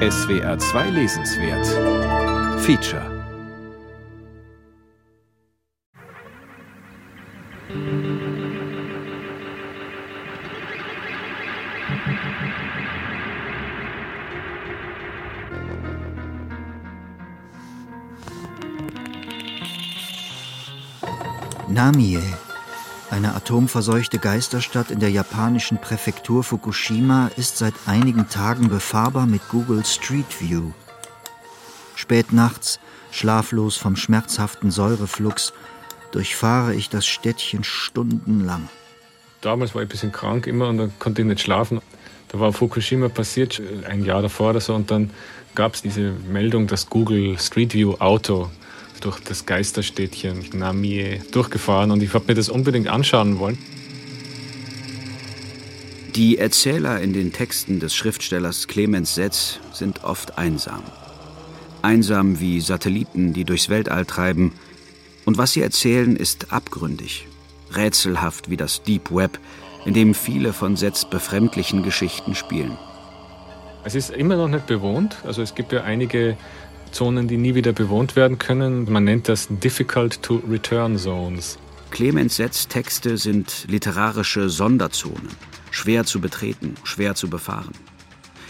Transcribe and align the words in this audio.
SWR 0.00 0.58
2 0.58 0.90
Lesenswert. 0.92 1.66
Feature. 2.62 3.04
Namie, 21.68 22.16
eine 22.16 22.29
atomverseuchte 23.50 24.20
Geisterstadt 24.20 24.92
in 24.92 25.00
der 25.00 25.10
japanischen 25.10 25.78
Präfektur 25.78 26.44
Fukushima, 26.44 27.32
ist 27.36 27.58
seit 27.58 27.74
einigen 27.84 28.28
Tagen 28.28 28.68
befahrbar 28.68 29.26
mit 29.26 29.40
Google 29.48 29.84
Street 29.84 30.40
View. 30.40 30.70
Spät 31.96 32.32
nachts, 32.32 32.78
schlaflos 33.10 33.76
vom 33.76 33.96
schmerzhaften 33.96 34.70
Säureflux, 34.70 35.52
durchfahre 36.12 36.76
ich 36.76 36.90
das 36.90 37.08
Städtchen 37.08 37.64
stundenlang. 37.64 38.68
Damals 39.40 39.74
war 39.74 39.82
ich 39.82 39.88
ein 39.88 39.90
bisschen 39.90 40.12
krank 40.12 40.46
immer 40.46 40.68
und 40.68 40.78
dann 40.78 40.92
konnte 41.00 41.22
ich 41.22 41.26
nicht 41.26 41.40
schlafen. 41.40 41.80
Da 42.28 42.38
war 42.38 42.52
Fukushima 42.52 43.08
passiert, 43.08 43.60
ein 43.84 44.04
Jahr 44.04 44.22
davor 44.22 44.50
oder 44.50 44.60
so, 44.60 44.76
und 44.76 44.92
dann 44.92 45.10
gab 45.56 45.74
es 45.74 45.82
diese 45.82 46.12
Meldung, 46.30 46.68
dass 46.68 46.88
Google 46.88 47.36
Street 47.40 47.74
View 47.74 47.96
Auto 47.98 48.48
durch 49.00 49.20
das 49.20 49.46
Geisterstädtchen 49.46 50.44
Namie 50.54 51.20
durchgefahren 51.30 51.90
und 51.90 52.02
ich 52.02 52.14
habe 52.14 52.26
mir 52.28 52.34
das 52.34 52.48
unbedingt 52.48 52.88
anschauen 52.88 53.38
wollen. 53.38 53.58
Die 56.14 56.38
Erzähler 56.38 57.00
in 57.00 57.12
den 57.12 57.32
Texten 57.32 57.78
des 57.78 57.94
Schriftstellers 57.94 58.66
Clemens 58.66 59.14
Setz 59.14 59.60
sind 59.72 60.02
oft 60.02 60.38
einsam. 60.38 60.82
Einsam 61.82 62.40
wie 62.40 62.60
Satelliten, 62.60 63.32
die 63.32 63.44
durchs 63.44 63.68
Weltall 63.68 64.04
treiben. 64.04 64.52
Und 65.24 65.38
was 65.38 65.52
sie 65.52 65.62
erzählen, 65.62 66.16
ist 66.16 66.52
abgründig, 66.52 67.26
rätselhaft 67.74 68.50
wie 68.50 68.56
das 68.56 68.82
Deep 68.82 69.10
Web, 69.12 69.38
in 69.86 69.94
dem 69.94 70.14
viele 70.14 70.52
von 70.52 70.76
Setz 70.76 71.04
befremdlichen 71.04 71.82
Geschichten 71.82 72.34
spielen. 72.34 72.76
Es 73.84 73.94
ist 73.94 74.10
immer 74.10 74.36
noch 74.36 74.48
nicht 74.48 74.66
bewohnt. 74.66 75.16
Also 75.24 75.42
es 75.42 75.54
gibt 75.54 75.72
ja 75.72 75.84
einige 75.84 76.36
Zonen, 76.92 77.28
die 77.28 77.36
nie 77.36 77.54
wieder 77.54 77.72
bewohnt 77.72 78.16
werden 78.16 78.38
können. 78.38 78.90
Man 78.90 79.04
nennt 79.04 79.28
das 79.28 79.48
Difficult 79.48 80.22
to 80.22 80.42
Return 80.48 80.98
Zones. 80.98 81.58
Clemens 81.90 82.36
Setz 82.36 82.68
Texte 82.68 83.18
sind 83.18 83.66
literarische 83.68 84.48
Sonderzonen, 84.48 85.28
schwer 85.70 86.04
zu 86.04 86.20
betreten, 86.20 86.74
schwer 86.84 87.14
zu 87.14 87.28
befahren. 87.28 87.72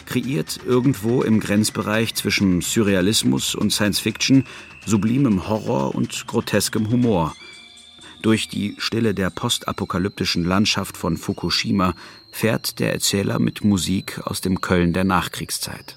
Kreiert 0.06 0.60
irgendwo 0.66 1.22
im 1.22 1.40
Grenzbereich 1.40 2.14
zwischen 2.14 2.60
Surrealismus 2.60 3.54
und 3.54 3.72
Science 3.72 4.00
Fiction, 4.00 4.44
sublimem 4.84 5.48
Horror 5.48 5.94
und 5.94 6.26
groteskem 6.26 6.90
Humor. 6.90 7.34
Durch 8.22 8.48
die 8.48 8.74
Stille 8.78 9.14
der 9.14 9.30
postapokalyptischen 9.30 10.44
Landschaft 10.44 10.96
von 10.96 11.16
Fukushima 11.16 11.94
fährt 12.30 12.78
der 12.78 12.92
Erzähler 12.92 13.38
mit 13.38 13.64
Musik 13.64 14.20
aus 14.24 14.42
dem 14.42 14.60
Köln 14.60 14.92
der 14.92 15.04
Nachkriegszeit. 15.04 15.96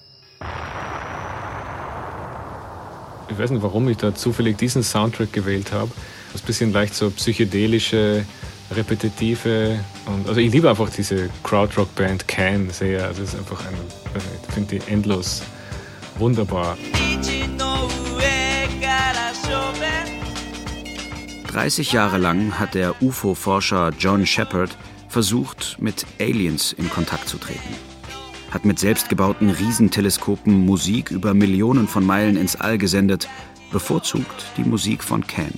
Ich 3.29 3.37
weiß 3.37 3.51
nicht, 3.51 3.63
warum 3.63 3.87
ich 3.89 3.97
da 3.97 4.13
zufällig 4.13 4.57
diesen 4.57 4.83
Soundtrack 4.83 5.31
gewählt 5.31 5.71
habe. 5.71 5.91
Das 6.31 6.41
ist 6.41 6.43
ein 6.43 6.47
bisschen 6.47 6.73
leicht 6.73 6.95
so 6.95 7.09
psychedelische, 7.09 8.25
repetitive. 8.71 9.79
Und, 10.05 10.27
also 10.27 10.39
ich 10.39 10.51
liebe 10.51 10.69
einfach 10.69 10.89
diese 10.89 11.29
Krautrock-Band 11.43 12.27
Can 12.27 12.69
sehr. 12.69 13.07
Das 13.07 13.19
ist 13.19 13.35
einfach 13.35 13.65
ein, 13.65 13.73
ich 14.47 14.53
finde 14.53 14.79
die 14.79 14.91
endlos 14.91 15.41
wunderbar. 16.17 16.77
30 21.47 21.91
Jahre 21.91 22.17
lang 22.17 22.59
hat 22.59 22.73
der 22.73 23.01
UFO-Forscher 23.01 23.91
John 23.99 24.25
Shepard 24.25 24.75
versucht, 25.07 25.77
mit 25.79 26.07
Aliens 26.19 26.73
in 26.73 26.89
Kontakt 26.89 27.29
zu 27.29 27.37
treten 27.37 27.92
hat 28.53 28.65
mit 28.65 28.77
selbstgebauten 28.77 29.49
Riesenteleskopen 29.49 30.65
Musik 30.65 31.09
über 31.09 31.33
Millionen 31.33 31.87
von 31.87 32.05
Meilen 32.05 32.37
ins 32.37 32.55
All 32.55 32.77
gesendet, 32.77 33.27
bevorzugt 33.71 34.45
die 34.57 34.63
Musik 34.63 35.03
von 35.03 35.25
Can. 35.25 35.53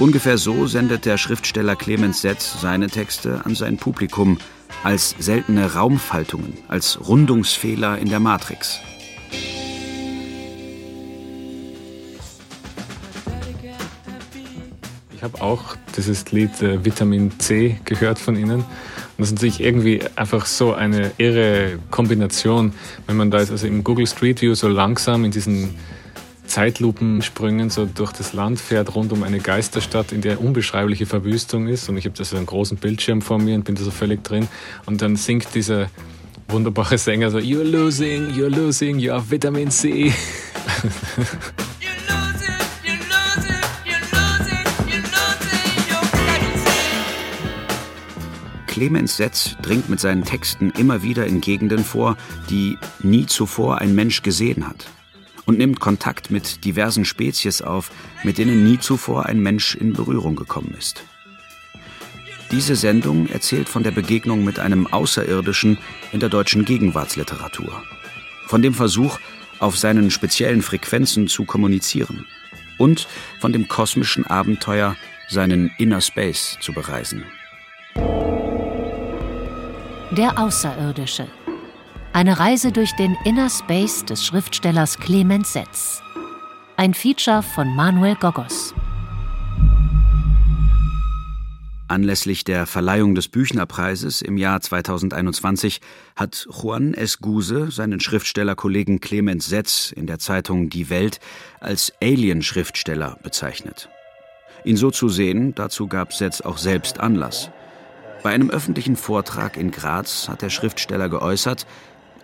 Ungefähr 0.00 0.38
so 0.38 0.66
sendet 0.66 1.04
der 1.06 1.18
Schriftsteller 1.18 1.76
Clemens 1.76 2.20
Setz 2.20 2.60
seine 2.60 2.88
Texte 2.88 3.44
an 3.44 3.54
sein 3.54 3.76
Publikum 3.76 4.38
als 4.82 5.14
seltene 5.18 5.74
Raumfaltungen, 5.74 6.52
als 6.68 6.98
Rundungsfehler 7.08 7.98
in 7.98 8.08
der 8.08 8.20
Matrix. 8.20 8.80
Ich 15.14 15.22
habe 15.24 15.40
auch 15.40 15.74
dieses 15.96 16.30
Lied 16.30 16.62
äh, 16.62 16.84
Vitamin 16.84 17.40
C 17.40 17.80
gehört 17.84 18.20
von 18.20 18.36
Ihnen. 18.36 18.64
Das 19.18 19.28
ist 19.28 19.32
natürlich 19.34 19.60
irgendwie 19.60 20.00
einfach 20.14 20.46
so 20.46 20.74
eine 20.74 21.10
irre 21.18 21.80
Kombination, 21.90 22.72
wenn 23.08 23.16
man 23.16 23.32
da 23.32 23.38
ist, 23.38 23.50
also 23.50 23.66
im 23.66 23.82
Google 23.82 24.06
Street 24.06 24.40
View 24.40 24.54
so 24.54 24.68
langsam 24.68 25.24
in 25.24 25.32
diesen 25.32 25.74
Zeitlupensprüngen 26.46 27.68
so 27.68 27.84
durch 27.84 28.12
das 28.12 28.32
Land 28.32 28.60
fährt, 28.60 28.94
rund 28.94 29.12
um 29.12 29.24
eine 29.24 29.40
Geisterstadt, 29.40 30.12
in 30.12 30.20
der 30.20 30.40
unbeschreibliche 30.40 31.04
Verwüstung 31.04 31.66
ist. 31.66 31.88
Und 31.88 31.98
ich 31.98 32.04
habe 32.04 32.16
da 32.16 32.22
so 32.24 32.36
einen 32.36 32.46
großen 32.46 32.78
Bildschirm 32.78 33.20
vor 33.20 33.38
mir 33.38 33.56
und 33.56 33.64
bin 33.64 33.74
da 33.74 33.82
so 33.82 33.90
völlig 33.90 34.22
drin. 34.22 34.46
Und 34.86 35.02
dann 35.02 35.16
singt 35.16 35.52
dieser 35.54 35.90
wunderbare 36.48 36.96
Sänger 36.96 37.30
so, 37.30 37.38
You're 37.38 37.64
losing, 37.64 38.30
you're 38.30 38.48
losing, 38.48 39.00
you 39.00 39.12
have 39.12 39.30
Vitamin 39.30 39.70
C. 39.70 40.12
Clemens 48.78 49.16
Setz 49.16 49.56
dringt 49.60 49.88
mit 49.88 49.98
seinen 49.98 50.22
Texten 50.22 50.70
immer 50.70 51.02
wieder 51.02 51.26
in 51.26 51.40
Gegenden 51.40 51.82
vor, 51.82 52.16
die 52.48 52.78
nie 53.00 53.26
zuvor 53.26 53.78
ein 53.78 53.92
Mensch 53.92 54.22
gesehen 54.22 54.68
hat. 54.68 54.88
Und 55.46 55.58
nimmt 55.58 55.80
Kontakt 55.80 56.30
mit 56.30 56.64
diversen 56.64 57.04
Spezies 57.04 57.60
auf, 57.60 57.90
mit 58.22 58.38
denen 58.38 58.62
nie 58.62 58.78
zuvor 58.78 59.26
ein 59.26 59.40
Mensch 59.40 59.74
in 59.74 59.94
Berührung 59.94 60.36
gekommen 60.36 60.76
ist. 60.78 61.02
Diese 62.52 62.76
Sendung 62.76 63.28
erzählt 63.28 63.68
von 63.68 63.82
der 63.82 63.90
Begegnung 63.90 64.44
mit 64.44 64.60
einem 64.60 64.86
Außerirdischen 64.86 65.78
in 66.12 66.20
der 66.20 66.28
deutschen 66.28 66.64
Gegenwartsliteratur. 66.64 67.82
Von 68.46 68.62
dem 68.62 68.74
Versuch, 68.74 69.18
auf 69.58 69.76
seinen 69.76 70.12
speziellen 70.12 70.62
Frequenzen 70.62 71.26
zu 71.26 71.46
kommunizieren. 71.46 72.26
Und 72.78 73.08
von 73.40 73.52
dem 73.52 73.66
kosmischen 73.66 74.24
Abenteuer, 74.24 74.94
seinen 75.28 75.72
Inner 75.78 76.00
Space 76.00 76.58
zu 76.60 76.72
bereisen. 76.72 77.24
Der 80.10 80.38
Außerirdische. 80.38 81.28
Eine 82.14 82.38
Reise 82.38 82.72
durch 82.72 82.92
den 82.92 83.14
Inner 83.26 83.50
Space 83.50 84.06
des 84.06 84.24
Schriftstellers 84.24 84.98
Clemens 84.98 85.52
Setz. 85.52 86.00
Ein 86.78 86.94
Feature 86.94 87.42
von 87.42 87.76
Manuel 87.76 88.14
Gogos. 88.14 88.72
Anlässlich 91.88 92.44
der 92.44 92.64
Verleihung 92.64 93.14
des 93.14 93.28
Büchnerpreises 93.28 94.22
im 94.22 94.38
Jahr 94.38 94.62
2021 94.62 95.82
hat 96.16 96.48
Juan 96.50 96.94
Esguse 96.94 97.70
seinen 97.70 98.00
Schriftstellerkollegen 98.00 99.00
Clemens 99.00 99.46
Setz 99.46 99.92
in 99.94 100.06
der 100.06 100.18
Zeitung 100.18 100.70
Die 100.70 100.88
Welt 100.88 101.20
als 101.60 101.92
Alien-Schriftsteller 102.00 103.18
bezeichnet. 103.22 103.90
Ihn 104.64 104.78
so 104.78 104.90
zu 104.90 105.10
sehen, 105.10 105.54
dazu 105.54 105.86
gab 105.86 106.14
Setz 106.14 106.40
auch 106.40 106.56
selbst 106.56 106.98
Anlass. 106.98 107.50
Bei 108.22 108.30
einem 108.30 108.50
öffentlichen 108.50 108.96
Vortrag 108.96 109.56
in 109.56 109.70
Graz 109.70 110.28
hat 110.28 110.42
der 110.42 110.50
Schriftsteller 110.50 111.08
geäußert, 111.08 111.66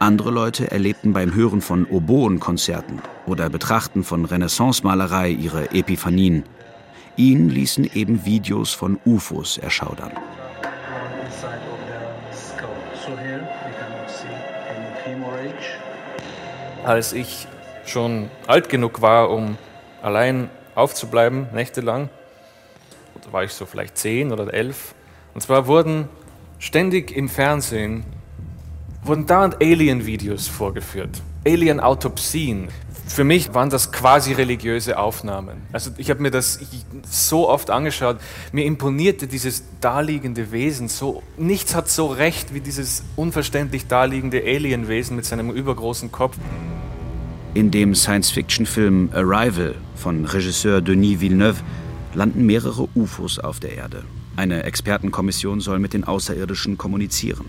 andere 0.01 0.33
Leute 0.33 0.71
erlebten 0.71 1.13
beim 1.13 1.35
Hören 1.35 1.61
von 1.61 1.87
Oboenkonzerten 1.87 3.01
oder 3.27 3.49
Betrachten 3.49 4.03
von 4.03 4.25
Renaissance-Malerei 4.25 5.31
ihre 5.31 5.71
Epiphanien. 5.71 6.43
Ihn 7.17 7.49
ließen 7.49 7.89
eben 7.95 8.25
Videos 8.25 8.73
von 8.73 8.99
UFOs 9.07 9.57
erschaudern. 9.57 10.13
Als 16.85 17.13
ich 17.13 17.47
schon 17.87 18.31
alt 18.49 18.69
genug 18.69 19.01
war, 19.01 19.31
um 19.31 19.57
allein 20.03 20.51
aufzubleiben, 20.75 21.47
nächtelang, 21.53 22.11
da 23.25 23.33
war 23.33 23.45
ich 23.45 23.53
so 23.53 23.65
vielleicht 23.65 23.97
zehn 23.97 24.33
oder 24.33 24.53
elf, 24.53 24.95
und 25.35 25.41
zwar 25.41 25.67
wurden 25.67 26.09
ständig 26.59 27.15
im 27.15 27.29
Fernsehen 27.29 28.05
wurden 29.03 29.27
dauernd 29.27 29.61
Alien-Videos 29.61 30.49
vorgeführt. 30.49 31.23
Alien-Autopsien. 31.47 32.69
Für 33.07 33.25
mich 33.25 33.53
waren 33.53 33.69
das 33.69 33.93
quasi 33.93 34.33
religiöse 34.33 34.99
Aufnahmen. 34.99 35.59
Also 35.73 35.91
ich 35.99 36.09
habe 36.09 36.23
mir 36.23 36.31
das 36.31 36.59
so 37.07 37.49
oft 37.49 37.69
angeschaut. 37.69 38.17
Mir 38.51 38.65
imponierte 38.65 39.27
dieses 39.27 39.63
daliegende 39.83 40.53
Wesen 40.53 40.89
so. 40.89 41.23
Nichts 41.37 41.75
hat 41.75 41.91
so 41.91 42.07
recht 42.07 42.55
wie 42.55 42.61
dieses 42.61 43.05
unverständlich 43.15 43.87
daliegende 43.87 44.43
Alienwesen 44.43 45.17
mit 45.17 45.27
seinem 45.27 45.51
übergroßen 45.51 46.11
Kopf. 46.11 46.39
In 47.53 47.71
dem 47.71 47.95
Science-Fiction-Film 47.95 49.11
Arrival 49.13 49.75
von 49.97 50.25
Regisseur 50.25 50.81
Denis 50.81 51.21
Villeneuve 51.21 51.61
landen 52.15 52.47
mehrere 52.47 52.89
UFOs 52.95 53.39
auf 53.39 53.61
der 53.61 53.77
Erde. 53.77 54.03
Eine 54.37 54.65
Expertenkommission 54.65 55.61
soll 55.61 55.79
mit 55.79 55.93
den 55.93 56.05
Außerirdischen 56.05 56.77
kommunizieren. 56.77 57.49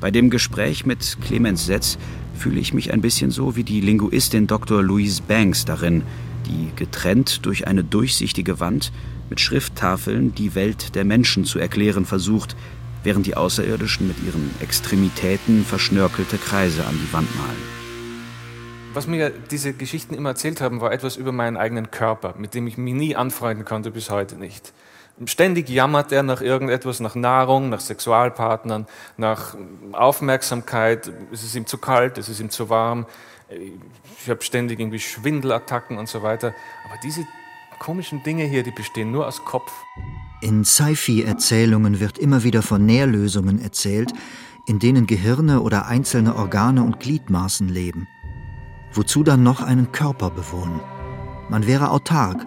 Bei 0.00 0.10
dem 0.10 0.30
Gespräch 0.30 0.84
mit 0.84 1.16
Clemens 1.24 1.66
Setz 1.66 1.96
fühle 2.34 2.60
ich 2.60 2.74
mich 2.74 2.92
ein 2.92 3.00
bisschen 3.00 3.30
so 3.30 3.56
wie 3.56 3.64
die 3.64 3.80
Linguistin 3.80 4.46
Dr. 4.46 4.82
Louise 4.82 5.22
Banks 5.22 5.64
darin, 5.64 6.02
die 6.46 6.70
getrennt 6.76 7.46
durch 7.46 7.66
eine 7.66 7.84
durchsichtige 7.84 8.58
Wand 8.58 8.92
mit 9.30 9.40
Schrifttafeln 9.40 10.34
die 10.34 10.54
Welt 10.54 10.94
der 10.94 11.04
Menschen 11.04 11.44
zu 11.44 11.58
erklären 11.58 12.04
versucht, 12.04 12.56
während 13.04 13.26
die 13.26 13.36
Außerirdischen 13.36 14.08
mit 14.08 14.16
ihren 14.26 14.50
Extremitäten 14.60 15.64
verschnörkelte 15.64 16.36
Kreise 16.36 16.84
an 16.84 16.98
die 17.00 17.12
Wand 17.12 17.34
malen. 17.36 17.76
Was 18.92 19.06
mir 19.06 19.30
diese 19.30 19.72
Geschichten 19.72 20.14
immer 20.14 20.30
erzählt 20.30 20.60
haben, 20.60 20.80
war 20.80 20.90
etwas 20.90 21.16
über 21.16 21.30
meinen 21.30 21.56
eigenen 21.56 21.90
Körper, 21.90 22.34
mit 22.38 22.54
dem 22.54 22.66
ich 22.66 22.76
mich 22.78 22.94
nie 22.94 23.14
anfreunden 23.14 23.64
konnte, 23.64 23.90
bis 23.90 24.10
heute 24.10 24.36
nicht. 24.36 24.72
Ständig 25.24 25.68
jammert 25.68 26.12
er 26.12 26.22
nach 26.22 26.42
irgendetwas, 26.42 27.00
nach 27.00 27.14
Nahrung, 27.14 27.70
nach 27.70 27.80
Sexualpartnern, 27.80 28.86
nach 29.16 29.56
Aufmerksamkeit. 29.92 31.10
Es 31.32 31.42
ist 31.42 31.54
ihm 31.56 31.66
zu 31.66 31.78
kalt, 31.78 32.18
es 32.18 32.28
ist 32.28 32.40
ihm 32.40 32.50
zu 32.50 32.68
warm. 32.68 33.06
Ich 34.20 34.28
habe 34.28 34.42
ständig 34.42 34.78
irgendwie 34.78 34.98
Schwindelattacken 34.98 35.96
und 35.96 36.08
so 36.08 36.22
weiter. 36.22 36.54
Aber 36.84 36.98
diese 37.02 37.26
komischen 37.78 38.22
Dinge 38.22 38.44
hier, 38.44 38.62
die 38.62 38.72
bestehen 38.72 39.10
nur 39.10 39.26
aus 39.26 39.44
Kopf. 39.44 39.72
In 40.42 40.64
Sci-Fi-Erzählungen 40.64 41.98
wird 42.00 42.18
immer 42.18 42.42
wieder 42.42 42.62
von 42.62 42.84
Nährlösungen 42.84 43.60
erzählt, 43.60 44.12
in 44.66 44.78
denen 44.78 45.06
Gehirne 45.06 45.60
oder 45.60 45.86
einzelne 45.86 46.36
Organe 46.36 46.82
und 46.82 47.00
Gliedmaßen 47.00 47.68
leben 47.68 48.06
wozu 48.96 49.22
dann 49.22 49.42
noch 49.42 49.62
einen 49.62 49.92
Körper 49.92 50.30
bewohnen. 50.30 50.80
Man 51.48 51.66
wäre 51.66 51.90
autark, 51.90 52.46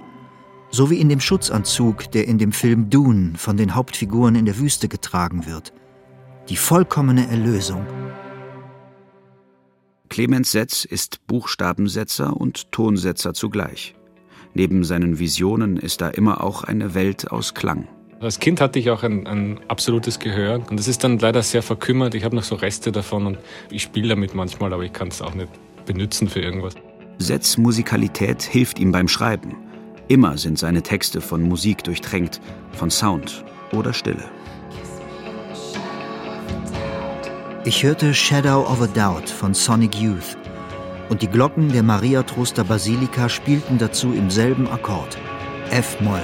so 0.72 0.90
wie 0.90 1.00
in 1.00 1.10
dem 1.10 1.20
Schutzanzug, 1.20 2.12
der 2.12 2.28
in 2.28 2.38
dem 2.38 2.52
Film 2.52 2.90
Dune 2.90 3.34
von 3.38 3.58
den 3.58 3.76
Hauptfiguren 3.76 4.36
in 4.36 4.46
der 4.46 4.60
Wüste 4.60 4.88
getragen 4.88 5.46
wird. 5.46 5.74
Die 6.50 6.56
vollkommene 6.56 7.28
Erlösung. 7.30 7.86
Clemens 10.10 10.52
Setz 10.52 10.86
ist 10.86 11.26
Buchstabensetzer 11.28 12.36
und 12.36 12.72
Tonsetzer 12.72 13.34
zugleich. 13.34 13.96
Neben 14.56 14.84
seinen 14.84 15.20
Visionen 15.20 15.78
ist 15.78 16.02
da 16.02 16.10
immer 16.10 16.44
auch 16.44 16.64
eine 16.64 16.96
Welt 16.96 17.32
aus 17.32 17.54
Klang. 17.54 17.88
Als 18.20 18.40
Kind 18.40 18.60
hatte 18.60 18.80
ich 18.80 18.90
auch 18.90 19.04
ein, 19.04 19.28
ein 19.28 19.60
absolutes 19.68 20.20
Gehör 20.20 20.62
und 20.70 20.78
das 20.78 20.88
ist 20.88 21.04
dann 21.04 21.20
leider 21.20 21.42
sehr 21.44 21.62
verkümmert. 21.62 22.16
Ich 22.16 22.24
habe 22.24 22.36
noch 22.36 22.44
so 22.44 22.56
Reste 22.56 22.92
davon 22.92 23.28
und 23.28 23.38
ich 23.72 23.84
spiele 23.84 24.10
damit 24.10 24.34
manchmal, 24.34 24.74
aber 24.74 24.84
ich 24.84 24.92
kann 24.92 25.08
es 25.08 25.22
auch 25.22 25.36
nicht 25.36 25.50
benutzen 25.86 26.28
für 26.28 26.42
irgendwas. 26.42 26.74
Setz 27.20 27.58
Musikalität 27.58 28.42
hilft 28.42 28.80
ihm 28.80 28.92
beim 28.92 29.08
Schreiben. 29.08 29.56
Immer 30.10 30.40
sind 30.40 30.58
seine 30.58 30.82
Texte 30.82 31.22
von 31.22 31.44
Musik 31.44 31.84
durchtränkt, 31.84 32.42
von 32.72 32.90
Sound 32.90 33.46
oder 33.72 33.94
Stille. 33.94 34.24
Ich 37.64 37.84
hörte 37.84 38.16
Shadow 38.16 38.62
of 38.64 38.82
a 38.82 38.88
Doubt 38.88 39.30
von 39.30 39.54
Sonic 39.54 39.94
Youth 39.94 40.36
und 41.10 41.22
die 41.22 41.28
Glocken 41.28 41.72
der 41.72 41.84
Mariatroster 41.84 42.64
Basilika 42.64 43.30
spielten 43.30 43.78
dazu 43.78 44.12
im 44.12 44.32
selben 44.32 44.68
Akkord, 44.68 45.16
F-Moll. 45.70 46.24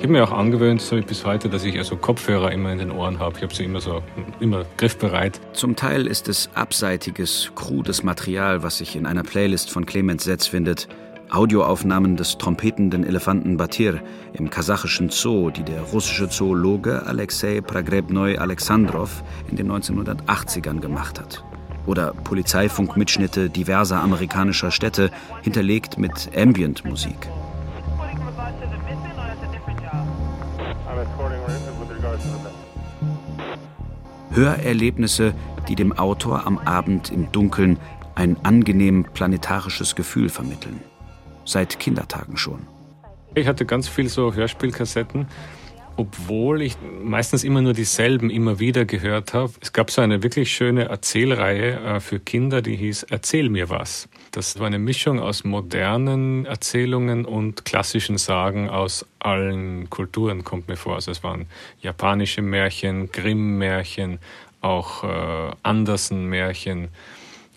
Ich 0.00 0.04
habe 0.04 0.14
mir 0.14 0.24
auch 0.24 0.32
angewöhnt, 0.32 0.80
so 0.80 0.98
bis 1.02 1.26
heute, 1.26 1.50
dass 1.50 1.62
ich 1.62 1.76
also 1.76 1.94
Kopfhörer 1.94 2.52
immer 2.52 2.72
in 2.72 2.78
den 2.78 2.90
Ohren 2.90 3.18
habe. 3.18 3.36
Ich 3.36 3.42
habe 3.42 3.54
sie 3.54 3.64
immer 3.64 3.82
so, 3.82 4.02
immer 4.40 4.64
griffbereit. 4.78 5.38
Zum 5.52 5.76
Teil 5.76 6.06
ist 6.06 6.26
es 6.26 6.48
abseitiges, 6.54 7.52
krudes 7.54 8.02
Material, 8.02 8.62
was 8.62 8.78
sich 8.78 8.96
in 8.96 9.04
einer 9.04 9.22
Playlist 9.22 9.70
von 9.70 9.84
Clemens 9.84 10.24
Setz 10.24 10.46
findet. 10.46 10.88
Audioaufnahmen 11.28 12.16
des 12.16 12.38
trompetenden 12.38 13.04
Elefanten 13.04 13.58
Batir 13.58 14.00
im 14.32 14.48
kasachischen 14.48 15.10
Zoo, 15.10 15.50
die 15.50 15.64
der 15.64 15.82
russische 15.82 16.30
Zoologe 16.30 17.06
Alexei 17.06 17.60
Pragrebnoi 17.60 18.38
Alexandrov 18.38 19.22
in 19.50 19.58
den 19.58 19.70
1980ern 19.70 20.80
gemacht 20.80 21.20
hat. 21.20 21.44
Oder 21.84 22.14
Polizeifunkmitschnitte 22.24 23.50
diverser 23.50 24.00
amerikanischer 24.00 24.70
Städte, 24.70 25.10
hinterlegt 25.42 25.98
mit 25.98 26.30
Ambient-Musik. 26.34 27.28
Hörerlebnisse, 34.30 35.34
die 35.68 35.74
dem 35.74 35.92
Autor 35.92 36.46
am 36.46 36.58
Abend 36.58 37.10
im 37.10 37.30
Dunkeln 37.32 37.78
ein 38.14 38.36
angenehm 38.44 39.04
planetarisches 39.04 39.94
Gefühl 39.94 40.28
vermitteln. 40.28 40.80
Seit 41.44 41.78
Kindertagen 41.78 42.36
schon. 42.36 42.60
Ich 43.34 43.46
hatte 43.46 43.64
ganz 43.64 43.88
viel 43.88 44.08
so 44.08 44.34
Hörspielkassetten, 44.34 45.26
obwohl 45.96 46.62
ich 46.62 46.76
meistens 47.02 47.44
immer 47.44 47.62
nur 47.62 47.72
dieselben 47.72 48.30
immer 48.30 48.58
wieder 48.58 48.84
gehört 48.84 49.34
habe. 49.34 49.52
Es 49.60 49.72
gab 49.72 49.90
so 49.90 50.00
eine 50.00 50.22
wirklich 50.22 50.52
schöne 50.52 50.84
Erzählreihe 50.84 51.80
äh, 51.80 52.00
für 52.00 52.18
Kinder, 52.18 52.62
die 52.62 52.76
hieß 52.76 53.04
Erzähl 53.04 53.48
mir 53.48 53.68
was. 53.70 54.08
Das 54.32 54.60
war 54.60 54.68
eine 54.68 54.78
Mischung 54.78 55.18
aus 55.18 55.42
modernen 55.42 56.46
Erzählungen 56.46 57.24
und 57.24 57.64
klassischen 57.64 58.16
Sagen 58.16 58.70
aus 58.70 59.04
allen 59.18 59.90
Kulturen, 59.90 60.44
kommt 60.44 60.68
mir 60.68 60.76
vor. 60.76 60.94
Also 60.94 61.10
es 61.10 61.24
waren 61.24 61.46
japanische 61.82 62.40
Märchen, 62.40 63.10
Grimm-Märchen, 63.10 64.20
auch 64.60 65.02
äh, 65.02 65.52
Andersen-Märchen 65.64 66.90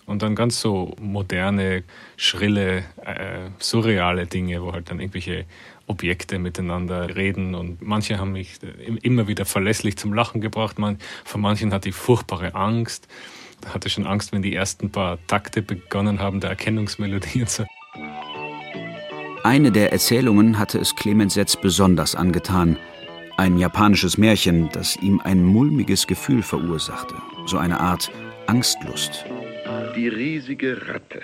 und 0.06 0.22
dann 0.22 0.34
ganz 0.34 0.60
so 0.60 0.96
moderne, 1.00 1.84
schrille, 2.16 2.78
äh, 3.04 3.50
surreale 3.60 4.26
Dinge, 4.26 4.60
wo 4.60 4.72
halt 4.72 4.90
dann 4.90 4.98
irgendwelche 4.98 5.44
Objekte 5.86 6.40
miteinander 6.40 7.14
reden 7.14 7.54
und 7.54 7.82
manche 7.82 8.18
haben 8.18 8.32
mich 8.32 8.58
immer 9.02 9.28
wieder 9.28 9.44
verlässlich 9.44 9.96
zum 9.96 10.12
Lachen 10.12 10.40
gebracht. 10.40 10.78
Man, 10.78 10.98
von 11.24 11.40
manchen 11.40 11.72
hatte 11.72 11.90
ich 11.90 11.94
furchtbare 11.94 12.54
Angst 12.54 13.06
hatte 13.66 13.88
schon 13.88 14.06
Angst, 14.06 14.32
wenn 14.32 14.42
die 14.42 14.54
ersten 14.54 14.90
paar 14.90 15.18
Takte 15.26 15.62
begonnen 15.62 16.20
haben, 16.20 16.40
der 16.40 16.50
Erkennungsmelodie 16.50 17.40
und 17.40 17.50
so. 17.50 17.64
Eine 19.44 19.70
der 19.70 19.92
Erzählungen 19.92 20.58
hatte 20.58 20.78
es 20.78 20.96
Clemens 20.96 21.34
Setz 21.34 21.56
besonders 21.56 22.14
angetan. 22.14 22.78
Ein 23.36 23.58
japanisches 23.58 24.16
Märchen, 24.16 24.70
das 24.72 24.96
ihm 24.96 25.20
ein 25.22 25.44
mulmiges 25.44 26.06
Gefühl 26.06 26.42
verursachte. 26.42 27.14
So 27.46 27.58
eine 27.58 27.78
Art 27.80 28.10
Angstlust. 28.46 29.26
Die 29.96 30.08
riesige 30.08 30.88
Ratte. 30.88 31.22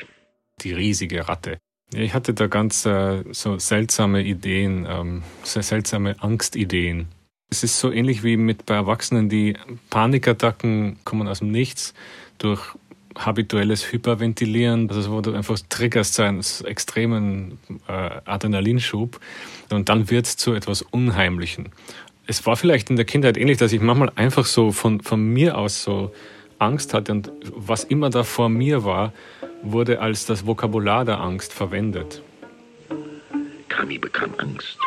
Die 0.60 0.72
riesige 0.72 1.28
Ratte. 1.28 1.58
Ich 1.94 2.14
hatte 2.14 2.34
da 2.34 2.46
ganz 2.46 2.84
äh, 2.84 3.24
so 3.32 3.58
seltsame 3.58 4.22
Ideen, 4.22 4.86
ähm, 4.88 5.22
sehr 5.42 5.62
seltsame 5.62 6.16
Angstideen. 6.20 7.08
Es 7.50 7.64
ist 7.64 7.80
so 7.80 7.90
ähnlich 7.90 8.22
wie 8.22 8.36
mit 8.36 8.66
bei 8.66 8.74
Erwachsenen, 8.74 9.28
die 9.28 9.56
Panikattacken 9.90 10.98
kommen 11.04 11.26
aus 11.26 11.40
dem 11.40 11.50
Nichts 11.50 11.94
durch 12.40 12.60
habituelles 13.16 13.92
Hyperventilieren, 13.92 14.90
also 14.90 15.12
wo 15.12 15.20
du 15.20 15.32
einfach 15.32 15.58
triggerst 15.68 16.14
so 16.14 16.22
einen 16.22 16.42
extremen 16.64 17.58
äh, 17.88 18.10
Adrenalinschub 18.24 19.20
und 19.70 19.88
dann 19.88 20.10
wird 20.10 20.26
es 20.26 20.36
zu 20.36 20.54
etwas 20.54 20.82
Unheimlichen. 20.82 21.70
Es 22.26 22.46
war 22.46 22.56
vielleicht 22.56 22.90
in 22.90 22.96
der 22.96 23.04
Kindheit 23.04 23.36
ähnlich, 23.36 23.58
dass 23.58 23.72
ich 23.72 23.80
manchmal 23.80 24.12
einfach 24.14 24.46
so 24.46 24.72
von, 24.72 25.00
von 25.00 25.32
mir 25.32 25.58
aus 25.58 25.82
so 25.82 26.12
Angst 26.58 26.94
hatte 26.94 27.12
und 27.12 27.32
was 27.44 27.84
immer 27.84 28.10
da 28.10 28.22
vor 28.22 28.48
mir 28.48 28.84
war, 28.84 29.12
wurde 29.62 30.00
als 30.00 30.26
das 30.26 30.46
Vokabular 30.46 31.04
der 31.04 31.20
Angst 31.20 31.52
verwendet. 31.52 32.22
Kami 33.68 33.98
bekam 33.98 34.30
Angst. 34.38 34.78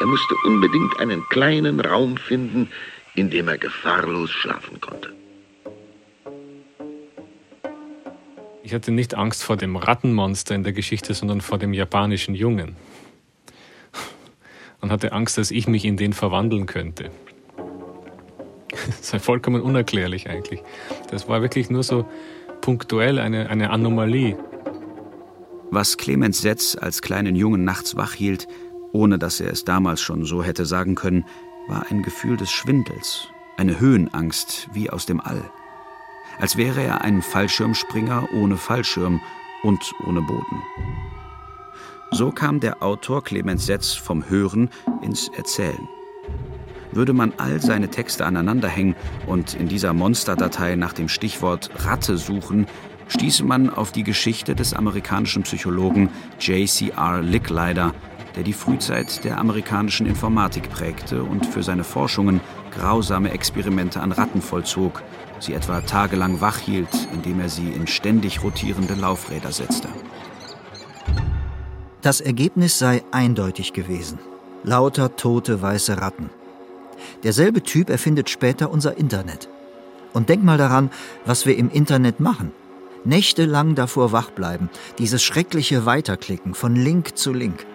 Er 0.00 0.06
musste 0.06 0.34
unbedingt 0.44 1.00
einen 1.00 1.22
kleinen 1.30 1.80
Raum 1.80 2.16
finden, 2.16 2.68
in 3.14 3.30
dem 3.30 3.48
er 3.48 3.56
gefahrlos 3.56 4.30
schlafen 4.30 4.80
konnte. 4.80 5.15
Ich 8.66 8.74
hatte 8.74 8.90
nicht 8.90 9.14
Angst 9.14 9.44
vor 9.44 9.56
dem 9.56 9.76
Rattenmonster 9.76 10.52
in 10.56 10.64
der 10.64 10.72
Geschichte, 10.72 11.14
sondern 11.14 11.40
vor 11.40 11.56
dem 11.56 11.72
japanischen 11.72 12.34
Jungen. 12.34 12.74
Und 14.80 14.90
hatte 14.90 15.12
Angst, 15.12 15.38
dass 15.38 15.52
ich 15.52 15.68
mich 15.68 15.84
in 15.84 15.96
den 15.96 16.12
verwandeln 16.12 16.66
könnte. 16.66 17.12
Das 18.98 19.12
war 19.12 19.20
vollkommen 19.20 19.62
unerklärlich 19.62 20.28
eigentlich. 20.28 20.64
Das 21.12 21.28
war 21.28 21.42
wirklich 21.42 21.70
nur 21.70 21.84
so 21.84 22.08
punktuell 22.60 23.20
eine, 23.20 23.50
eine 23.50 23.70
Anomalie. 23.70 24.36
Was 25.70 25.96
Clemens 25.96 26.40
Setz 26.40 26.76
als 26.76 27.02
kleinen 27.02 27.36
Jungen 27.36 27.62
nachts 27.62 27.94
wach 27.94 28.14
hielt, 28.14 28.48
ohne 28.90 29.16
dass 29.20 29.38
er 29.38 29.52
es 29.52 29.64
damals 29.64 30.00
schon 30.00 30.24
so 30.24 30.42
hätte 30.42 30.66
sagen 30.66 30.96
können, 30.96 31.24
war 31.68 31.86
ein 31.88 32.02
Gefühl 32.02 32.36
des 32.36 32.50
Schwindels, 32.50 33.28
eine 33.56 33.78
Höhenangst 33.78 34.68
wie 34.72 34.90
aus 34.90 35.06
dem 35.06 35.20
All. 35.20 35.52
Als 36.38 36.56
wäre 36.56 36.82
er 36.82 37.02
ein 37.02 37.22
Fallschirmspringer 37.22 38.28
ohne 38.34 38.56
Fallschirm 38.56 39.20
und 39.62 39.92
ohne 40.06 40.22
Boden. 40.22 40.62
So 42.12 42.30
kam 42.30 42.60
der 42.60 42.82
Autor 42.82 43.24
Clemens 43.24 43.66
Setz 43.66 43.92
vom 43.92 44.28
Hören 44.28 44.70
ins 45.02 45.28
Erzählen. 45.36 45.88
Würde 46.92 47.12
man 47.12 47.32
all 47.36 47.60
seine 47.60 47.88
Texte 47.88 48.24
aneinanderhängen 48.24 48.94
und 49.26 49.54
in 49.54 49.68
dieser 49.68 49.92
Monsterdatei 49.92 50.76
nach 50.76 50.92
dem 50.92 51.08
Stichwort 51.08 51.70
Ratte 51.84 52.16
suchen, 52.16 52.66
stieße 53.08 53.44
man 53.44 53.70
auf 53.70 53.92
die 53.92 54.04
Geschichte 54.04 54.54
des 54.54 54.72
amerikanischen 54.72 55.42
Psychologen 55.42 56.10
J.C.R. 56.40 57.22
Licklider, 57.22 57.92
der 58.36 58.44
die 58.44 58.52
Frühzeit 58.52 59.24
der 59.24 59.38
amerikanischen 59.38 60.06
Informatik 60.06 60.70
prägte 60.70 61.22
und 61.22 61.44
für 61.44 61.62
seine 61.62 61.84
Forschungen 61.84 62.40
grausame 62.70 63.30
Experimente 63.30 64.00
an 64.00 64.12
Ratten 64.12 64.42
vollzog, 64.42 65.02
sie 65.40 65.54
etwa 65.54 65.80
tagelang 65.80 66.40
wach 66.40 66.58
hielt, 66.58 66.88
indem 67.12 67.40
er 67.40 67.48
sie 67.48 67.70
in 67.70 67.86
ständig 67.86 68.42
rotierende 68.42 68.94
Laufräder 68.94 69.52
setzte. 69.52 69.88
Das 72.02 72.20
Ergebnis 72.20 72.78
sei 72.78 73.02
eindeutig 73.10 73.72
gewesen. 73.72 74.18
Lauter 74.62 75.16
tote 75.16 75.60
weiße 75.60 76.00
Ratten. 76.00 76.30
Derselbe 77.22 77.62
Typ 77.62 77.90
erfindet 77.90 78.30
später 78.30 78.70
unser 78.70 78.96
Internet. 78.96 79.48
Und 80.12 80.28
denk 80.28 80.44
mal 80.44 80.58
daran, 80.58 80.90
was 81.24 81.46
wir 81.46 81.56
im 81.56 81.70
Internet 81.70 82.20
machen. 82.20 82.52
Nächtelang 83.04 83.74
davor 83.74 84.12
wach 84.12 84.30
bleiben, 84.30 84.70
dieses 84.98 85.22
schreckliche 85.22 85.86
Weiterklicken 85.86 86.54
von 86.54 86.74
Link 86.74 87.16
zu 87.16 87.32
Link. 87.32 87.66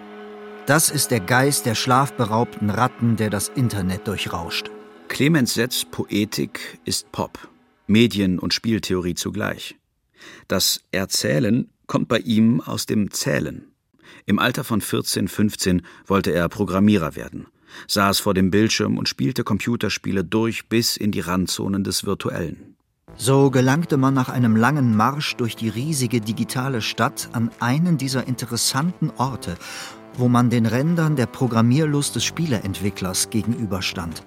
Das 0.66 0.90
ist 0.90 1.10
der 1.10 1.20
Geist 1.20 1.66
der 1.66 1.74
schlafberaubten 1.74 2.70
Ratten, 2.70 3.16
der 3.16 3.30
das 3.30 3.48
Internet 3.48 4.06
durchrauscht. 4.06 4.70
Clemens 5.08 5.54
Setz 5.54 5.84
Poetik 5.84 6.78
ist 6.84 7.10
Pop, 7.12 7.38
Medien- 7.86 8.38
und 8.38 8.54
Spieltheorie 8.54 9.14
zugleich. 9.14 9.76
Das 10.48 10.80
Erzählen 10.92 11.68
kommt 11.86 12.08
bei 12.08 12.18
ihm 12.18 12.60
aus 12.60 12.86
dem 12.86 13.10
Zählen. 13.10 13.66
Im 14.26 14.38
Alter 14.38 14.64
von 14.64 14.80
14, 14.80 15.28
15 15.28 15.82
wollte 16.06 16.32
er 16.32 16.48
Programmierer 16.48 17.16
werden, 17.16 17.46
saß 17.88 18.20
vor 18.20 18.34
dem 18.34 18.50
Bildschirm 18.50 18.98
und 18.98 19.08
spielte 19.08 19.44
Computerspiele 19.44 20.24
durch 20.24 20.68
bis 20.68 20.96
in 20.96 21.10
die 21.12 21.20
Randzonen 21.20 21.84
des 21.84 22.04
Virtuellen. 22.04 22.76
So 23.16 23.50
gelangte 23.50 23.96
man 23.96 24.14
nach 24.14 24.28
einem 24.28 24.56
langen 24.56 24.96
Marsch 24.96 25.36
durch 25.36 25.54
die 25.54 25.68
riesige 25.68 26.20
digitale 26.20 26.80
Stadt 26.80 27.28
an 27.32 27.50
einen 27.60 27.98
dieser 27.98 28.26
interessanten 28.26 29.10
Orte, 29.18 29.56
wo 30.14 30.28
man 30.28 30.50
den 30.50 30.66
Rändern 30.66 31.16
der 31.16 31.26
Programmierlust 31.26 32.16
des 32.16 32.24
Spieleentwicklers 32.24 33.30
gegenüberstand. 33.30 34.22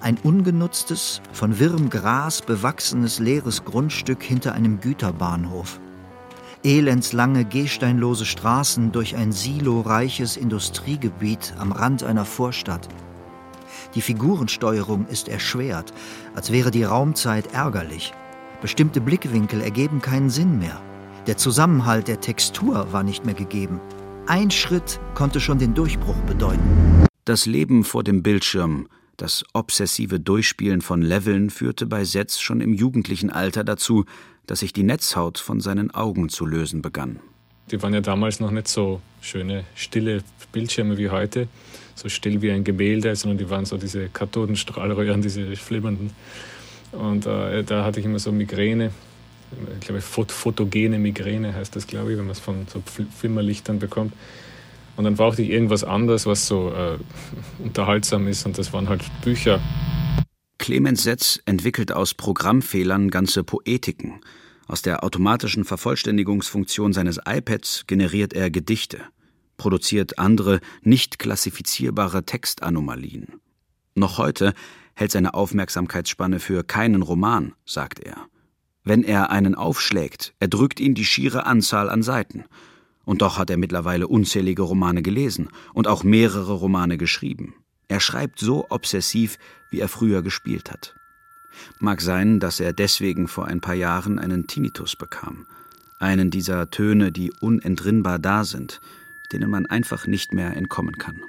Ein 0.00 0.16
ungenutztes, 0.22 1.20
von 1.32 1.58
wirrem 1.58 1.90
Gras 1.90 2.42
bewachsenes 2.42 3.18
leeres 3.18 3.64
Grundstück 3.64 4.22
hinter 4.22 4.54
einem 4.54 4.80
Güterbahnhof 4.80 5.80
elendslange 6.64 7.44
gehsteinlose 7.44 8.26
Straßen 8.26 8.92
durch 8.92 9.16
ein 9.16 9.32
siloreiches 9.32 10.36
Industriegebiet 10.36 11.54
am 11.58 11.72
Rand 11.72 12.02
einer 12.02 12.24
Vorstadt. 12.24 12.88
Die 13.94 14.00
Figurensteuerung 14.00 15.06
ist 15.06 15.28
erschwert, 15.28 15.92
als 16.34 16.52
wäre 16.52 16.70
die 16.70 16.84
Raumzeit 16.84 17.52
ärgerlich. 17.52 18.12
Bestimmte 18.60 19.00
Blickwinkel 19.00 19.60
ergeben 19.60 20.02
keinen 20.02 20.30
Sinn 20.30 20.58
mehr. 20.58 20.80
Der 21.26 21.36
Zusammenhalt 21.36 22.08
der 22.08 22.20
Textur 22.20 22.92
war 22.92 23.02
nicht 23.02 23.24
mehr 23.24 23.34
gegeben. 23.34 23.80
Ein 24.26 24.50
Schritt 24.50 25.00
konnte 25.14 25.40
schon 25.40 25.58
den 25.58 25.74
Durchbruch 25.74 26.16
bedeuten. 26.26 27.06
Das 27.24 27.46
Leben 27.46 27.84
vor 27.84 28.02
dem 28.02 28.22
Bildschirm, 28.22 28.88
das 29.18 29.44
obsessive 29.52 30.18
Durchspielen 30.20 30.80
von 30.80 31.02
Leveln 31.02 31.50
führte 31.50 31.86
bei 31.86 32.04
Setz 32.04 32.38
schon 32.38 32.60
im 32.60 32.72
jugendlichen 32.72 33.30
Alter 33.30 33.64
dazu, 33.64 34.04
dass 34.46 34.60
sich 34.60 34.72
die 34.72 34.84
Netzhaut 34.84 35.38
von 35.38 35.60
seinen 35.60 35.90
Augen 35.90 36.30
zu 36.30 36.46
lösen 36.46 36.80
begann. 36.80 37.20
Die 37.70 37.82
waren 37.82 37.92
ja 37.92 38.00
damals 38.00 38.40
noch 38.40 38.50
nicht 38.50 38.68
so 38.68 39.02
schöne, 39.20 39.64
stille 39.74 40.22
Bildschirme 40.52 40.96
wie 40.96 41.10
heute, 41.10 41.48
so 41.94 42.08
still 42.08 42.40
wie 42.40 42.50
ein 42.50 42.64
Gemälde, 42.64 43.14
sondern 43.14 43.38
die 43.38 43.50
waren 43.50 43.66
so 43.66 43.76
diese 43.76 44.08
Kathodenstrahlröhren, 44.08 45.20
diese 45.22 45.54
flimmernden. 45.56 46.12
Und 46.92 47.26
äh, 47.26 47.64
da 47.64 47.84
hatte 47.84 48.00
ich 48.00 48.06
immer 48.06 48.18
so 48.18 48.32
Migräne, 48.32 48.92
ich 49.80 49.86
glaube, 49.86 50.00
photogene 50.00 50.98
Migräne 50.98 51.54
heißt 51.54 51.74
das, 51.74 51.86
glaube 51.86 52.12
ich, 52.12 52.18
wenn 52.18 52.26
man 52.26 52.32
es 52.32 52.40
von 52.40 52.66
so 52.72 52.82
Flimmerlichtern 53.18 53.78
bekommt. 53.78 54.12
Und 54.98 55.04
dann 55.04 55.14
brauchte 55.14 55.42
ich 55.42 55.50
irgendwas 55.50 55.84
anderes, 55.84 56.26
was 56.26 56.48
so 56.48 56.72
äh, 56.72 56.98
unterhaltsam 57.60 58.26
ist, 58.26 58.44
und 58.44 58.58
das 58.58 58.72
waren 58.72 58.88
halt 58.88 59.02
Bücher. 59.22 59.60
Clemens 60.58 61.04
Setz 61.04 61.40
entwickelt 61.46 61.92
aus 61.92 62.14
Programmfehlern 62.14 63.08
ganze 63.08 63.44
Poetiken. 63.44 64.20
Aus 64.66 64.82
der 64.82 65.04
automatischen 65.04 65.64
Vervollständigungsfunktion 65.64 66.92
seines 66.92 67.20
iPads 67.24 67.84
generiert 67.86 68.32
er 68.32 68.50
Gedichte, 68.50 68.98
produziert 69.56 70.18
andere, 70.18 70.58
nicht 70.82 71.20
klassifizierbare 71.20 72.24
Textanomalien. 72.24 73.40
Noch 73.94 74.18
heute 74.18 74.52
hält 74.94 75.12
seine 75.12 75.32
Aufmerksamkeitsspanne 75.34 76.40
für 76.40 76.64
keinen 76.64 77.02
Roman, 77.02 77.54
sagt 77.64 78.00
er. 78.00 78.26
Wenn 78.82 79.04
er 79.04 79.30
einen 79.30 79.54
aufschlägt, 79.54 80.34
erdrückt 80.40 80.80
ihn 80.80 80.96
die 80.96 81.04
schiere 81.04 81.46
Anzahl 81.46 81.88
an 81.88 82.02
Seiten. 82.02 82.46
Und 83.08 83.22
doch 83.22 83.38
hat 83.38 83.48
er 83.48 83.56
mittlerweile 83.56 84.06
unzählige 84.06 84.60
Romane 84.60 85.00
gelesen 85.00 85.48
und 85.72 85.88
auch 85.88 86.04
mehrere 86.04 86.52
Romane 86.52 86.98
geschrieben. 86.98 87.54
Er 87.88 88.00
schreibt 88.00 88.38
so 88.38 88.66
obsessiv, 88.68 89.38
wie 89.70 89.80
er 89.80 89.88
früher 89.88 90.20
gespielt 90.20 90.70
hat. 90.70 90.94
Mag 91.78 92.02
sein, 92.02 92.38
dass 92.38 92.60
er 92.60 92.74
deswegen 92.74 93.26
vor 93.26 93.46
ein 93.46 93.62
paar 93.62 93.76
Jahren 93.76 94.18
einen 94.18 94.46
Tinnitus 94.46 94.94
bekam. 94.94 95.46
Einen 95.98 96.30
dieser 96.30 96.68
Töne, 96.68 97.10
die 97.10 97.32
unentrinnbar 97.40 98.18
da 98.18 98.44
sind, 98.44 98.82
denen 99.32 99.48
man 99.48 99.64
einfach 99.64 100.06
nicht 100.06 100.34
mehr 100.34 100.54
entkommen 100.54 100.98
kann. 100.98 101.22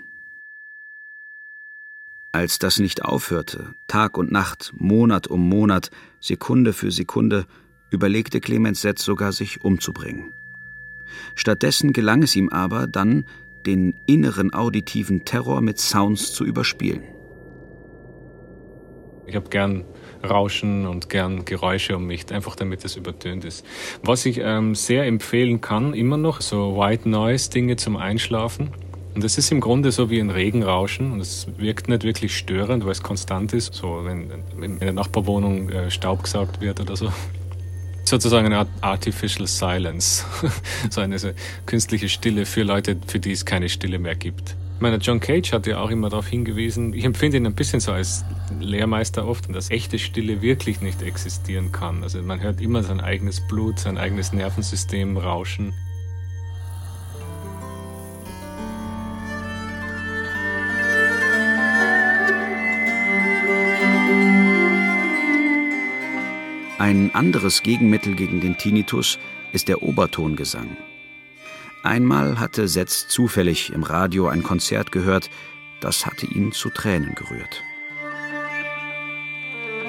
Als 2.34 2.60
das 2.60 2.80
nicht 2.80 3.06
aufhörte, 3.06 3.74
Tag 3.88 4.18
und 4.18 4.34
Nacht, 4.34 4.74
Monat 4.76 5.28
um 5.28 5.48
Monat, 5.48 5.92
Sekunde 6.20 6.74
für 6.74 6.92
Sekunde, 6.92 7.46
überlegte 7.90 8.42
Clemens 8.42 8.82
Setz 8.82 9.06
sogar, 9.06 9.32
sich 9.32 9.64
umzubringen. 9.64 10.34
Stattdessen 11.36 11.94
gelang 11.94 12.24
es 12.24 12.36
ihm 12.36 12.50
aber, 12.50 12.88
dann 12.88 13.26
den 13.66 13.96
inneren 14.06 14.54
auditiven 14.54 15.26
Terror 15.26 15.62
mit 15.62 15.80
Sounds 15.80 16.34
zu 16.34 16.46
überspielen. 16.46 17.04
Ich 19.26 19.36
habe 19.36 19.50
gern 19.50 19.86
Rauschen 20.28 20.88
und 20.88 21.10
gern 21.10 21.46
Geräusche 21.46 21.96
um 21.96 22.08
mich, 22.08 22.32
einfach 22.32 22.56
damit 22.56 22.84
es 22.84 22.96
übertönt 22.96 23.46
ist. 23.46 23.66
Was 24.04 24.26
ich 24.26 24.40
ähm, 24.40 24.76
sehr 24.76 25.06
empfehlen 25.06 25.62
kann, 25.62 25.94
immer 25.94 26.18
noch, 26.18 26.42
so 26.42 26.78
White 26.78 27.08
Noise 27.08 27.50
Dinge 27.52 27.76
zum 27.76 27.96
Einschlafen. 27.96 28.72
Und 29.14 29.24
das 29.24 29.38
ist 29.38 29.52
im 29.52 29.60
Grunde 29.60 29.92
so 29.92 30.10
wie 30.10 30.20
ein 30.20 30.30
Regenrauschen 30.30 31.12
und 31.12 31.20
es 31.20 31.48
wirkt 31.58 31.90
nicht 31.90 32.04
wirklich 32.04 32.38
störend, 32.38 32.86
weil 32.86 32.92
es 32.92 33.04
konstant 33.04 33.54
ist, 33.54 33.74
so 33.74 34.02
wenn, 34.04 34.30
wenn 34.56 34.74
in 34.74 34.80
der 34.80 34.94
Nachbarwohnung 34.94 35.70
äh, 35.70 35.92
Staub 35.92 36.24
gesaugt 36.24 36.62
wird 36.62 36.80
oder 36.80 36.96
so 36.96 37.12
sozusagen 38.10 38.48
eine 38.48 38.58
Art 38.58 38.70
Artificial 38.82 39.48
Silence, 39.48 40.26
so 40.90 41.02
eine 41.02 41.20
so 41.20 41.30
künstliche 41.66 42.10
Stille 42.10 42.46
für 42.46 42.64
Leute, 42.64 42.98
für 43.08 43.20
die 43.20 43.32
es 43.32 43.46
keine 43.46 43.70
Stille 43.70 44.00
mehr 44.00 44.16
gibt. 44.16 44.56
Ich 44.76 44.82
meine, 44.82 44.96
John 44.96 45.20
Cage 45.20 45.52
hat 45.52 45.68
ja 45.68 45.80
auch 45.80 45.90
immer 45.90 46.10
darauf 46.10 46.28
hingewiesen, 46.28 46.94
ich 46.94 47.04
empfinde 47.04 47.38
ihn 47.38 47.46
ein 47.46 47.54
bisschen 47.54 47.82
so 47.82 47.92
als 47.92 48.24
Lehrmeister 48.62 49.28
oft, 49.28 49.54
dass 49.54 49.70
echte 49.72 50.00
Stille 50.00 50.42
wirklich 50.42 50.80
nicht 50.80 51.02
existieren 51.02 51.72
kann. 51.72 52.02
Also 52.02 52.22
man 52.22 52.42
hört 52.42 52.62
immer 52.62 52.82
sein 52.82 53.02
eigenes 53.02 53.46
Blut, 53.48 53.78
sein 53.78 53.98
eigenes 53.98 54.32
Nervensystem 54.32 55.18
rauschen. 55.18 55.74
Ein 66.90 67.14
anderes 67.14 67.62
Gegenmittel 67.62 68.16
gegen 68.16 68.42
den 68.42 68.58
Tinnitus 68.58 69.20
ist 69.54 69.68
der 69.68 69.84
Obertongesang. 69.84 70.76
Einmal 71.84 72.40
hatte 72.40 72.68
Setz 72.68 73.08
zufällig 73.08 73.72
im 73.72 73.84
Radio 73.84 74.28
ein 74.28 74.42
Konzert 74.42 74.92
gehört, 74.92 75.30
das 75.82 76.08
hatte 76.08 76.26
ihn 76.26 76.52
zu 76.52 76.72
Tränen 76.72 77.14
gerührt. 77.14 77.62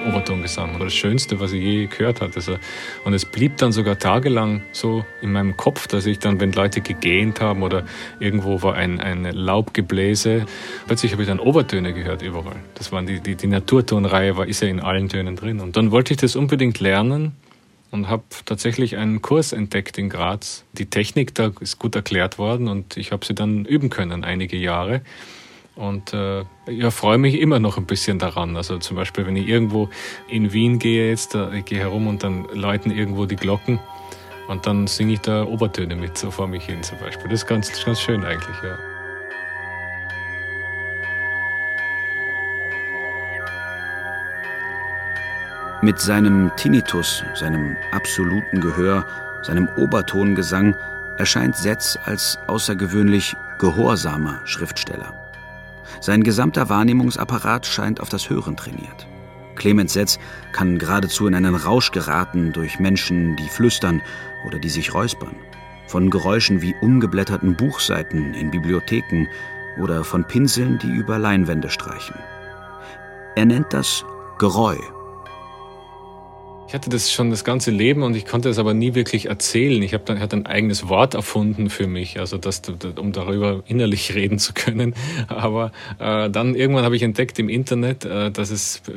Obertongesang 0.06 0.78
war 0.78 0.86
das 0.86 0.94
Schönste, 0.94 1.40
was 1.40 1.52
ich 1.52 1.62
je 1.62 1.86
gehört 1.86 2.20
hatte. 2.20 2.36
Also, 2.36 2.56
und 3.04 3.12
es 3.12 3.24
blieb 3.24 3.56
dann 3.58 3.72
sogar 3.72 3.98
tagelang 3.98 4.62
so 4.72 5.04
in 5.20 5.32
meinem 5.32 5.56
Kopf, 5.56 5.86
dass 5.86 6.06
ich 6.06 6.18
dann, 6.18 6.40
wenn 6.40 6.52
Leute 6.52 6.80
gegähnt 6.80 7.40
haben 7.40 7.62
oder 7.62 7.84
irgendwo 8.18 8.62
war 8.62 8.74
ein, 8.74 9.00
ein 9.00 9.24
Laubgebläse, 9.24 10.46
plötzlich 10.86 11.12
habe 11.12 11.22
ich 11.22 11.28
dann 11.28 11.38
Obertöne 11.38 11.92
gehört 11.92 12.22
überall. 12.22 12.56
Das 12.74 12.92
waren 12.92 13.06
die, 13.06 13.20
die, 13.20 13.34
die 13.34 13.46
Naturtonreihe, 13.46 14.36
war, 14.36 14.46
ist 14.46 14.62
ja 14.62 14.68
in 14.68 14.80
allen 14.80 15.08
Tönen 15.08 15.36
drin. 15.36 15.60
Und 15.60 15.76
dann 15.76 15.90
wollte 15.90 16.12
ich 16.12 16.18
das 16.18 16.36
unbedingt 16.36 16.80
lernen 16.80 17.32
und 17.90 18.08
habe 18.08 18.24
tatsächlich 18.44 18.96
einen 18.96 19.20
Kurs 19.22 19.52
entdeckt 19.52 19.98
in 19.98 20.08
Graz. 20.08 20.64
Die 20.72 20.86
Technik 20.86 21.34
da 21.34 21.50
ist 21.60 21.78
gut 21.78 21.94
erklärt 21.94 22.38
worden 22.38 22.68
und 22.68 22.96
ich 22.96 23.12
habe 23.12 23.24
sie 23.24 23.34
dann 23.34 23.64
üben 23.64 23.90
können 23.90 24.24
einige 24.24 24.56
Jahre. 24.56 25.02
Und 25.80 26.12
äh, 26.12 26.44
ja, 26.68 26.90
freue 26.90 27.16
mich 27.16 27.40
immer 27.40 27.58
noch 27.58 27.78
ein 27.78 27.86
bisschen 27.86 28.18
daran. 28.18 28.54
Also 28.54 28.76
zum 28.76 28.98
Beispiel, 28.98 29.24
wenn 29.24 29.34
ich 29.34 29.48
irgendwo 29.48 29.88
in 30.28 30.52
Wien 30.52 30.78
gehe 30.78 31.08
jetzt, 31.08 31.34
da, 31.34 31.50
ich 31.52 31.64
gehe 31.64 31.78
herum 31.78 32.06
und 32.06 32.22
dann 32.22 32.44
läuten 32.52 32.90
irgendwo 32.90 33.24
die 33.24 33.36
Glocken 33.36 33.80
und 34.48 34.66
dann 34.66 34.86
singe 34.86 35.14
ich 35.14 35.20
da 35.20 35.42
Obertöne 35.44 35.96
mit 35.96 36.18
so 36.18 36.30
vor 36.30 36.48
mich 36.48 36.66
hin 36.66 36.82
zum 36.82 36.98
Beispiel. 36.98 37.30
Das 37.30 37.40
ist 37.40 37.46
ganz, 37.46 37.82
ganz 37.82 37.98
schön 37.98 38.24
eigentlich, 38.24 38.56
ja. 38.62 38.78
Mit 45.80 45.98
seinem 45.98 46.52
Tinnitus, 46.58 47.24
seinem 47.32 47.74
absoluten 47.92 48.60
Gehör, 48.60 49.06
seinem 49.40 49.66
Obertongesang 49.78 50.76
erscheint 51.16 51.56
Setz 51.56 51.98
als 52.04 52.38
außergewöhnlich 52.48 53.34
gehorsamer 53.58 54.42
Schriftsteller. 54.44 55.19
Sein 56.00 56.22
gesamter 56.22 56.68
Wahrnehmungsapparat 56.68 57.66
scheint 57.66 58.00
auf 58.00 58.08
das 58.08 58.30
Hören 58.30 58.56
trainiert. 58.56 59.06
Clemens 59.54 59.92
Setz 59.92 60.18
kann 60.52 60.78
geradezu 60.78 61.26
in 61.26 61.34
einen 61.34 61.54
Rausch 61.54 61.92
geraten 61.92 62.52
durch 62.52 62.80
Menschen, 62.80 63.36
die 63.36 63.48
flüstern 63.48 64.00
oder 64.46 64.58
die 64.58 64.70
sich 64.70 64.94
räuspern. 64.94 65.36
Von 65.86 66.08
Geräuschen 66.08 66.62
wie 66.62 66.74
umgeblätterten 66.80 67.56
Buchseiten 67.56 68.32
in 68.32 68.50
Bibliotheken 68.50 69.26
oder 69.78 70.04
von 70.04 70.24
Pinseln, 70.24 70.78
die 70.78 70.90
über 70.90 71.18
Leinwände 71.18 71.68
streichen. 71.68 72.16
Er 73.36 73.44
nennt 73.44 73.72
das 73.72 74.04
Geräu 74.38 74.78
ich 76.70 76.74
hatte 76.74 76.88
das 76.88 77.10
schon 77.10 77.30
das 77.30 77.42
ganze 77.42 77.72
Leben 77.72 78.04
und 78.04 78.14
ich 78.14 78.24
konnte 78.24 78.48
es 78.48 78.56
aber 78.56 78.74
nie 78.74 78.94
wirklich 78.94 79.26
erzählen. 79.26 79.82
Ich 79.82 79.92
habe 79.92 80.04
dann 80.04 80.20
hatte 80.20 80.36
ein 80.36 80.46
eigenes 80.46 80.88
Wort 80.88 81.14
erfunden 81.14 81.68
für 81.68 81.88
mich, 81.88 82.20
also 82.20 82.38
das, 82.38 82.62
um 82.94 83.10
darüber 83.10 83.64
innerlich 83.66 84.14
reden 84.14 84.38
zu 84.38 84.52
können. 84.52 84.94
Aber 85.26 85.72
äh, 85.98 86.30
dann 86.30 86.54
irgendwann 86.54 86.84
habe 86.84 86.94
ich 86.94 87.02
entdeckt 87.02 87.40
im 87.40 87.48
Internet, 87.48 88.04
äh, 88.04 88.30
dass 88.30 88.52
es 88.52 88.82
äh, 88.86 88.92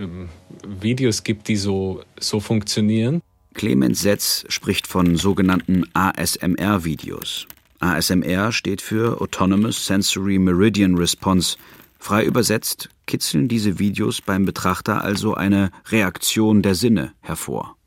Videos 0.81 1.23
gibt, 1.23 1.47
die 1.47 1.55
so 1.55 2.03
so 2.19 2.39
funktionieren. 2.39 3.23
Clemens 3.55 4.03
Setz 4.03 4.45
spricht 4.49 4.85
von 4.85 5.15
sogenannten 5.15 5.85
ASMR-Videos. 5.95 7.47
ASMR 7.79 8.51
steht 8.51 8.83
für 8.83 9.19
Autonomous 9.19 9.87
Sensory 9.87 10.37
Meridian 10.37 10.95
Response. 10.95 11.57
Frei 12.03 12.25
übersetzt 12.25 12.89
kitzeln 13.07 13.47
diese 13.47 13.79
Videos 13.79 14.19
beim 14.19 14.43
Betrachter 14.43 15.05
also 15.05 15.35
eine 15.35 15.71
Reaktion 15.87 16.61
der 16.61 16.75
Sinne 16.75 17.13
hervor. 17.21 17.77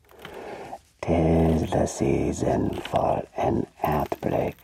Erdblick. 3.83 4.55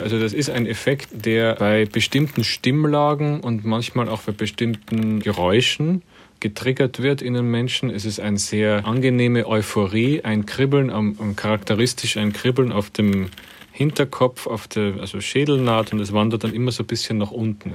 Also 0.00 0.18
das 0.18 0.32
ist 0.32 0.50
ein 0.50 0.66
Effekt, 0.66 1.10
der 1.12 1.54
bei 1.54 1.84
bestimmten 1.84 2.42
Stimmlagen 2.42 3.42
und 3.42 3.64
manchmal 3.64 4.08
auch 4.08 4.22
bei 4.22 4.32
bestimmten 4.32 5.20
Geräuschen 5.20 6.02
getriggert 6.40 7.00
wird 7.00 7.22
in 7.22 7.34
den 7.34 7.48
Menschen. 7.48 7.88
Es 7.88 8.04
ist 8.04 8.18
eine 8.18 8.38
sehr 8.38 8.84
angenehme 8.84 9.46
Euphorie, 9.46 10.22
ein 10.24 10.44
Kribbeln, 10.44 10.90
am, 10.90 11.36
charakteristisch 11.36 12.16
ein 12.16 12.32
Kribbeln 12.32 12.72
auf 12.72 12.90
dem 12.90 13.30
Hinterkopf 13.76 14.46
auf 14.46 14.68
der 14.68 14.94
also 15.00 15.20
Schädelnaht 15.20 15.92
und 15.92 16.00
es 16.00 16.14
wandert 16.14 16.44
dann 16.44 16.54
immer 16.54 16.72
so 16.72 16.82
ein 16.82 16.86
bisschen 16.86 17.18
nach 17.18 17.30
unten. 17.30 17.74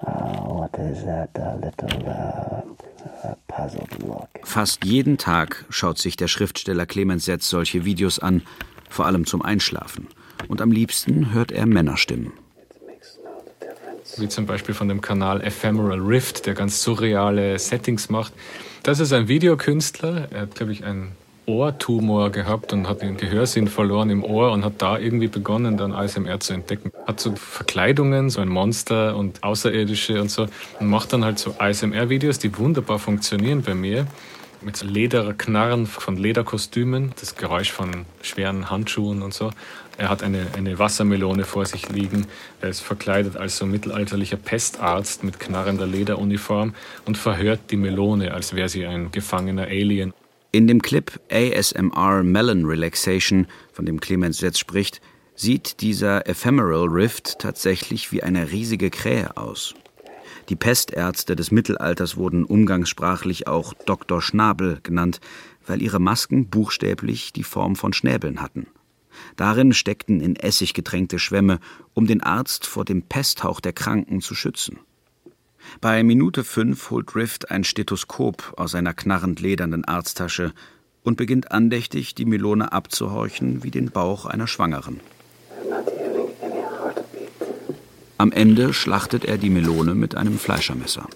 Uh, 0.00 0.66
Fast 4.44 4.84
jeden 4.84 5.18
Tag 5.18 5.64
schaut 5.70 5.98
sich 5.98 6.16
der 6.16 6.28
Schriftsteller 6.28 6.86
Clemens 6.86 7.24
Setz 7.24 7.48
solche 7.48 7.84
Videos 7.84 8.20
an, 8.20 8.42
vor 8.88 9.06
allem 9.06 9.26
zum 9.26 9.42
Einschlafen. 9.42 10.06
Und 10.46 10.62
am 10.62 10.70
liebsten 10.70 11.32
hört 11.32 11.50
er 11.50 11.66
Männerstimmen. 11.66 12.32
Wie 14.18 14.28
zum 14.28 14.46
Beispiel 14.46 14.74
von 14.74 14.86
dem 14.86 15.00
Kanal 15.00 15.40
Ephemeral 15.40 15.98
Rift, 15.98 16.46
der 16.46 16.54
ganz 16.54 16.80
surreale 16.80 17.58
Settings 17.58 18.08
macht. 18.08 18.32
Das 18.84 19.00
ist 19.00 19.12
ein 19.12 19.26
Videokünstler. 19.26 20.28
Er 20.30 20.42
hat, 20.42 20.54
glaube 20.54 20.70
ich, 20.70 20.84
ein 20.84 21.16
Ohrtumor 21.46 22.30
gehabt 22.30 22.72
und 22.72 22.88
hat 22.88 23.02
den 23.02 23.16
Gehörsinn 23.16 23.66
verloren 23.66 24.10
im 24.10 24.24
Ohr 24.24 24.52
und 24.52 24.64
hat 24.64 24.74
da 24.78 24.98
irgendwie 24.98 25.28
begonnen, 25.28 25.76
dann 25.76 25.92
ASMR 25.92 26.40
zu 26.40 26.52
entdecken. 26.52 26.92
Hat 27.06 27.20
so 27.20 27.34
Verkleidungen, 27.34 28.30
so 28.30 28.40
ein 28.40 28.48
Monster 28.48 29.16
und 29.16 29.42
Außerirdische 29.42 30.20
und 30.20 30.30
so 30.30 30.46
und 30.78 30.88
macht 30.88 31.12
dann 31.12 31.24
halt 31.24 31.38
so 31.38 31.54
ASMR-Videos, 31.58 32.38
die 32.38 32.56
wunderbar 32.56 32.98
funktionieren 32.98 33.62
bei 33.62 33.74
mir. 33.74 34.06
Mit 34.60 34.76
so 34.76 34.86
Lederknarren 34.86 35.86
von 35.86 36.16
Lederkostümen, 36.16 37.12
das 37.18 37.34
Geräusch 37.34 37.72
von 37.72 38.06
schweren 38.20 38.70
Handschuhen 38.70 39.22
und 39.22 39.34
so. 39.34 39.50
Er 39.98 40.08
hat 40.08 40.22
eine, 40.22 40.46
eine 40.56 40.78
Wassermelone 40.78 41.44
vor 41.44 41.66
sich 41.66 41.88
liegen. 41.88 42.26
Er 42.60 42.68
ist 42.68 42.80
verkleidet 42.80 43.36
als 43.36 43.56
so 43.56 43.66
mittelalterlicher 43.66 44.36
Pestarzt 44.36 45.24
mit 45.24 45.40
knarrender 45.40 45.86
Lederuniform 45.86 46.74
und 47.04 47.18
verhört 47.18 47.60
die 47.70 47.76
Melone, 47.76 48.32
als 48.32 48.54
wäre 48.54 48.68
sie 48.68 48.86
ein 48.86 49.10
gefangener 49.10 49.64
Alien. 49.64 50.14
In 50.54 50.66
dem 50.66 50.82
Clip 50.82 51.18
ASMR 51.30 52.22
Melon 52.22 52.66
Relaxation, 52.66 53.46
von 53.72 53.86
dem 53.86 54.00
Clemens 54.00 54.42
jetzt 54.42 54.58
spricht, 54.58 55.00
sieht 55.34 55.80
dieser 55.80 56.28
Ephemeral 56.28 56.88
Rift 56.88 57.38
tatsächlich 57.38 58.12
wie 58.12 58.22
eine 58.22 58.52
riesige 58.52 58.90
Krähe 58.90 59.38
aus. 59.38 59.72
Die 60.50 60.56
Pestärzte 60.56 61.36
des 61.36 61.52
Mittelalters 61.52 62.18
wurden 62.18 62.44
umgangssprachlich 62.44 63.46
auch 63.46 63.72
Dr. 63.86 64.20
Schnabel 64.20 64.80
genannt, 64.82 65.20
weil 65.66 65.80
ihre 65.80 66.00
Masken 66.00 66.50
buchstäblich 66.50 67.32
die 67.32 67.44
Form 67.44 67.74
von 67.74 67.94
Schnäbeln 67.94 68.42
hatten. 68.42 68.66
Darin 69.36 69.72
steckten 69.72 70.20
in 70.20 70.36
Essig 70.36 70.74
getränkte 70.74 71.18
Schwämme, 71.18 71.60
um 71.94 72.06
den 72.06 72.22
Arzt 72.22 72.66
vor 72.66 72.84
dem 72.84 73.00
Pesthauch 73.00 73.60
der 73.60 73.72
Kranken 73.72 74.20
zu 74.20 74.34
schützen. 74.34 74.80
Bei 75.80 76.02
Minute 76.02 76.44
fünf 76.44 76.90
holt 76.90 77.14
Rift 77.16 77.50
ein 77.50 77.64
Stethoskop 77.64 78.54
aus 78.56 78.72
seiner 78.72 78.94
knarrend 78.94 79.40
ledernden 79.40 79.84
Arzttasche 79.84 80.52
und 81.02 81.16
beginnt 81.16 81.50
andächtig, 81.50 82.14
die 82.14 82.24
Melone 82.24 82.72
abzuhorchen 82.72 83.64
wie 83.64 83.70
den 83.70 83.90
Bauch 83.90 84.26
einer 84.26 84.46
Schwangeren. 84.46 85.00
Am 88.18 88.30
Ende 88.30 88.72
schlachtet 88.72 89.24
er 89.24 89.36
die 89.36 89.50
Melone 89.50 89.94
mit 89.94 90.14
einem 90.14 90.38
Fleischermesser. 90.38 91.08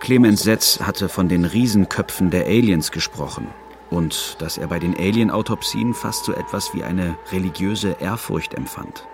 Clemens 0.00 0.42
Setz 0.42 0.80
hatte 0.80 1.08
von 1.08 1.28
den 1.28 1.44
Riesenköpfen 1.44 2.30
der 2.30 2.46
Aliens 2.46 2.90
gesprochen 2.90 3.46
und 3.90 4.36
dass 4.40 4.58
er 4.58 4.66
bei 4.66 4.80
den 4.80 4.96
Alien-Autopsien 4.96 5.94
fast 5.94 6.24
so 6.24 6.32
etwas 6.32 6.74
wie 6.74 6.82
eine 6.82 7.16
religiöse 7.30 7.96
Ehrfurcht 8.00 8.54
empfand. 8.54 9.06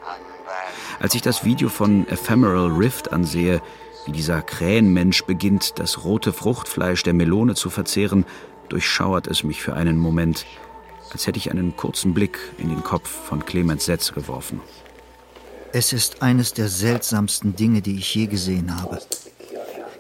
Als 0.98 1.14
ich 1.14 1.22
das 1.22 1.44
Video 1.44 1.68
von 1.68 2.08
Ephemeral 2.08 2.68
Rift 2.68 3.12
ansehe, 3.12 3.60
wie 4.06 4.12
dieser 4.12 4.40
Krähenmensch 4.40 5.24
beginnt, 5.24 5.78
das 5.78 6.04
rote 6.04 6.32
Fruchtfleisch 6.32 7.02
der 7.02 7.12
Melone 7.12 7.54
zu 7.54 7.70
verzehren, 7.70 8.24
durchschauert 8.68 9.26
es 9.26 9.44
mich 9.44 9.60
für 9.60 9.74
einen 9.74 9.98
Moment, 9.98 10.46
als 11.12 11.26
hätte 11.26 11.38
ich 11.38 11.50
einen 11.50 11.76
kurzen 11.76 12.14
Blick 12.14 12.38
in 12.58 12.70
den 12.70 12.82
Kopf 12.82 13.08
von 13.08 13.44
Clemens 13.44 13.84
Setz 13.84 14.12
geworfen. 14.12 14.60
Es 15.72 15.92
ist 15.92 16.22
eines 16.22 16.54
der 16.54 16.68
seltsamsten 16.68 17.54
Dinge, 17.54 17.82
die 17.82 17.98
ich 17.98 18.14
je 18.14 18.26
gesehen 18.26 18.80
habe. 18.80 18.98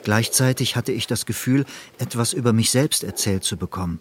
Gleichzeitig 0.02 0.76
hatte 0.76 0.92
ich 0.92 1.06
das 1.06 1.26
Gefühl, 1.26 1.66
etwas 1.98 2.32
über 2.32 2.52
mich 2.52 2.70
selbst 2.70 3.04
erzählt 3.04 3.44
zu 3.44 3.56
bekommen. 3.56 4.00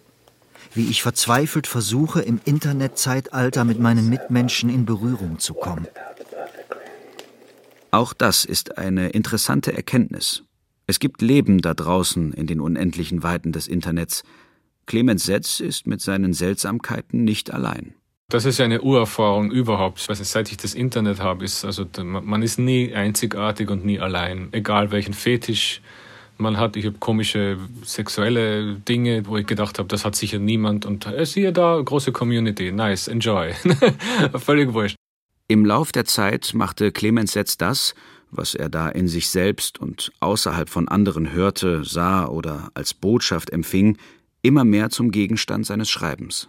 Wie 0.72 0.88
ich 0.88 1.02
verzweifelt 1.02 1.66
versuche, 1.66 2.22
im 2.22 2.40
Internetzeitalter 2.44 3.64
mit 3.64 3.80
meinen 3.80 4.08
Mitmenschen 4.08 4.70
in 4.70 4.86
Berührung 4.86 5.38
zu 5.38 5.54
kommen. 5.54 5.86
Auch 7.96 8.12
das 8.12 8.44
ist 8.44 8.76
eine 8.76 9.08
interessante 9.08 9.74
Erkenntnis. 9.74 10.42
Es 10.86 11.00
gibt 11.00 11.22
Leben 11.22 11.62
da 11.62 11.72
draußen 11.72 12.34
in 12.34 12.46
den 12.46 12.60
unendlichen 12.60 13.22
Weiten 13.22 13.52
des 13.52 13.66
Internets. 13.66 14.22
Clemens 14.84 15.24
Setz 15.24 15.60
ist 15.60 15.86
mit 15.86 16.02
seinen 16.02 16.34
Seltsamkeiten 16.34 17.24
nicht 17.24 17.54
allein. 17.54 17.94
Das 18.28 18.44
ist 18.44 18.58
ja 18.58 18.66
eine 18.66 18.82
Urerfahrung 18.82 19.50
überhaupt. 19.50 20.04
Also 20.10 20.24
seit 20.24 20.50
ich 20.50 20.58
das 20.58 20.74
Internet 20.74 21.20
habe, 21.20 21.42
ist 21.42 21.64
also 21.64 21.86
man 22.02 22.42
ist 22.42 22.58
nie 22.58 22.92
einzigartig 22.92 23.70
und 23.70 23.86
nie 23.86 23.98
allein, 23.98 24.48
egal 24.52 24.90
welchen 24.90 25.14
Fetisch 25.14 25.80
man 26.36 26.58
hat. 26.58 26.76
Ich 26.76 26.84
habe 26.84 26.98
komische 26.98 27.56
sexuelle 27.82 28.74
Dinge, 28.74 29.26
wo 29.26 29.38
ich 29.38 29.46
gedacht 29.46 29.78
habe, 29.78 29.88
das 29.88 30.04
hat 30.04 30.14
sicher 30.16 30.38
niemand. 30.38 30.84
Und 30.84 31.06
äh, 31.06 31.24
siehe 31.24 31.50
da, 31.50 31.80
große 31.82 32.12
Community, 32.12 32.72
nice, 32.72 33.08
enjoy. 33.08 33.54
Völlig 34.34 34.74
wurscht. 34.74 34.96
Im 35.48 35.64
Lauf 35.64 35.92
der 35.92 36.04
Zeit 36.04 36.54
machte 36.54 36.90
Clemens 36.90 37.32
Setz 37.32 37.56
das, 37.56 37.94
was 38.32 38.56
er 38.56 38.68
da 38.68 38.88
in 38.88 39.06
sich 39.06 39.28
selbst 39.28 39.78
und 39.78 40.10
außerhalb 40.18 40.68
von 40.68 40.88
anderen 40.88 41.32
hörte, 41.32 41.84
sah 41.84 42.26
oder 42.26 42.70
als 42.74 42.94
Botschaft 42.94 43.50
empfing, 43.50 43.96
immer 44.42 44.64
mehr 44.64 44.90
zum 44.90 45.12
Gegenstand 45.12 45.64
seines 45.64 45.88
Schreibens. 45.88 46.48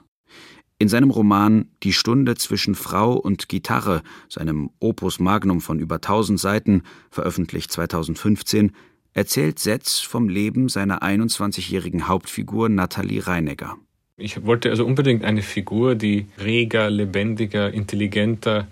In 0.79 0.89
seinem 0.89 1.11
Roman 1.11 1.69
Die 1.83 1.93
Stunde 1.93 2.33
zwischen 2.37 2.73
Frau 2.73 3.13
und 3.13 3.49
Gitarre, 3.49 4.01
seinem 4.29 4.71
Opus 4.79 5.19
Magnum 5.19 5.61
von 5.61 5.77
über 5.77 5.97
1000 5.97 6.39
Seiten, 6.39 6.81
veröffentlicht 7.11 7.71
2015, 7.71 8.71
erzählt 9.13 9.59
Setz 9.59 9.99
vom 9.99 10.27
Leben 10.27 10.69
seiner 10.69 11.03
21-jährigen 11.03 12.07
Hauptfigur 12.07 12.67
Nathalie 12.67 13.27
Reinegger. 13.27 13.77
Ich 14.19 14.43
wollte 14.43 14.71
also 14.71 14.83
unbedingt 14.83 15.23
eine 15.23 15.43
Figur, 15.43 15.93
die 15.93 16.25
reger, 16.39 16.89
lebendiger, 16.89 17.71
intelligenter, 17.71 18.67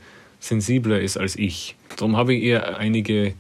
sensibler 0.45 0.99
ist 1.01 1.17
als 1.17 1.35
ich. 1.35 1.75
Darum 1.97 2.15
habe 2.17 2.33
ich 2.33 2.43
ihr 2.43 2.77
einige 2.77 3.33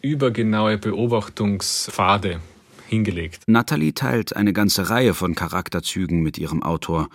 übergenaue 0.00 0.78
Beobachtungspfade 0.78 2.40
hingelegt. 2.88 3.42
Natalie 3.46 3.92
teilt 3.92 4.36
eine 4.36 4.52
ganze 4.52 4.90
Reihe 4.90 5.14
von 5.14 5.34
Charakterzügen 5.34 6.22
mit 6.22 6.38
ihrem 6.38 6.62
Autor. 6.62 7.08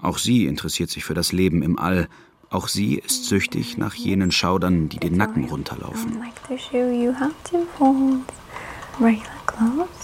Auch 0.00 0.18
sie 0.18 0.46
interessiert 0.46 0.90
sich 0.90 1.04
für 1.04 1.14
das 1.14 1.32
Leben 1.32 1.62
im 1.62 1.78
All. 1.78 2.08
Auch 2.48 2.68
sie 2.68 2.94
ist 2.94 3.26
süchtig 3.26 3.76
nach 3.76 3.94
jenen 3.94 4.32
Schaudern, 4.32 4.88
die 4.88 4.98
den 4.98 5.16
Nacken 5.16 5.44
runterlaufen. 5.44 6.18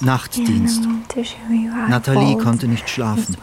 Nachtdienst. 0.00 0.88
Nathalie 1.88 2.36
konnte 2.38 2.68
nicht 2.68 2.88
schlafen. 2.88 3.36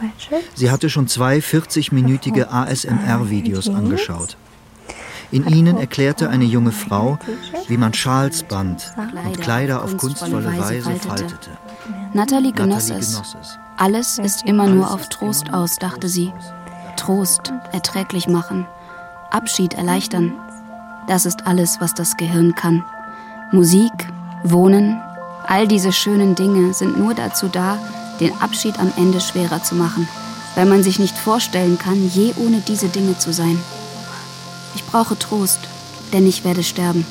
Sie 0.54 0.70
hatte 0.70 0.90
schon 0.90 1.08
zwei 1.08 1.38
40-minütige 1.38 2.48
ASMR-Videos 2.48 3.68
angeschaut. 3.68 4.36
In 5.34 5.48
ihnen 5.48 5.76
erklärte 5.76 6.28
eine 6.30 6.44
junge 6.44 6.70
Frau, 6.70 7.18
wie 7.66 7.76
man 7.76 7.92
Schals 7.92 8.44
band 8.44 8.94
und 9.26 9.40
Kleider 9.40 9.82
auf 9.82 9.96
kunstvolle 9.96 10.56
Weise 10.56 10.92
faltete. 10.92 11.50
Nathalie 12.12 12.52
genoss 12.52 12.90
es. 12.90 13.20
Alles 13.76 14.18
ist 14.18 14.46
immer 14.46 14.68
nur 14.68 14.92
auf 14.92 15.08
Trost 15.08 15.52
aus, 15.52 15.76
dachte 15.76 16.08
sie. 16.08 16.32
Trost, 16.96 17.52
erträglich 17.72 18.28
machen, 18.28 18.66
Abschied 19.30 19.74
erleichtern. 19.74 20.34
Das 21.08 21.26
ist 21.26 21.48
alles, 21.48 21.80
was 21.80 21.94
das 21.94 22.16
Gehirn 22.16 22.54
kann. 22.54 22.84
Musik, 23.50 23.92
Wohnen, 24.44 25.00
All 25.46 25.68
diese 25.68 25.92
schönen 25.92 26.34
Dinge 26.34 26.72
sind 26.72 26.98
nur 26.98 27.12
dazu 27.14 27.48
da, 27.48 27.78
den 28.20 28.32
Abschied 28.40 28.78
am 28.78 28.90
Ende 28.96 29.20
schwerer 29.20 29.62
zu 29.62 29.74
machen, 29.74 30.08
weil 30.54 30.64
man 30.64 30.82
sich 30.82 30.98
nicht 30.98 31.18
vorstellen 31.18 31.76
kann, 31.78 32.08
je 32.08 32.32
ohne 32.36 32.60
diese 32.60 32.88
Dinge 32.88 33.18
zu 33.18 33.32
sein. 33.32 33.58
Ich 34.74 34.84
brauche 34.84 35.18
Trost, 35.18 35.60
denn 36.12 36.26
ich 36.26 36.44
werde 36.44 36.62
sterben. 36.62 37.06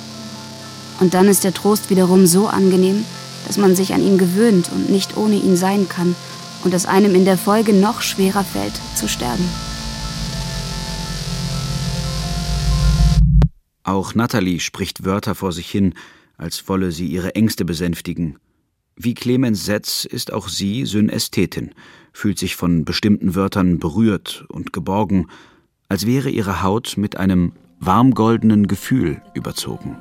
Und 1.00 1.14
dann 1.14 1.28
ist 1.28 1.44
der 1.44 1.54
Trost 1.54 1.90
wiederum 1.90 2.28
so 2.28 2.48
angenehm, 2.48 3.06
dass 3.48 3.58
man 3.58 3.76
sich 3.76 3.94
an 3.94 4.02
ihn 4.02 4.18
gewöhnt 4.18 4.70
und 4.74 4.90
nicht 4.90 5.18
ohne 5.18 5.36
ihn 5.36 5.58
sein 5.58 5.90
kann 5.90 6.16
und 6.64 6.74
es 6.74 6.86
einem 6.86 7.16
in 7.16 7.26
der 7.26 7.38
Folge 7.38 7.74
noch 7.74 8.02
schwerer 8.02 8.44
fällt, 8.44 8.80
zu 8.96 9.08
sterben. 9.08 9.44
Auch 13.84 14.16
Natalie 14.16 14.60
spricht 14.60 15.04
Wörter 15.04 15.36
vor 15.36 15.52
sich 15.52 15.70
hin, 15.70 15.94
als 16.38 16.68
wolle 16.70 16.92
sie 16.92 17.08
ihre 17.08 17.36
Ängste 17.36 17.66
besänftigen. 17.66 18.38
Wie 18.96 19.14
Clemens 19.14 19.66
Setz 19.66 20.06
ist 20.06 20.32
auch 20.32 20.48
sie 20.48 20.86
Synästhetin, 20.86 21.74
fühlt 22.14 22.40
sich 22.40 22.56
von 22.56 22.86
bestimmten 22.86 23.36
Wörtern 23.36 23.80
berührt 23.80 24.46
und 24.48 24.72
geborgen, 24.72 25.28
als 25.90 26.06
wäre 26.06 26.30
ihre 26.30 26.64
Haut 26.64 26.96
mit 26.98 27.18
einem 27.18 27.54
warmgoldenen 27.80 28.68
Gefühl 28.68 29.22
überzogen. 29.34 29.98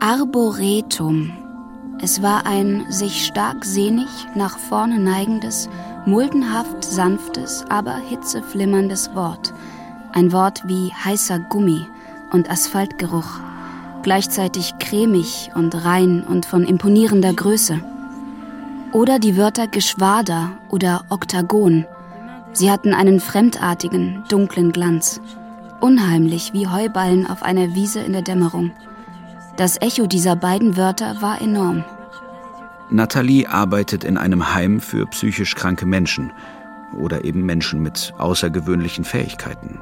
Arboretum. 0.00 1.32
Es 2.00 2.22
war 2.22 2.46
ein 2.46 2.84
sich 2.90 3.26
stark 3.26 3.64
sehnig 3.64 4.08
nach 4.34 4.58
vorne 4.58 4.98
neigendes, 4.98 5.68
muldenhaft 6.04 6.84
sanftes, 6.84 7.64
aber 7.68 7.96
hitzeflimmerndes 7.96 9.14
Wort. 9.14 9.54
Ein 10.12 10.32
Wort 10.32 10.62
wie 10.66 10.92
heißer 10.92 11.38
Gummi 11.38 11.86
und 12.32 12.50
Asphaltgeruch 12.50 13.40
gleichzeitig 14.06 14.78
cremig 14.78 15.50
und 15.56 15.84
rein 15.84 16.22
und 16.22 16.46
von 16.46 16.64
imponierender 16.64 17.32
Größe. 17.34 17.80
Oder 18.92 19.18
die 19.18 19.36
Wörter 19.36 19.66
Geschwader 19.66 20.52
oder 20.68 21.04
Oktagon. 21.10 21.86
Sie 22.56 22.70
hatten 22.70 22.94
einen 22.94 23.20
fremdartigen, 23.20 24.24
dunklen 24.30 24.72
Glanz. 24.72 25.20
Unheimlich 25.80 26.54
wie 26.54 26.66
Heuballen 26.66 27.26
auf 27.26 27.42
einer 27.42 27.74
Wiese 27.74 28.00
in 28.00 28.14
der 28.14 28.22
Dämmerung. 28.22 28.70
Das 29.58 29.78
Echo 29.82 30.06
dieser 30.06 30.36
beiden 30.36 30.74
Wörter 30.74 31.20
war 31.20 31.38
enorm. 31.42 31.84
Nathalie 32.88 33.46
arbeitet 33.46 34.04
in 34.04 34.16
einem 34.16 34.54
Heim 34.54 34.80
für 34.80 35.04
psychisch 35.04 35.54
kranke 35.54 35.84
Menschen 35.84 36.32
oder 36.98 37.26
eben 37.26 37.44
Menschen 37.44 37.82
mit 37.82 38.14
außergewöhnlichen 38.16 39.04
Fähigkeiten. 39.04 39.78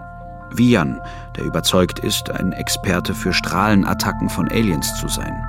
Wie 0.50 0.72
Jan, 0.72 1.00
der 1.36 1.44
überzeugt 1.44 2.00
ist, 2.00 2.28
ein 2.28 2.50
Experte 2.50 3.14
für 3.14 3.32
Strahlenattacken 3.32 4.28
von 4.28 4.48
Aliens 4.48 4.92
zu 4.98 5.06
sein. 5.06 5.46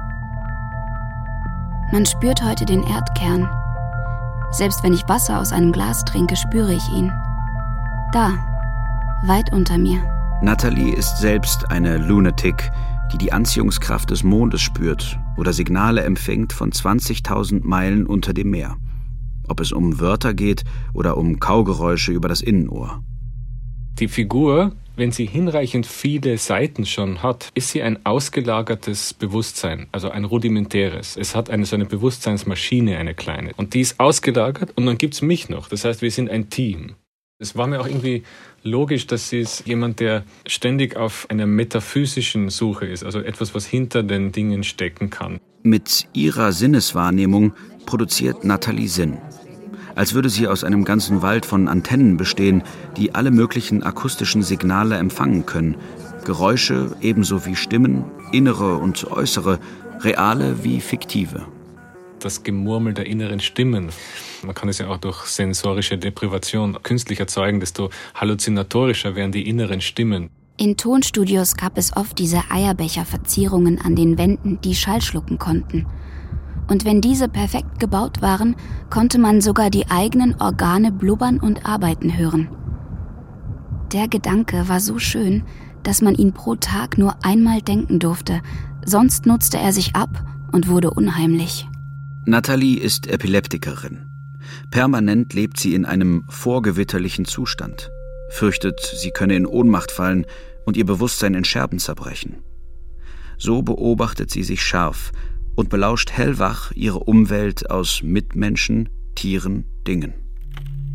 Man 1.92 2.06
spürt 2.06 2.44
heute 2.44 2.66
den 2.66 2.84
Erdkern. 2.84 3.50
Selbst 4.58 4.84
wenn 4.84 4.94
ich 4.94 5.10
Wasser 5.10 5.42
aus 5.42 5.52
einem 5.52 5.74
Glas 5.74 6.06
trinke, 6.06 6.38
spüre 6.38 6.74
ich 6.74 6.90
ihn. 6.90 7.12
Da, 8.14 8.38
weit 9.26 9.52
unter 9.52 9.78
mir. 9.78 10.00
Natalie 10.42 10.94
ist 10.94 11.18
selbst 11.18 11.70
eine 11.72 11.98
Lunatic, 11.98 12.72
die 13.12 13.18
die 13.18 13.34
Anziehungskraft 13.34 14.12
des 14.12 14.24
Mondes 14.24 14.62
spürt 14.62 15.20
oder 15.36 15.52
Signale 15.52 16.04
empfängt 16.04 16.54
von 16.54 16.72
20.000 16.72 17.66
Meilen 17.66 18.08
unter 18.08 18.34
dem 18.34 18.52
Meer. 18.52 18.78
Ob 19.50 19.60
es 19.60 19.74
um 19.74 20.00
Wörter 20.00 20.34
geht 20.34 20.64
oder 20.94 21.18
um 21.18 21.40
Kaugeräusche 21.40 22.14
über 22.14 22.30
das 22.30 22.40
Innenohr. 22.40 23.04
Die 24.00 24.08
Figur 24.08 24.72
wenn 24.96 25.12
sie 25.12 25.26
hinreichend 25.26 25.86
viele 25.86 26.38
Seiten 26.38 26.86
schon 26.86 27.22
hat, 27.22 27.50
ist 27.54 27.70
sie 27.70 27.82
ein 27.82 28.06
ausgelagertes 28.06 29.14
Bewusstsein, 29.14 29.88
also 29.92 30.10
ein 30.10 30.26
rudimentäres. 30.26 31.18
Es 31.18 31.36
hat 31.36 31.50
eine 31.50 31.66
so 31.66 31.76
eine 31.76 31.86
Bewusstseinsmaschine, 31.86 32.98
eine 32.98 33.14
kleine. 33.14 33.52
Und 33.58 33.74
die 33.74 33.82
ist 33.82 34.00
ausgelagert 34.00 34.72
und 34.76 34.86
dann 34.86 34.98
gibt's 34.98 35.22
mich 35.22 35.50
noch. 35.50 35.68
Das 35.68 35.86
heißt, 35.86 36.02
wir 36.02 36.12
sind 36.12 36.30
ein 36.30 36.50
Team. 36.50 36.96
Es 37.38 37.58
war 37.58 37.68
mir 37.68 37.82
auch 37.82 37.88
irgendwie 37.88 38.24
logisch, 38.64 39.08
dass 39.08 39.30
sie 39.30 39.42
ist 39.42 39.68
jemand, 39.68 40.00
der 40.00 40.24
ständig 40.48 40.96
auf 40.96 41.30
einer 41.30 41.46
metaphysischen 41.46 42.50
Suche 42.50 42.86
ist, 42.86 43.04
also 43.04 43.20
etwas, 43.20 43.54
was 43.54 43.66
hinter 43.66 44.04
den 44.04 44.32
Dingen 44.32 44.64
stecken 44.64 45.10
kann. 45.10 45.40
Mit 45.62 46.08
ihrer 46.14 46.54
Sinneswahrnehmung 46.54 47.54
produziert 47.86 48.46
Nathalie 48.46 48.88
Sinn 48.88 49.18
als 49.96 50.14
würde 50.14 50.30
sie 50.30 50.48
aus 50.48 50.64
einem 50.64 50.84
ganzen 50.84 51.22
Wald 51.22 51.46
von 51.46 51.68
Antennen 51.68 52.18
bestehen, 52.18 52.64
die 52.98 53.16
alle 53.16 53.32
möglichen 53.32 53.84
akustischen 53.84 54.44
Signale 54.44 54.98
empfangen 54.98 55.46
können. 55.46 55.76
Geräusche 56.26 56.96
ebenso 57.02 57.46
wie 57.46 57.56
Stimmen, 57.56 58.04
innere 58.32 58.76
und 58.76 59.10
äußere, 59.10 59.60
reale 60.02 60.64
wie 60.64 60.82
fiktive. 60.82 61.46
Das 62.20 62.44
Gemurmel 62.44 62.94
der 62.94 63.06
inneren 63.06 63.40
Stimmen. 63.40 63.90
Man 64.44 64.56
kann 64.56 64.70
es 64.70 64.80
ja 64.80 64.88
auch 64.88 64.98
durch 64.98 65.26
sensorische 65.26 65.98
Deprivation 65.98 66.78
künstlich 66.82 67.20
erzeugen, 67.20 67.60
desto 67.60 67.90
halluzinatorischer 68.16 69.16
werden 69.16 69.32
die 69.32 69.48
inneren 69.48 69.82
Stimmen. 69.82 70.30
In 70.58 70.78
Tonstudios 70.78 71.58
gab 71.58 71.78
es 71.78 71.96
oft 71.96 72.18
diese 72.18 72.42
Eierbecherverzierungen 72.50 73.80
an 73.80 73.96
den 73.96 74.18
Wänden, 74.18 74.60
die 74.62 74.74
Schall 74.74 75.02
schlucken 75.02 75.38
konnten 75.38 75.86
und 76.68 76.86
wenn 76.86 77.02
diese 77.02 77.28
perfekt 77.28 77.80
gebaut 77.80 78.22
waren, 78.22 78.56
konnte 78.90 79.20
man 79.20 79.42
sogar 79.42 79.70
die 79.70 79.90
eigenen 79.90 80.40
Organe 80.40 80.92
blubbern 80.92 81.40
und 81.40 81.66
arbeiten 81.66 82.18
hören. 82.18 82.50
Der 83.92 84.08
Gedanke 84.08 84.68
war 84.68 84.80
so 84.80 85.00
schön, 85.00 85.44
dass 85.84 86.02
man 86.02 86.16
ihn 86.16 86.34
pro 86.34 86.56
Tag 86.56 86.98
nur 86.98 87.24
einmal 87.24 87.62
denken 87.62 88.00
durfte, 88.00 88.42
sonst 88.84 89.26
nutzte 89.26 89.58
er 89.58 89.72
sich 89.72 89.96
ab 89.96 90.26
und 90.52 90.68
wurde 90.68 90.92
unheimlich. 90.92 91.68
Natalie 92.26 92.80
ist 92.80 93.08
Epileptikerin. 93.08 94.10
Permanent 94.72 95.34
lebt 95.34 95.60
sie 95.60 95.76
in 95.76 95.86
einem 95.86 96.24
vorgewitterlichen 96.30 97.26
Zustand, 97.26 97.92
fürchtet, 98.30 98.80
sie 98.80 99.12
könne 99.12 99.36
in 99.36 99.46
Ohnmacht 99.46 99.92
fallen 99.92 100.26
und 100.66 100.78
ihr 100.78 100.86
Bewusstsein 100.86 101.36
in 101.36 101.46
Scherben 101.46 101.78
zerbrechen. 101.78 102.38
So 103.38 103.62
beobachtet 103.62 104.32
sie 104.32 104.44
sich 104.44 104.64
scharf 104.64 105.12
und 105.56 105.70
belauscht 105.70 106.12
hellwach 106.12 106.72
ihre 106.74 107.00
Umwelt 107.00 107.70
aus 107.70 108.02
Mitmenschen, 108.04 108.90
Tieren, 109.16 109.66
Dingen. 109.88 110.14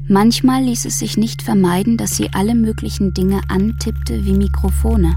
Manchmal 0.08 0.64
ließ 0.64 0.86
es 0.86 0.98
sich 0.98 1.16
nicht 1.16 1.42
vermeiden, 1.42 1.96
dass 1.96 2.16
sie 2.16 2.30
alle 2.32 2.54
möglichen 2.54 3.14
Dinge 3.14 3.40
antippte 3.48 4.24
wie 4.24 4.32
Mikrofone. 4.32 5.16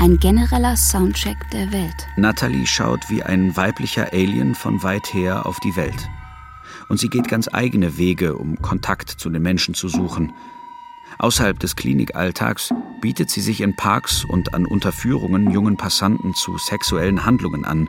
Ein 0.00 0.16
genereller 0.18 0.76
Soundcheck 0.76 1.36
der 1.52 1.72
Welt. 1.72 2.06
Natalie 2.16 2.66
schaut 2.66 3.00
wie 3.08 3.22
ein 3.22 3.56
weiblicher 3.56 4.12
Alien 4.12 4.54
von 4.54 4.82
weit 4.82 5.12
her 5.12 5.44
auf 5.44 5.58
die 5.60 5.76
Welt. 5.76 6.08
Und 6.88 6.98
sie 7.00 7.08
geht 7.08 7.28
ganz 7.28 7.48
eigene 7.52 7.98
Wege, 7.98 8.36
um 8.36 8.56
Kontakt 8.62 9.10
zu 9.10 9.28
den 9.28 9.42
Menschen 9.42 9.74
zu 9.74 9.88
suchen. 9.88 10.32
Außerhalb 11.18 11.58
des 11.58 11.76
Klinikalltags 11.76 12.72
bietet 13.00 13.30
sie 13.30 13.40
sich 13.40 13.60
in 13.60 13.76
Parks 13.76 14.24
und 14.24 14.54
an 14.54 14.66
Unterführungen 14.66 15.50
jungen 15.50 15.76
Passanten 15.76 16.34
zu 16.34 16.58
sexuellen 16.58 17.24
Handlungen 17.24 17.64
an 17.64 17.88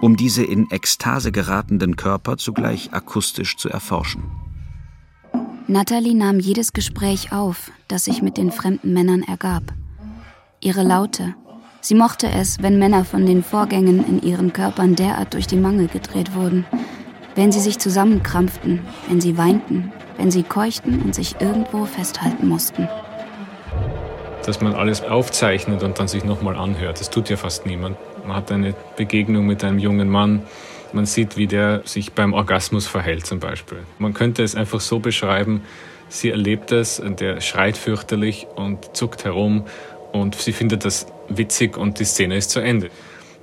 um 0.00 0.16
diese 0.16 0.44
in 0.44 0.70
Ekstase 0.70 1.32
geratenden 1.32 1.96
Körper 1.96 2.36
zugleich 2.36 2.92
akustisch 2.92 3.56
zu 3.56 3.68
erforschen. 3.68 4.22
Natalie 5.66 6.14
nahm 6.14 6.40
jedes 6.40 6.72
Gespräch 6.72 7.32
auf, 7.32 7.70
das 7.88 8.04
sich 8.04 8.22
mit 8.22 8.36
den 8.36 8.50
fremden 8.50 8.92
Männern 8.92 9.22
ergab. 9.22 9.62
Ihre 10.60 10.82
Laute. 10.82 11.34
Sie 11.80 11.94
mochte 11.94 12.28
es, 12.28 12.60
wenn 12.62 12.78
Männer 12.78 13.04
von 13.04 13.26
den 13.26 13.42
Vorgängen 13.42 14.04
in 14.04 14.22
ihren 14.22 14.52
Körpern 14.52 14.96
derart 14.96 15.34
durch 15.34 15.46
die 15.46 15.56
Mangel 15.56 15.88
gedreht 15.88 16.34
wurden, 16.34 16.64
wenn 17.34 17.52
sie 17.52 17.60
sich 17.60 17.78
zusammenkrampften, 17.78 18.80
wenn 19.08 19.20
sie 19.20 19.36
weinten, 19.36 19.92
wenn 20.18 20.30
sie 20.30 20.42
keuchten 20.42 21.00
und 21.00 21.14
sich 21.14 21.36
irgendwo 21.40 21.86
festhalten 21.86 22.48
mussten. 22.48 22.88
Dass 24.44 24.60
man 24.60 24.74
alles 24.74 25.02
aufzeichnet 25.02 25.82
und 25.82 25.98
dann 25.98 26.08
sich 26.08 26.24
nochmal 26.24 26.56
anhört, 26.56 27.00
das 27.00 27.08
tut 27.08 27.30
ja 27.30 27.36
fast 27.36 27.64
niemand. 27.64 27.96
Man 28.26 28.36
hat 28.36 28.52
eine 28.52 28.74
Begegnung 28.96 29.46
mit 29.46 29.64
einem 29.64 29.78
jungen 29.78 30.08
Mann, 30.08 30.42
man 30.92 31.06
sieht, 31.06 31.36
wie 31.36 31.46
der 31.46 31.82
sich 31.84 32.12
beim 32.12 32.32
Orgasmus 32.32 32.86
verhält 32.86 33.26
zum 33.26 33.40
Beispiel. 33.40 33.78
Man 33.98 34.14
könnte 34.14 34.42
es 34.42 34.54
einfach 34.54 34.80
so 34.80 35.00
beschreiben, 35.00 35.62
sie 36.08 36.30
erlebt 36.30 36.72
es, 36.72 37.02
der 37.04 37.40
schreit 37.40 37.76
fürchterlich 37.76 38.46
und 38.56 38.96
zuckt 38.96 39.24
herum 39.24 39.64
und 40.12 40.34
sie 40.34 40.52
findet 40.52 40.84
das 40.84 41.06
witzig 41.28 41.76
und 41.76 42.00
die 42.00 42.04
Szene 42.04 42.36
ist 42.36 42.50
zu 42.50 42.60
Ende. 42.60 42.90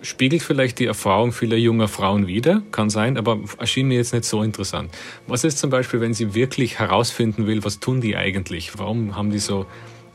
Spiegelt 0.06 0.44
vielleicht 0.44 0.78
die 0.78 0.86
Erfahrung 0.86 1.32
vieler 1.32 1.58
junger 1.58 1.88
Frauen 1.88 2.28
wider, 2.28 2.62
kann 2.72 2.92
sein, 2.92 3.18
aber 3.18 3.40
erschien 3.58 3.88
mir 3.88 3.96
jetzt 3.96 4.14
nicht 4.14 4.26
so 4.26 4.44
interessant. 4.44 4.92
Was 5.26 5.44
ist 5.44 5.58
zum 5.58 5.72
Beispiel, 5.72 6.00
wenn 6.00 6.14
sie 6.14 6.36
wirklich 6.36 6.78
herausfinden 6.78 7.48
will, 7.48 7.64
was 7.64 7.80
tun 7.80 8.02
die 8.02 8.16
eigentlich? 8.16 8.78
Warum 8.78 9.16
haben 9.16 9.32
die 9.32 9.40
so 9.40 9.66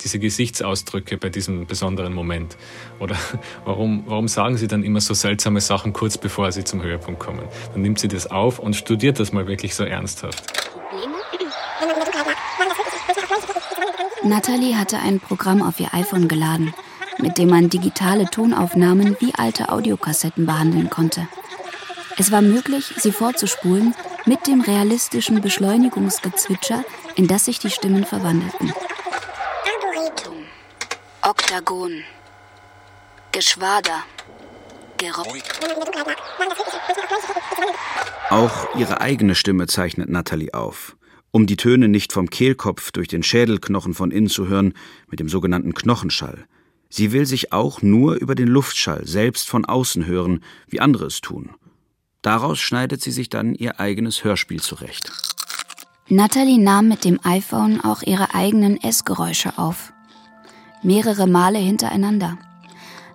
diese 0.05 0.21
Gesichtsausdrücke 0.21 1.17
bei 1.17 1.29
diesem 1.29 1.67
besonderen 1.67 2.15
Moment? 2.15 2.57
Oder 3.01 3.17
warum, 3.65 4.05
warum 4.07 4.29
sagen 4.29 4.57
sie 4.57 4.69
dann 4.69 4.85
immer 4.85 5.01
so 5.01 5.13
seltsame 5.13 5.61
Sachen 5.61 5.93
kurz 5.93 6.17
bevor 6.17 6.53
sie 6.53 6.63
zum 6.63 6.85
Höhepunkt 6.85 7.19
kommen? 7.19 7.43
Dann 7.73 7.83
nimmt 7.83 7.99
sie 7.99 8.07
das 8.07 8.31
auf 8.31 8.61
und 8.61 8.77
studiert 8.77 9.19
das 9.19 9.33
mal 9.33 9.49
wirklich 9.49 9.75
so 9.75 9.83
ernsthaft. 9.83 10.45
Natalie 14.23 14.77
hatte 14.77 15.01
ein 15.01 15.19
Programm 15.19 15.63
auf 15.63 15.81
ihr 15.81 15.93
iPhone 15.93 16.29
geladen, 16.29 16.73
mit 17.23 17.39
dem 17.39 17.51
man 17.51 17.71
digitale 17.71 18.27
Tonaufnahmen 18.27 19.17
wie 19.21 19.35
alte 19.35 19.69
Audiokassetten 19.71 20.47
behandeln 20.47 20.91
konnte. 20.91 21.29
Es 22.17 22.31
war 22.31 22.43
möglich, 22.43 22.93
sie 22.97 23.13
vorzuspulen 23.13 23.95
mit 24.27 24.47
dem 24.47 24.61
realistischen 24.61 25.41
Beschleunigungsgezwitscher, 25.41 26.85
in 27.15 27.27
das 27.27 27.47
sich 27.47 27.59
die 27.59 27.71
Stimmen 27.71 28.05
verwandelten. 28.05 28.73
Oktagon. 31.23 32.03
Geschwader. 33.33 34.05
Gerock. 34.99 35.27
Auch 38.31 38.75
ihre 38.77 39.01
eigene 39.01 39.35
Stimme 39.35 39.67
zeichnet 39.67 40.09
Natalie 40.09 40.53
auf. 40.53 40.97
Um 41.31 41.47
die 41.47 41.57
Töne 41.57 41.89
nicht 41.89 42.13
vom 42.13 42.29
Kehlkopf 42.29 42.91
durch 42.93 43.09
den 43.09 43.23
Schädelknochen 43.23 43.95
von 43.95 44.11
innen 44.11 44.29
zu 44.29 44.49
hören, 44.49 44.75
mit 45.09 45.21
dem 45.21 45.29
sogenannten 45.29 45.75
Knochenschall. 45.75 46.47
Sie 46.91 47.13
will 47.13 47.25
sich 47.25 47.53
auch 47.53 47.81
nur 47.81 48.17
über 48.17 48.35
den 48.35 48.49
Luftschall 48.49 49.07
selbst 49.07 49.49
von 49.49 49.65
außen 49.65 50.05
hören, 50.05 50.43
wie 50.67 50.81
andere 50.81 51.07
es 51.07 51.21
tun. 51.21 51.51
Daraus 52.21 52.59
schneidet 52.59 53.01
sie 53.01 53.13
sich 53.13 53.31
dann 53.31 53.55
ihr 53.55 53.81
eigenes 53.81 54.25
Hörspiel 54.25 54.61
zurecht. 54.61 55.11
Natalie 56.09 56.59
nahm 56.59 56.89
mit 56.89 57.05
dem 57.05 57.21
iPhone 57.25 57.81
auch 57.81 58.03
ihre 58.03 58.35
eigenen 58.35 58.83
Essgeräusche 58.83 59.57
auf 59.57 59.93
mehrere 60.83 61.27
Male 61.27 61.59
hintereinander. 61.59 62.39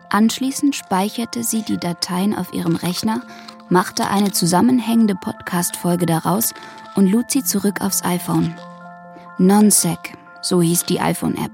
Anschließend 0.10 0.76
speicherte 0.76 1.44
sie 1.44 1.64
die 1.64 1.78
Dateien 1.78 2.36
auf 2.36 2.54
ihrem 2.54 2.76
Rechner, 2.76 3.22
machte 3.70 4.08
eine 4.08 4.32
zusammenhängende 4.32 5.16
Podcast-Folge 5.16 6.06
daraus 6.06 6.54
und 6.96 7.12
lud 7.12 7.32
sie 7.32 7.44
zurück 7.44 7.82
aufs 7.82 8.04
iPhone. 8.04 8.56
Nonsec, 9.38 10.18
so 10.42 10.62
hieß 10.62 10.86
die 10.86 11.02
iPhone-App. 11.02 11.52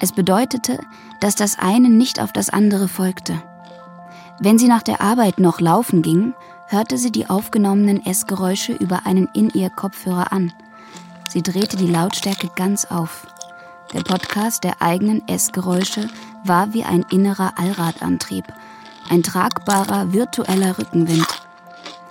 Es 0.00 0.12
bedeutete, 0.12 0.78
dass 1.20 1.34
das 1.34 1.58
eine 1.58 1.88
nicht 1.88 2.20
auf 2.20 2.32
das 2.32 2.50
andere 2.50 2.88
folgte. 2.88 3.42
Wenn 4.38 4.58
sie 4.58 4.68
nach 4.68 4.82
der 4.82 5.00
Arbeit 5.00 5.38
noch 5.38 5.60
laufen 5.60 6.02
ging, 6.02 6.34
hörte 6.68 6.98
sie 6.98 7.10
die 7.10 7.30
aufgenommenen 7.30 8.04
Essgeräusche 8.04 8.72
über 8.72 9.06
einen 9.06 9.28
In-Ear-Kopfhörer 9.32 10.32
an. 10.32 10.52
Sie 11.28 11.42
drehte 11.42 11.76
die 11.76 11.86
Lautstärke 11.86 12.50
ganz 12.54 12.84
auf. 12.86 13.26
Der 13.94 14.00
Podcast 14.00 14.64
der 14.64 14.82
eigenen 14.82 15.26
Essgeräusche 15.28 16.08
war 16.44 16.74
wie 16.74 16.84
ein 16.84 17.04
innerer 17.10 17.54
Allradantrieb, 17.56 18.44
ein 19.08 19.22
tragbarer 19.22 20.12
virtueller 20.12 20.78
Rückenwind. 20.78 21.26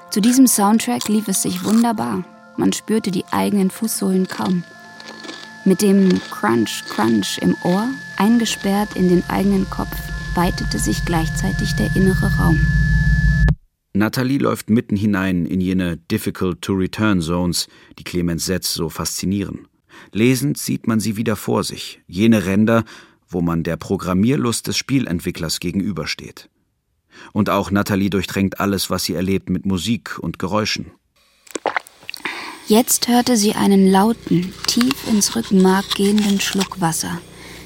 Zu 0.09 0.21
diesem 0.21 0.47
Soundtrack 0.47 1.07
lief 1.09 1.27
es 1.27 1.41
sich 1.41 1.63
wunderbar. 1.63 2.23
Man 2.55 2.71
spürte 2.71 3.11
die 3.11 3.25
eigenen 3.31 3.69
Fußsohlen 3.69 4.27
kaum. 4.27 4.63
Mit 5.67 5.81
dem 5.81 6.21
Crunch, 6.29 6.83
Crunch 6.89 7.39
im 7.41 7.55
Ohr, 7.63 7.89
eingesperrt 8.17 8.95
in 8.95 9.09
den 9.09 9.23
eigenen 9.27 9.67
Kopf, 9.67 9.97
weitete 10.35 10.77
sich 10.77 11.03
gleichzeitig 11.05 11.73
der 11.73 11.95
innere 11.95 12.31
Raum. 12.37 12.59
Natalie 13.93 14.37
läuft 14.37 14.69
mitten 14.69 14.95
hinein 14.95 15.47
in 15.47 15.61
jene 15.61 15.97
Difficult 15.97 16.61
to 16.61 16.73
Return 16.73 17.19
Zones, 17.19 17.67
die 17.97 18.03
Clemens 18.03 18.45
Setz 18.45 18.75
so 18.75 18.89
faszinieren. 18.89 19.67
Lesend 20.11 20.59
sieht 20.59 20.85
man 20.85 20.99
sie 20.99 21.17
wieder 21.17 21.35
vor 21.35 21.63
sich, 21.63 21.99
jene 22.05 22.45
Ränder, 22.45 22.85
wo 23.27 23.41
man 23.41 23.63
der 23.63 23.77
Programmierlust 23.77 24.67
des 24.67 24.77
Spielentwicklers 24.77 25.59
gegenübersteht. 25.59 26.47
Und 27.31 27.49
auch 27.49 27.71
Natalie 27.71 28.11
durchdrängt 28.11 28.59
alles, 28.59 28.91
was 28.91 29.05
sie 29.05 29.15
erlebt, 29.15 29.49
mit 29.49 29.65
Musik 29.65 30.19
und 30.19 30.37
Geräuschen. 30.37 30.91
Jetzt 32.67 33.07
hörte 33.07 33.37
sie 33.37 33.53
einen 33.53 33.91
lauten, 33.91 34.51
tief 34.65 35.07
ins 35.07 35.35
Rückenmark 35.35 35.85
gehenden 35.93 36.41
Schluck 36.41 36.81
Wasser, 36.81 37.19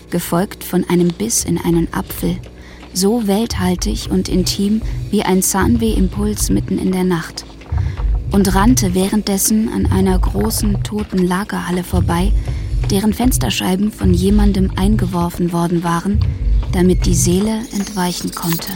gefolgt 0.10 0.62
von 0.62 0.84
einem 0.90 1.08
Biss 1.08 1.46
in 1.46 1.58
einen 1.58 1.88
Apfel, 1.94 2.36
so 2.94 3.26
welthaltig 3.26 4.10
und 4.12 4.28
intim 4.28 4.82
wie 5.10 5.24
ein 5.24 5.42
Zahnweh-Impuls 5.42 6.50
mitten 6.50 6.78
in 6.78 6.92
der 6.92 7.06
Nacht 7.06 7.46
und 8.32 8.54
rannte 8.54 8.94
währenddessen 8.94 9.70
an 9.72 9.86
einer 9.86 10.20
großen 10.20 10.84
toten 10.84 11.26
Lagerhalle 11.26 11.86
vorbei, 11.86 12.34
deren 12.92 13.14
Fensterscheiben 13.14 13.94
von 13.94 14.14
jemandem 14.14 14.70
eingeworfen 14.76 15.54
worden 15.54 15.82
waren, 15.82 16.20
damit 16.74 17.06
die 17.06 17.16
Seele 17.16 17.62
entweichen 17.72 18.36
konnte. 18.36 18.74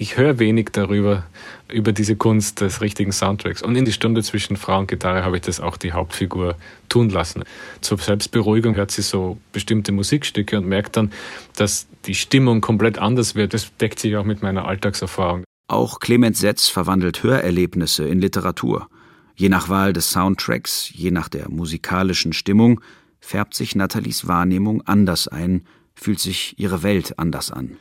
Ich 0.00 0.16
höre 0.16 0.38
wenig 0.38 0.68
darüber, 0.70 1.24
über 1.68 1.92
diese 1.92 2.14
Kunst 2.14 2.60
des 2.60 2.80
richtigen 2.80 3.10
Soundtracks. 3.10 3.62
Und 3.62 3.74
in 3.74 3.84
die 3.84 3.92
Stunde 3.92 4.22
zwischen 4.22 4.56
Frau 4.56 4.78
und 4.78 4.86
Gitarre 4.86 5.24
habe 5.24 5.38
ich 5.38 5.42
das 5.42 5.58
auch 5.58 5.76
die 5.76 5.90
Hauptfigur 5.90 6.54
tun 6.88 7.10
lassen. 7.10 7.42
Zur 7.80 7.98
Selbstberuhigung 7.98 8.76
hört 8.76 8.92
sie 8.92 9.02
so 9.02 9.38
bestimmte 9.50 9.90
Musikstücke 9.90 10.56
und 10.56 10.68
merkt 10.68 10.96
dann, 10.96 11.10
dass 11.56 11.88
die 12.04 12.14
Stimmung 12.14 12.60
komplett 12.60 12.96
anders 12.98 13.34
wird. 13.34 13.54
Das 13.54 13.76
deckt 13.78 13.98
sich 13.98 14.16
auch 14.16 14.24
mit 14.24 14.40
meiner 14.40 14.66
Alltagserfahrung. 14.66 15.42
Auch 15.66 15.98
Clemens 15.98 16.38
Setz 16.38 16.68
verwandelt 16.68 17.24
Hörerlebnisse 17.24 18.06
in 18.06 18.20
Literatur. 18.20 18.86
Je 19.34 19.48
nach 19.48 19.68
Wahl 19.68 19.92
des 19.92 20.10
Soundtracks, 20.12 20.92
je 20.94 21.10
nach 21.10 21.28
der 21.28 21.50
musikalischen 21.50 22.32
Stimmung, 22.32 22.80
färbt 23.18 23.54
sich 23.54 23.74
Nathalies 23.74 24.28
Wahrnehmung 24.28 24.80
anders 24.82 25.26
ein, 25.26 25.66
fühlt 25.96 26.20
sich 26.20 26.56
ihre 26.56 26.84
Welt 26.84 27.18
anders 27.18 27.50
an. 27.50 27.78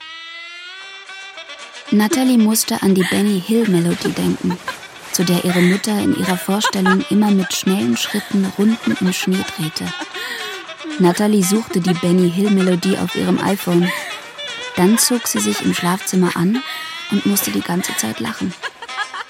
Natalie 1.92 2.38
musste 2.38 2.82
an 2.82 2.96
die 2.96 3.04
Benny 3.04 3.42
Hill 3.42 3.66
Melodie 3.70 4.12
denken, 4.12 4.58
zu 5.14 5.24
der 5.24 5.46
ihre 5.46 5.62
Mutter 5.62 5.98
in 5.98 6.18
ihrer 6.18 6.38
Vorstellung 6.38 7.04
immer 7.10 7.32
mit 7.32 7.54
schnellen 7.54 7.96
Schritten 7.96 8.46
Runden 8.58 8.98
im 9.00 9.14
Schnee 9.14 9.44
drehte. 9.56 9.86
Natalie 11.00 11.44
suchte 11.44 11.80
die 11.80 11.94
Benny 11.94 12.30
Hill 12.30 12.52
Melodie 12.52 12.98
auf 12.98 13.16
ihrem 13.16 13.40
iPhone. 13.40 13.90
Dann 14.76 14.98
zog 14.98 15.28
sie 15.28 15.40
sich 15.40 15.62
im 15.62 15.74
Schlafzimmer 15.74 16.36
an 16.36 16.62
und 17.12 17.26
musste 17.26 17.52
die 17.52 17.62
ganze 17.62 17.96
Zeit 17.96 18.20
lachen. 18.20 18.54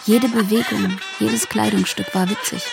Jede 0.05 0.27
Bewegung, 0.27 0.97
jedes 1.19 1.47
Kleidungsstück 1.49 2.15
war 2.15 2.27
witzig. 2.27 2.63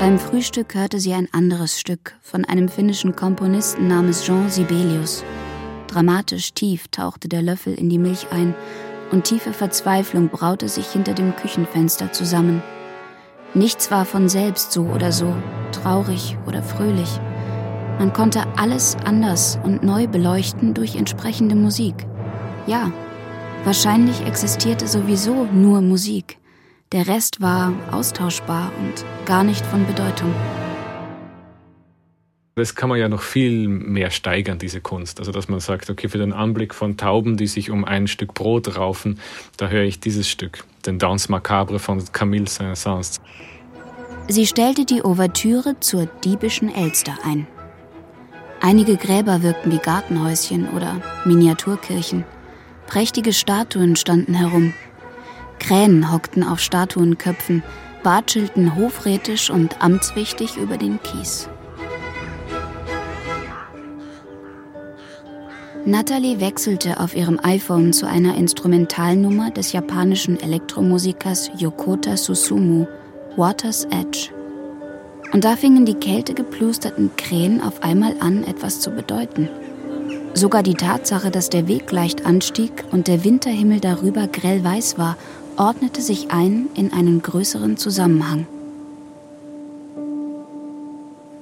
Beim 0.00 0.18
Frühstück 0.18 0.76
hörte 0.76 0.98
sie 0.98 1.12
ein 1.12 1.28
anderes 1.30 1.78
Stück 1.78 2.14
von 2.22 2.46
einem 2.46 2.70
finnischen 2.70 3.14
Komponisten 3.14 3.86
namens 3.86 4.24
Jean 4.24 4.48
Sibelius. 4.48 5.22
Dramatisch 5.88 6.54
tief 6.54 6.88
tauchte 6.88 7.28
der 7.28 7.42
Löffel 7.42 7.74
in 7.74 7.90
die 7.90 7.98
Milch 7.98 8.28
ein 8.30 8.54
und 9.12 9.24
tiefe 9.24 9.52
Verzweiflung 9.52 10.30
braute 10.30 10.70
sich 10.70 10.86
hinter 10.86 11.12
dem 11.12 11.36
Küchenfenster 11.36 12.12
zusammen. 12.12 12.62
Nichts 13.52 13.90
war 13.90 14.06
von 14.06 14.30
selbst 14.30 14.72
so 14.72 14.84
oder 14.84 15.12
so, 15.12 15.36
traurig 15.70 16.38
oder 16.46 16.62
fröhlich. 16.62 17.20
Man 17.98 18.14
konnte 18.14 18.46
alles 18.56 18.96
anders 19.04 19.58
und 19.64 19.82
neu 19.82 20.06
beleuchten 20.06 20.72
durch 20.72 20.96
entsprechende 20.96 21.56
Musik. 21.56 22.06
Ja, 22.66 22.90
wahrscheinlich 23.64 24.24
existierte 24.24 24.86
sowieso 24.86 25.44
nur 25.52 25.82
Musik. 25.82 26.38
Der 26.92 27.06
Rest 27.06 27.40
war 27.40 27.72
austauschbar 27.92 28.72
und 28.80 29.04
gar 29.24 29.44
nicht 29.44 29.64
von 29.64 29.86
Bedeutung. 29.86 30.34
Das 32.56 32.74
kann 32.74 32.88
man 32.88 32.98
ja 32.98 33.08
noch 33.08 33.22
viel 33.22 33.68
mehr 33.68 34.10
steigern, 34.10 34.58
diese 34.58 34.80
Kunst. 34.80 35.20
Also, 35.20 35.30
dass 35.30 35.48
man 35.48 35.60
sagt, 35.60 35.88
okay, 35.88 36.08
für 36.08 36.18
den 36.18 36.32
Anblick 36.32 36.74
von 36.74 36.96
Tauben, 36.96 37.36
die 37.36 37.46
sich 37.46 37.70
um 37.70 37.84
ein 37.84 38.08
Stück 38.08 38.34
Brot 38.34 38.76
raufen, 38.76 39.20
da 39.56 39.68
höre 39.68 39.84
ich 39.84 40.00
dieses 40.00 40.28
Stück, 40.28 40.64
den 40.84 40.98
Danse 40.98 41.30
Macabre 41.30 41.78
von 41.78 42.02
Camille 42.10 42.48
Saint-Saëns. 42.48 43.20
Sie 44.26 44.48
stellte 44.48 44.84
die 44.84 45.04
Ouvertüre 45.04 45.78
zur 45.78 46.06
diebischen 46.06 46.74
Elster 46.74 47.16
ein. 47.24 47.46
Einige 48.60 48.96
Gräber 48.96 49.44
wirkten 49.44 49.70
wie 49.70 49.78
Gartenhäuschen 49.78 50.68
oder 50.70 51.00
Miniaturkirchen. 51.24 52.24
Prächtige 52.88 53.32
Statuen 53.32 53.94
standen 53.94 54.34
herum. 54.34 54.74
Krähen 55.60 56.12
hockten 56.12 56.42
auf 56.42 56.58
Statuenköpfen, 56.58 57.62
watschelten 58.02 58.74
hofrätisch 58.74 59.50
und 59.50 59.80
amtswichtig 59.80 60.56
über 60.56 60.76
den 60.76 61.00
Kies. 61.02 61.48
Natalie 65.86 66.40
wechselte 66.40 67.00
auf 67.00 67.16
ihrem 67.16 67.40
iPhone 67.42 67.92
zu 67.92 68.06
einer 68.06 68.36
Instrumentalnummer 68.36 69.50
des 69.50 69.72
japanischen 69.72 70.38
Elektromusikers 70.38 71.50
Yokota 71.56 72.16
Susumu, 72.16 72.86
Water's 73.36 73.84
Edge. 73.84 74.30
Und 75.32 75.44
da 75.44 75.56
fingen 75.56 75.86
die 75.86 75.94
kältegeplusterten 75.94 77.12
Krähen 77.16 77.62
auf 77.62 77.82
einmal 77.82 78.14
an, 78.20 78.44
etwas 78.44 78.80
zu 78.80 78.90
bedeuten. 78.90 79.48
Sogar 80.34 80.62
die 80.62 80.74
Tatsache, 80.74 81.30
dass 81.30 81.48
der 81.48 81.66
Weg 81.66 81.90
leicht 81.90 82.26
anstieg 82.26 82.84
und 82.92 83.08
der 83.08 83.24
Winterhimmel 83.24 83.80
darüber 83.80 84.26
grell 84.26 84.62
weiß 84.62 84.98
war, 84.98 85.16
ordnete 85.60 86.00
sich 86.00 86.30
ein 86.30 86.70
in 86.74 86.90
einen 86.90 87.20
größeren 87.20 87.76
Zusammenhang. 87.76 88.46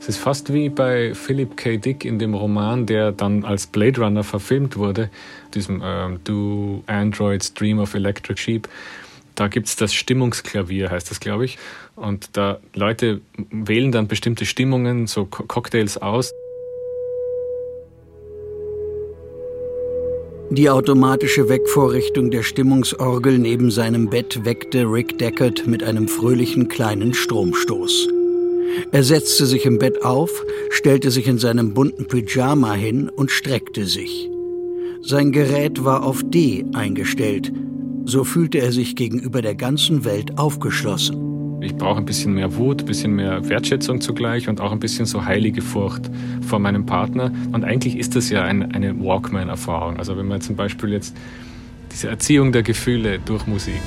Es 0.01 0.09
ist 0.09 0.17
fast 0.17 0.53
wie 0.53 0.71
bei 0.71 1.15
Philip 1.15 1.57
K. 1.57 1.77
Dick 1.77 2.05
in 2.05 2.19
dem 2.19 2.35
Roman, 2.35 2.85
der 2.85 3.13
dann 3.13 3.45
als 3.45 3.69
Blade 3.69 4.01
Runner 4.01 4.25
verfilmt 4.25 4.77
wurde, 4.77 5.09
diesem 5.55 5.81
ähm, 5.85 6.19
Do 6.25 6.83
Androids 6.89 7.55
Dream 7.55 7.79
of 7.79 7.95
Electric 7.95 8.41
Sheep. 8.41 8.69
Da 9.37 9.47
gibt 9.47 9.69
es 9.69 9.77
das 9.77 9.95
Stimmungsklavier, 9.95 10.91
heißt 10.91 11.13
das, 11.13 11.21
glaube 11.21 11.45
ich. 11.45 11.57
Und 11.95 12.37
da 12.37 12.59
Leute 12.75 13.21
wählen 13.53 13.93
dann 13.93 14.09
bestimmte 14.09 14.47
Stimmungen, 14.47 15.07
so 15.07 15.27
Cocktails 15.27 15.97
aus. 15.97 16.33
Die 20.51 20.71
automatische 20.71 21.51
Wegvorrichtung 21.51 22.31
der 22.31 22.43
Stimmungsorgel 22.43 23.39
neben 23.39 23.71
seinem 23.71 24.09
Bett 24.09 24.47
weckte 24.47 24.91
Rick 24.91 25.19
Deckard 25.19 25.67
mit 25.67 25.83
einem 25.83 26.09
fröhlichen 26.09 26.69
kleinen 26.69 27.13
Stromstoß. 27.13 28.09
Er 28.91 29.05
setzte 29.05 29.45
sich 29.45 29.67
im 29.67 29.79
Bett 29.79 30.03
auf, 30.03 30.31
stellte 30.71 31.11
sich 31.11 31.29
in 31.29 31.37
seinem 31.39 31.75
bunten 31.75 32.07
Pyjama 32.07 32.73
hin 32.73 33.11
und 33.11 33.31
streckte 33.31 33.85
sich. 33.85 34.31
Sein 35.03 35.33
Gerät 35.33 35.85
war 35.85 36.03
auf 36.03 36.23
D 36.25 36.65
eingestellt, 36.73 37.53
so 38.07 38.25
fühlte 38.25 38.59
er 38.59 38.73
sich 38.73 38.97
gegenüber 38.97 39.43
der 39.43 39.55
ganzen 39.55 40.07
Welt 40.07 40.39
aufgeschlossen. 40.39 41.28
Ich 41.69 41.77
brauche 41.77 41.99
ein 41.99 42.07
bisschen 42.07 42.33
mehr 42.33 42.57
Wut, 42.57 42.81
ein 42.81 42.87
bisschen 42.87 43.15
mehr 43.15 43.47
Wertschätzung 43.47 44.01
zugleich 44.01 44.49
und 44.49 44.59
auch 44.59 44.73
ein 44.73 44.81
bisschen 44.81 45.05
so 45.05 45.27
heilige 45.27 45.61
Furcht 45.61 46.11
vor 46.41 46.59
meinem 46.59 46.87
Partner. 46.87 47.31
Und 47.53 47.63
eigentlich 47.63 47.99
ist 47.99 48.17
das 48.17 48.31
ja 48.31 48.43
ein, 48.43 48.75
eine 48.75 48.99
Walkman-Erfahrung. 48.99 49.99
Also 49.99 50.17
wenn 50.17 50.27
man 50.27 50.41
zum 50.41 50.57
Beispiel 50.57 50.93
jetzt 50.93 51.15
diese 51.93 52.09
Erziehung 52.09 52.53
der 52.53 52.63
Gefühle 52.63 53.19
durch 53.19 53.47
Musik. 53.47 53.83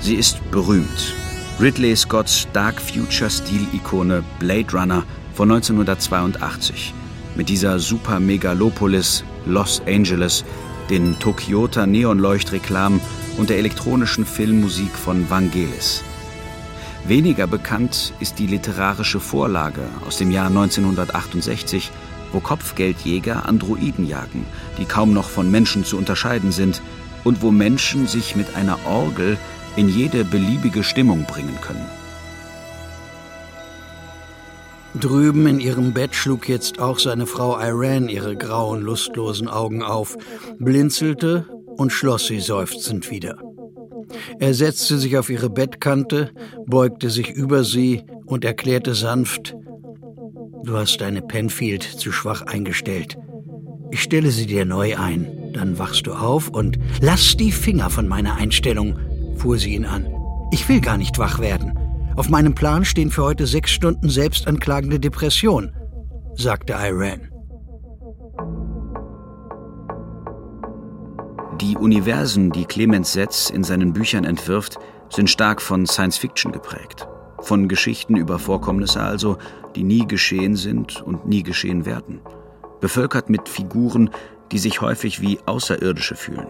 Sie 0.00 0.16
ist 0.16 0.38
berühmt. 0.50 1.14
Ridley 1.58 1.96
Scotts 1.96 2.46
Dark 2.52 2.78
Future 2.78 3.30
Stil-Ikone 3.30 4.22
Blade 4.38 4.70
Runner 4.70 5.02
von 5.32 5.50
1982. 5.50 6.92
Mit 7.36 7.48
dieser 7.48 7.78
Super 7.78 8.20
Megalopolis 8.20 9.24
Los 9.46 9.80
Angeles, 9.86 10.44
den 10.90 11.18
Tokyota 11.18 11.86
Neonleuchtreklamen 11.86 13.00
und 13.40 13.48
der 13.48 13.56
elektronischen 13.56 14.26
Filmmusik 14.26 14.94
von 14.94 15.30
Vangelis. 15.30 16.04
Weniger 17.06 17.46
bekannt 17.46 18.12
ist 18.20 18.38
die 18.38 18.46
literarische 18.46 19.18
Vorlage 19.18 19.80
aus 20.06 20.18
dem 20.18 20.30
Jahr 20.30 20.48
1968, 20.48 21.90
wo 22.32 22.40
Kopfgeldjäger 22.40 23.46
Androiden 23.46 24.06
jagen, 24.06 24.44
die 24.76 24.84
kaum 24.84 25.14
noch 25.14 25.30
von 25.30 25.50
Menschen 25.50 25.86
zu 25.86 25.96
unterscheiden 25.96 26.52
sind 26.52 26.82
und 27.24 27.40
wo 27.40 27.50
Menschen 27.50 28.06
sich 28.06 28.36
mit 28.36 28.54
einer 28.56 28.78
Orgel 28.86 29.38
in 29.74 29.88
jede 29.88 30.22
beliebige 30.24 30.84
Stimmung 30.84 31.24
bringen 31.24 31.56
können. 31.62 31.86
Drüben 35.00 35.46
in 35.46 35.60
ihrem 35.60 35.94
Bett 35.94 36.14
schlug 36.14 36.46
jetzt 36.46 36.78
auch 36.78 36.98
seine 36.98 37.26
Frau 37.26 37.58
Iran 37.58 38.10
ihre 38.10 38.36
grauen, 38.36 38.82
lustlosen 38.82 39.48
Augen 39.48 39.82
auf, 39.82 40.18
blinzelte 40.58 41.46
und 41.80 41.92
schloss 41.92 42.26
sie 42.26 42.40
seufzend 42.40 43.10
wieder. 43.10 43.38
Er 44.38 44.52
setzte 44.52 44.98
sich 44.98 45.16
auf 45.16 45.30
ihre 45.30 45.48
Bettkante, 45.48 46.30
beugte 46.66 47.08
sich 47.08 47.30
über 47.30 47.64
sie 47.64 48.02
und 48.26 48.44
erklärte 48.44 48.94
sanft, 48.94 49.56
Du 50.62 50.76
hast 50.76 51.00
deine 51.00 51.22
Penfield 51.22 51.82
zu 51.82 52.12
schwach 52.12 52.42
eingestellt. 52.42 53.16
Ich 53.90 54.02
stelle 54.02 54.30
sie 54.30 54.44
dir 54.44 54.66
neu 54.66 54.98
ein, 54.98 55.52
dann 55.54 55.78
wachst 55.78 56.06
du 56.06 56.12
auf 56.12 56.50
und 56.50 56.78
lass 57.00 57.38
die 57.38 57.50
Finger 57.50 57.88
von 57.88 58.06
meiner 58.06 58.34
Einstellung, 58.36 58.98
fuhr 59.36 59.56
sie 59.56 59.74
ihn 59.74 59.86
an. 59.86 60.06
Ich 60.52 60.68
will 60.68 60.82
gar 60.82 60.98
nicht 60.98 61.18
wach 61.18 61.38
werden. 61.38 61.78
Auf 62.14 62.28
meinem 62.28 62.54
Plan 62.54 62.84
stehen 62.84 63.10
für 63.10 63.22
heute 63.22 63.46
sechs 63.46 63.70
Stunden 63.70 64.10
selbstanklagende 64.10 65.00
Depression, 65.00 65.72
sagte 66.34 66.74
Iran. 66.74 67.29
Die 71.60 71.76
Universen, 71.76 72.50
die 72.52 72.64
Clemens 72.64 73.12
Setz 73.12 73.50
in 73.50 73.64
seinen 73.64 73.92
Büchern 73.92 74.24
entwirft, 74.24 74.78
sind 75.10 75.28
stark 75.28 75.60
von 75.60 75.84
Science 75.84 76.16
Fiction 76.16 76.52
geprägt. 76.52 77.06
Von 77.40 77.68
Geschichten 77.68 78.16
über 78.16 78.38
Vorkommnisse 78.38 79.02
also, 79.02 79.36
die 79.76 79.82
nie 79.82 80.06
geschehen 80.06 80.56
sind 80.56 81.02
und 81.02 81.26
nie 81.26 81.42
geschehen 81.42 81.84
werden. 81.84 82.20
Bevölkert 82.80 83.28
mit 83.28 83.46
Figuren, 83.46 84.08
die 84.52 84.58
sich 84.58 84.80
häufig 84.80 85.20
wie 85.20 85.38
Außerirdische 85.44 86.16
fühlen. 86.16 86.46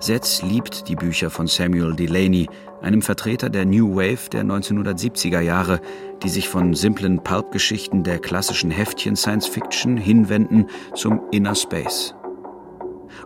Setz 0.00 0.40
liebt 0.40 0.88
die 0.88 0.96
Bücher 0.96 1.28
von 1.28 1.46
Samuel 1.46 1.94
Delaney, 1.94 2.48
einem 2.80 3.02
Vertreter 3.02 3.50
der 3.50 3.66
New 3.66 3.96
Wave 3.96 4.30
der 4.30 4.44
1970er 4.44 5.40
Jahre, 5.40 5.78
die 6.22 6.30
sich 6.30 6.48
von 6.48 6.72
simplen 6.72 7.22
Pulp-Geschichten 7.22 8.02
der 8.02 8.18
klassischen 8.18 8.70
Heftchen 8.70 9.14
Science 9.14 9.46
Fiction 9.46 9.98
hinwenden 9.98 10.68
zum 10.94 11.20
Inner 11.32 11.54
Space. 11.54 12.14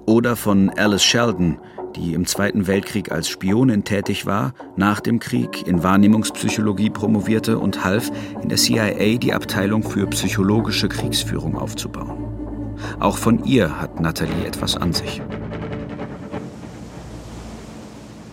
Oder 0.06 0.36
von 0.36 0.70
Alice 0.70 1.02
Sheldon, 1.02 1.58
die 1.96 2.14
im 2.14 2.26
Zweiten 2.26 2.68
Weltkrieg 2.68 3.10
als 3.10 3.28
Spionin 3.28 3.82
tätig 3.82 4.24
war, 4.24 4.54
nach 4.76 5.00
dem 5.00 5.18
Krieg 5.18 5.66
in 5.66 5.82
Wahrnehmungspsychologie 5.82 6.90
promovierte 6.90 7.58
und 7.58 7.84
half, 7.84 8.12
in 8.40 8.48
der 8.48 8.56
CIA 8.56 9.18
die 9.18 9.32
Abteilung 9.32 9.82
für 9.82 10.06
psychologische 10.06 10.88
Kriegsführung 10.88 11.56
aufzubauen. 11.56 12.76
Auch 13.00 13.16
von 13.16 13.44
ihr 13.44 13.80
hat 13.80 14.00
Natalie 14.00 14.46
etwas 14.46 14.76
an 14.76 14.92
sich. 14.92 15.20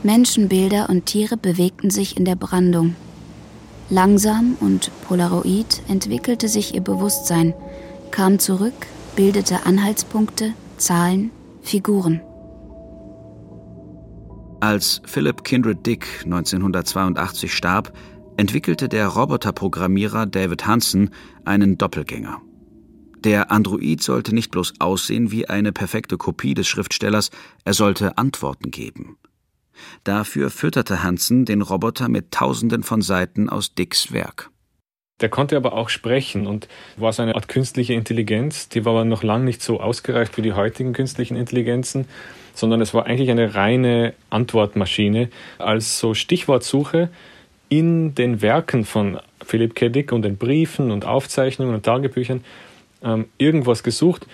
Menschenbilder 0.04 0.90
und 0.90 1.06
Tiere 1.06 1.38
bewegten 1.38 1.90
sich 1.90 2.18
in 2.18 2.26
der 2.26 2.36
Brandung. 2.36 2.96
Langsam 3.90 4.58
und 4.60 4.92
polaroid 5.08 5.82
entwickelte 5.88 6.50
sich 6.50 6.76
ihr 6.76 6.82
Bewusstsein, 6.82 7.54
kam 8.12 8.38
zurück, 8.38 8.74
bildete 9.16 9.66
Anhaltspunkte, 9.66 10.54
Zahlen, 10.78 11.32
Figuren. 11.64 12.22
Als 14.60 15.02
Philip 15.06 15.44
Kindred 15.44 15.86
Dick 15.86 16.08
1982 16.26 17.54
starb, 17.54 17.94
entwickelte 18.38 18.90
der 18.90 19.08
Roboterprogrammierer 19.08 20.26
David 20.26 20.68
Hansen 20.68 21.10
einen 21.46 21.78
Doppelgänger. 21.78 22.42
Der 23.24 23.52
Android 23.52 24.04
sollte 24.04 24.36
nicht 24.36 24.52
bloß 24.52 24.74
aussehen 24.80 25.32
wie 25.32 25.48
eine 25.48 25.72
perfekte 25.72 26.18
Kopie 26.18 26.54
des 26.54 26.68
Schriftstellers, 26.68 27.32
er 27.64 27.74
sollte 27.74 28.18
Antworten 28.18 28.70
geben. 28.70 29.18
Dafür 30.04 30.50
fütterte 30.50 31.04
Hansen 31.04 31.46
den 31.46 31.62
Roboter 31.62 32.10
mit 32.10 32.32
Tausenden 32.32 32.84
von 32.84 33.02
Seiten 33.02 33.50
aus 33.50 33.74
Dicks 33.74 34.12
Werk. 34.12 34.53
Der 35.22 35.30
konnte 35.30 35.56
aber 35.56 35.74
auch 35.74 35.90
sprechen 35.90 36.48
und 36.48 36.68
war 36.98 37.14
so 37.14 37.22
eine 37.22 37.36
Art 37.36 37.48
künstliche 37.48 37.94
Intelligenz, 37.94 38.70
die 38.70 38.84
war 38.84 38.94
aber 38.94 39.06
noch 39.06 39.24
lange 39.24 39.46
nicht 39.46 39.62
so 39.62 39.80
ausgereift 39.80 40.38
wie 40.38 40.42
die 40.42 40.54
heutigen 40.54 40.94
künstlichen 40.94 41.38
Intelligenzen, 41.38 42.08
sondern 42.54 42.82
es 42.82 42.94
war 42.94 43.06
eigentlich 43.06 43.32
eine 43.32 43.56
reine 43.56 44.14
Antwortmaschine 44.30 45.30
als 45.60 46.00
so 46.00 46.14
Stichwortsuche 46.14 47.10
in 47.70 48.16
den 48.16 48.42
Werken 48.42 48.86
von 48.86 49.20
Philipp 49.44 49.76
K. 49.76 49.90
Dick 49.90 50.12
und 50.12 50.24
den 50.24 50.38
Briefen 50.38 50.92
und 50.92 51.06
Aufzeichnungen 51.06 51.74
und 51.74 51.84
Tagebüchern 51.84 52.44
ähm, 53.04 53.26
irgendwas 53.38 53.84
gesucht, 53.84 54.28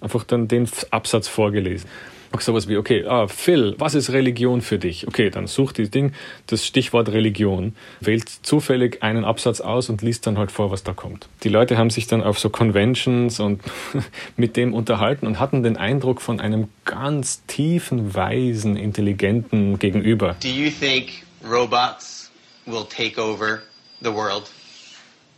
einfach 0.00 0.24
dann 0.24 0.48
den 0.48 0.68
Absatz 0.90 1.28
vorgelesen. 1.28 1.88
Auch 2.30 2.40
sowas 2.42 2.68
wie, 2.68 2.76
okay, 2.76 3.04
ah, 3.06 3.26
Phil, 3.26 3.74
was 3.78 3.94
ist 3.94 4.10
Religion 4.10 4.60
für 4.60 4.78
dich? 4.78 5.08
Okay, 5.08 5.30
dann 5.30 5.46
sucht 5.46 5.78
die 5.78 5.88
Ding 5.88 6.12
das 6.46 6.66
Stichwort 6.66 7.08
Religion, 7.08 7.74
wählt 8.00 8.28
zufällig 8.28 9.02
einen 9.02 9.24
Absatz 9.24 9.60
aus 9.60 9.88
und 9.88 10.02
liest 10.02 10.26
dann 10.26 10.36
halt 10.36 10.52
vor, 10.52 10.70
was 10.70 10.82
da 10.82 10.92
kommt. 10.92 11.28
Die 11.42 11.48
Leute 11.48 11.78
haben 11.78 11.88
sich 11.88 12.06
dann 12.06 12.22
auf 12.22 12.38
so 12.38 12.50
Conventions 12.50 13.40
und 13.40 13.62
mit 14.36 14.56
dem 14.56 14.74
unterhalten 14.74 15.26
und 15.26 15.40
hatten 15.40 15.62
den 15.62 15.78
Eindruck 15.78 16.20
von 16.20 16.38
einem 16.38 16.68
ganz 16.84 17.44
tiefen, 17.46 18.14
weisen, 18.14 18.76
intelligenten 18.76 19.78
Gegenüber. 19.78 20.36
Do 20.42 20.48
you 20.48 20.70
think 20.70 21.24
robots 21.42 22.30
will 22.66 22.84
take 22.84 23.18
over 23.18 23.62
the 24.02 24.12
world? 24.12 24.50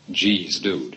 Jeez, 0.08 0.60
dude. 0.60 0.96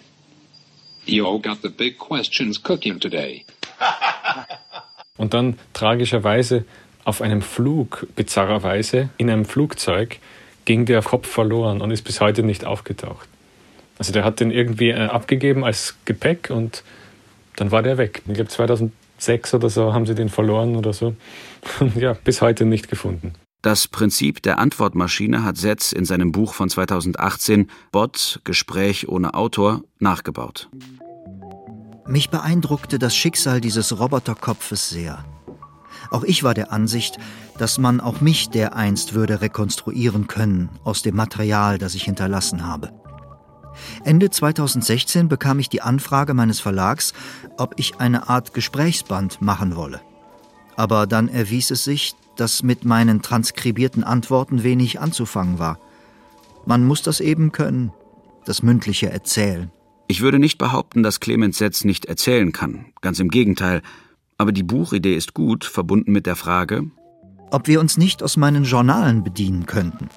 You 1.06 1.28
all 1.28 1.40
got 1.40 1.62
the 1.62 1.70
big 1.70 2.00
questions 2.00 2.58
cooking 2.58 3.00
today. 3.00 3.46
Und 5.18 5.34
dann 5.34 5.58
tragischerweise 5.74 6.66
auf 7.04 7.22
einem 7.22 7.42
Flug, 7.42 8.08
bizarrerweise, 8.16 9.10
in 9.18 9.30
einem 9.30 9.46
Flugzeug, 9.46 10.20
ging 10.66 10.86
der 10.86 11.02
Kopf 11.02 11.28
verloren 11.28 11.82
und 11.82 11.92
ist 11.92 12.04
bis 12.04 12.22
heute 12.22 12.44
nicht 12.44 12.66
aufgetaucht. 12.66 13.28
Also 14.00 14.12
der 14.12 14.24
hat 14.24 14.40
den 14.40 14.52
irgendwie 14.52 14.90
äh, 14.90 15.06
abgegeben 15.06 15.64
als 15.64 15.96
Gepäck 16.06 16.50
und 16.50 16.84
dann 17.56 17.72
war 17.72 17.84
der 17.84 17.98
weg. 17.98 18.24
Ich 18.28 18.34
glaube 18.34 18.50
2006 18.50 19.54
oder 19.54 19.70
so 19.70 19.94
haben 19.94 20.06
sie 20.06 20.16
den 20.16 20.30
verloren 20.30 20.76
oder 20.76 20.94
so. 20.94 21.16
Ja, 21.96 22.14
bis 22.14 22.42
heute 22.42 22.66
nicht 22.66 22.90
gefunden. 22.90 23.34
Das 23.62 23.88
Prinzip 23.88 24.42
der 24.42 24.60
Antwortmaschine 24.60 25.46
hat 25.46 25.56
Setz 25.56 25.94
in 25.94 26.04
seinem 26.04 26.34
Buch 26.34 26.54
von 26.54 26.70
2018 26.70 27.70
Bot 27.94 28.42
Gespräch 28.44 29.08
ohne 29.08 29.36
Autor 29.36 29.84
nachgebaut. 30.00 30.70
Mich 32.08 32.30
beeindruckte 32.30 33.00
das 33.00 33.16
Schicksal 33.16 33.62
dieses 33.62 33.98
Roboterkopfes 33.98 34.90
sehr. 34.90 35.24
Auch 36.12 36.24
ich 36.24 36.44
war 36.44 36.54
der 36.54 36.72
Ansicht, 36.72 37.18
dass 37.58 37.78
man 37.78 38.02
auch 38.02 38.20
mich 38.20 38.50
dereinst 38.50 39.14
würde 39.14 39.42
rekonstruieren 39.42 40.28
können 40.28 40.70
aus 40.84 41.02
dem 41.02 41.16
Material, 41.16 41.78
das 41.78 41.96
ich 41.96 42.04
hinterlassen 42.04 42.68
habe. 42.68 42.92
Ende 44.04 44.30
2016 44.30 45.30
bekam 45.30 45.60
ich 45.60 45.70
die 45.70 45.82
Anfrage 45.82 46.34
meines 46.34 46.60
Verlags, 46.60 47.14
ob 47.58 47.74
ich 47.78 48.00
eine 48.00 48.30
Art 48.30 48.54
Gesprächsband 48.54 49.42
machen 49.42 49.76
wolle. 49.76 50.02
Aber 50.76 51.08
dann 51.08 51.30
erwies 51.30 51.72
es 51.72 51.84
sich, 51.84 52.16
dass 52.36 52.64
mit 52.64 52.84
meinen 52.84 53.22
transkribierten 53.22 54.04
Antworten 54.04 54.64
wenig 54.64 55.00
anzufangen 55.00 55.58
war. 55.58 55.80
Man 56.66 56.86
muss 56.86 57.02
das 57.02 57.20
eben 57.20 57.52
können, 57.52 57.92
das 58.46 58.62
mündliche 58.62 59.10
Erzählen. 59.10 59.72
Ich 60.14 60.22
würde 60.22 60.38
nicht 60.38 60.60
behaupten, 60.60 61.02
dass 61.02 61.20
Clemens 61.20 61.58
Setz 61.58 61.86
nicht 61.86 62.06
erzählen 62.06 62.52
kann. 62.52 62.86
Ganz 63.02 63.20
im 63.20 63.30
Gegenteil. 63.30 63.82
Aber 64.38 64.52
die 64.52 64.62
Buchidee 64.62 65.16
ist 65.16 65.34
gut, 65.34 65.66
verbunden 65.66 66.12
mit 66.12 66.28
der 66.28 66.36
Frage, 66.36 66.84
ob 67.50 67.66
wir 67.68 67.80
uns 67.80 67.98
nicht 67.98 68.22
aus 68.22 68.38
meinen 68.38 68.64
Journalen 68.64 69.24
bedienen 69.24 69.66
könnten. 69.66 70.10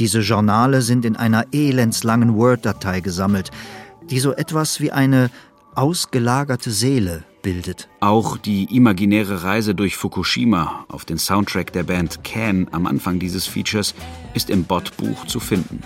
Diese 0.00 0.18
Journale 0.18 0.82
sind 0.82 1.04
in 1.04 1.14
einer 1.14 1.44
elendslangen 1.52 2.34
Word-Datei 2.34 2.98
gesammelt, 2.98 3.52
die 4.10 4.18
so 4.18 4.32
etwas 4.32 4.80
wie 4.80 4.90
eine 4.90 5.30
ausgelagerte 5.76 6.72
Seele 6.72 7.22
bildet. 7.40 7.88
Auch 8.00 8.36
die 8.36 8.64
imaginäre 8.74 9.44
Reise 9.44 9.76
durch 9.76 9.96
Fukushima 9.96 10.86
auf 10.88 11.04
den 11.04 11.18
Soundtrack 11.18 11.72
der 11.72 11.84
Band 11.84 12.24
Can 12.24 12.66
am 12.72 12.84
Anfang 12.84 13.20
dieses 13.20 13.46
Features 13.46 13.94
ist 14.34 14.50
im 14.50 14.64
Bot-Buch 14.64 15.24
zu 15.26 15.38
finden. 15.38 15.84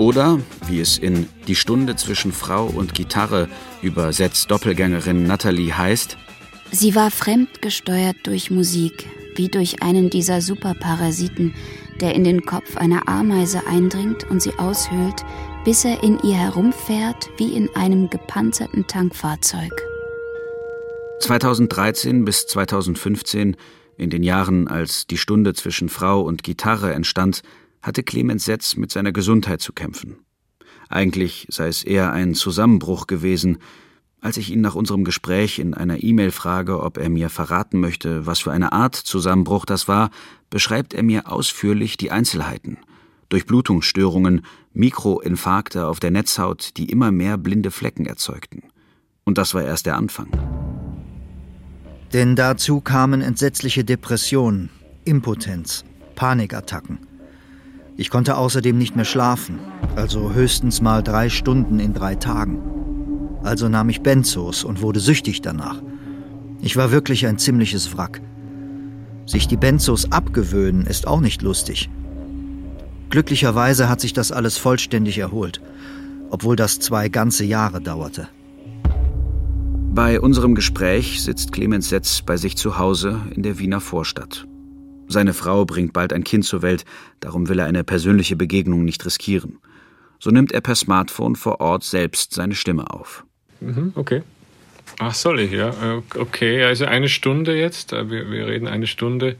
Oder, 0.00 0.40
wie 0.66 0.80
es 0.80 0.96
in 0.96 1.28
Die 1.46 1.54
Stunde 1.54 1.94
zwischen 1.94 2.32
Frau 2.32 2.64
und 2.64 2.94
Gitarre 2.94 3.50
übersetzt 3.82 4.50
Doppelgängerin 4.50 5.24
Natalie 5.24 5.76
heißt, 5.76 6.16
Sie 6.72 6.94
war 6.94 7.10
fremdgesteuert 7.10 8.16
durch 8.22 8.50
Musik, 8.50 9.06
wie 9.36 9.48
durch 9.48 9.82
einen 9.82 10.08
dieser 10.08 10.40
Superparasiten, 10.40 11.54
der 12.00 12.14
in 12.14 12.24
den 12.24 12.46
Kopf 12.46 12.78
einer 12.78 13.08
Ameise 13.10 13.66
eindringt 13.66 14.24
und 14.30 14.40
sie 14.40 14.54
aushöhlt, 14.54 15.22
bis 15.66 15.84
er 15.84 16.02
in 16.02 16.18
ihr 16.20 16.38
herumfährt 16.38 17.28
wie 17.36 17.54
in 17.54 17.68
einem 17.76 18.08
gepanzerten 18.08 18.86
Tankfahrzeug. 18.86 19.82
2013 21.20 22.24
bis 22.24 22.46
2015, 22.46 23.54
in 23.98 24.08
den 24.08 24.22
Jahren, 24.22 24.66
als 24.66 25.06
die 25.06 25.18
Stunde 25.18 25.52
zwischen 25.52 25.90
Frau 25.90 26.22
und 26.22 26.42
Gitarre 26.42 26.94
entstand, 26.94 27.42
hatte 27.82 28.02
Clemens 28.02 28.44
Setz 28.44 28.76
mit 28.76 28.90
seiner 28.90 29.12
Gesundheit 29.12 29.60
zu 29.60 29.72
kämpfen. 29.72 30.18
Eigentlich 30.88 31.46
sei 31.50 31.68
es 31.68 31.84
eher 31.84 32.12
ein 32.12 32.34
Zusammenbruch 32.34 33.06
gewesen. 33.06 33.58
Als 34.20 34.36
ich 34.36 34.50
ihn 34.50 34.60
nach 34.60 34.74
unserem 34.74 35.04
Gespräch 35.04 35.58
in 35.58 35.72
einer 35.72 36.02
E-Mail 36.02 36.30
frage, 36.30 36.82
ob 36.82 36.98
er 36.98 37.08
mir 37.08 37.30
verraten 37.30 37.80
möchte, 37.80 38.26
was 38.26 38.40
für 38.40 38.52
eine 38.52 38.72
Art 38.72 38.94
Zusammenbruch 38.94 39.64
das 39.64 39.88
war, 39.88 40.10
beschreibt 40.50 40.92
er 40.92 41.02
mir 41.02 41.30
ausführlich 41.30 41.96
die 41.96 42.10
Einzelheiten. 42.10 42.78
Durchblutungsstörungen, 43.30 44.44
Mikroinfarkte 44.72 45.86
auf 45.86 46.00
der 46.00 46.10
Netzhaut, 46.10 46.76
die 46.76 46.90
immer 46.90 47.12
mehr 47.12 47.38
blinde 47.38 47.70
Flecken 47.70 48.04
erzeugten. 48.04 48.64
Und 49.24 49.38
das 49.38 49.54
war 49.54 49.62
erst 49.62 49.86
der 49.86 49.96
Anfang. 49.96 50.28
Denn 52.12 52.34
dazu 52.34 52.80
kamen 52.80 53.22
entsetzliche 53.22 53.84
Depressionen, 53.84 54.70
Impotenz, 55.04 55.84
Panikattacken. 56.16 57.09
Ich 58.00 58.08
konnte 58.08 58.38
außerdem 58.38 58.78
nicht 58.78 58.96
mehr 58.96 59.04
schlafen, 59.04 59.58
also 59.94 60.32
höchstens 60.32 60.80
mal 60.80 61.02
drei 61.02 61.28
Stunden 61.28 61.78
in 61.78 61.92
drei 61.92 62.14
Tagen. 62.14 62.58
Also 63.42 63.68
nahm 63.68 63.90
ich 63.90 64.00
Benzos 64.00 64.64
und 64.64 64.80
wurde 64.80 65.00
süchtig 65.00 65.42
danach. 65.42 65.82
Ich 66.62 66.78
war 66.78 66.92
wirklich 66.92 67.26
ein 67.26 67.36
ziemliches 67.36 67.94
Wrack. 67.94 68.22
Sich 69.26 69.48
die 69.48 69.58
Benzos 69.58 70.12
abgewöhnen 70.12 70.86
ist 70.86 71.06
auch 71.06 71.20
nicht 71.20 71.42
lustig. 71.42 71.90
Glücklicherweise 73.10 73.90
hat 73.90 74.00
sich 74.00 74.14
das 74.14 74.32
alles 74.32 74.56
vollständig 74.56 75.18
erholt, 75.18 75.60
obwohl 76.30 76.56
das 76.56 76.78
zwei 76.78 77.10
ganze 77.10 77.44
Jahre 77.44 77.82
dauerte. 77.82 78.28
Bei 79.92 80.18
unserem 80.18 80.54
Gespräch 80.54 81.22
sitzt 81.22 81.52
Clemens 81.52 81.90
Setz 81.90 82.22
bei 82.22 82.38
sich 82.38 82.56
zu 82.56 82.78
Hause 82.78 83.20
in 83.34 83.42
der 83.42 83.58
Wiener 83.58 83.82
Vorstadt. 83.82 84.46
Seine 85.10 85.34
Frau 85.34 85.64
bringt 85.64 85.92
bald 85.92 86.12
ein 86.12 86.22
Kind 86.22 86.44
zur 86.44 86.62
Welt, 86.62 86.84
darum 87.18 87.48
will 87.48 87.58
er 87.58 87.66
eine 87.66 87.82
persönliche 87.82 88.36
Begegnung 88.36 88.84
nicht 88.84 89.04
riskieren. 89.04 89.58
So 90.20 90.30
nimmt 90.30 90.52
er 90.52 90.60
per 90.60 90.76
Smartphone 90.76 91.34
vor 91.34 91.60
Ort 91.60 91.82
selbst 91.82 92.32
seine 92.32 92.54
Stimme 92.54 92.88
auf. 92.90 93.24
Mhm, 93.60 93.92
okay. 93.96 94.22
Ach, 95.00 95.12
soll 95.12 95.40
ich, 95.40 95.50
ja. 95.50 95.70
Äh, 95.70 96.02
okay, 96.16 96.62
also 96.62 96.84
eine 96.84 97.08
Stunde 97.08 97.58
jetzt. 97.58 97.92
Äh, 97.92 98.08
wir, 98.08 98.30
wir 98.30 98.46
reden 98.46 98.68
eine 98.68 98.86
Stunde. 98.86 99.34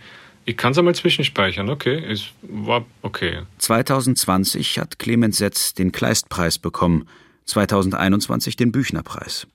Ich 0.44 0.56
kann 0.56 0.72
es 0.72 0.78
einmal 0.78 0.96
zwischenspeichern, 0.96 1.70
okay. 1.70 2.02
Es 2.04 2.30
war 2.42 2.84
okay. 3.02 3.42
2020 3.58 4.76
hat 4.80 4.98
Clemens 4.98 5.38
Setz 5.38 5.74
den 5.74 5.92
Kleistpreis 5.92 6.58
bekommen, 6.58 7.06
2021 7.44 8.56
den 8.56 8.72
Büchnerpreis. 8.72 9.46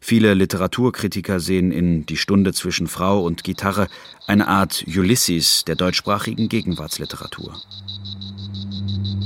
Viele 0.00 0.34
Literaturkritiker 0.34 1.40
sehen 1.40 1.72
in 1.72 2.06
Die 2.06 2.16
Stunde 2.16 2.52
zwischen 2.52 2.86
Frau 2.86 3.24
und 3.24 3.44
Gitarre 3.44 3.88
eine 4.26 4.48
Art 4.48 4.84
Ulysses 4.86 5.64
der 5.64 5.76
deutschsprachigen 5.76 6.48
Gegenwartsliteratur. 6.48 7.60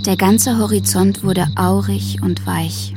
Der 0.06 0.16
ganze 0.16 0.58
Horizont 0.58 1.24
wurde 1.24 1.46
aurig 1.56 2.18
und 2.22 2.46
weich. 2.46 2.94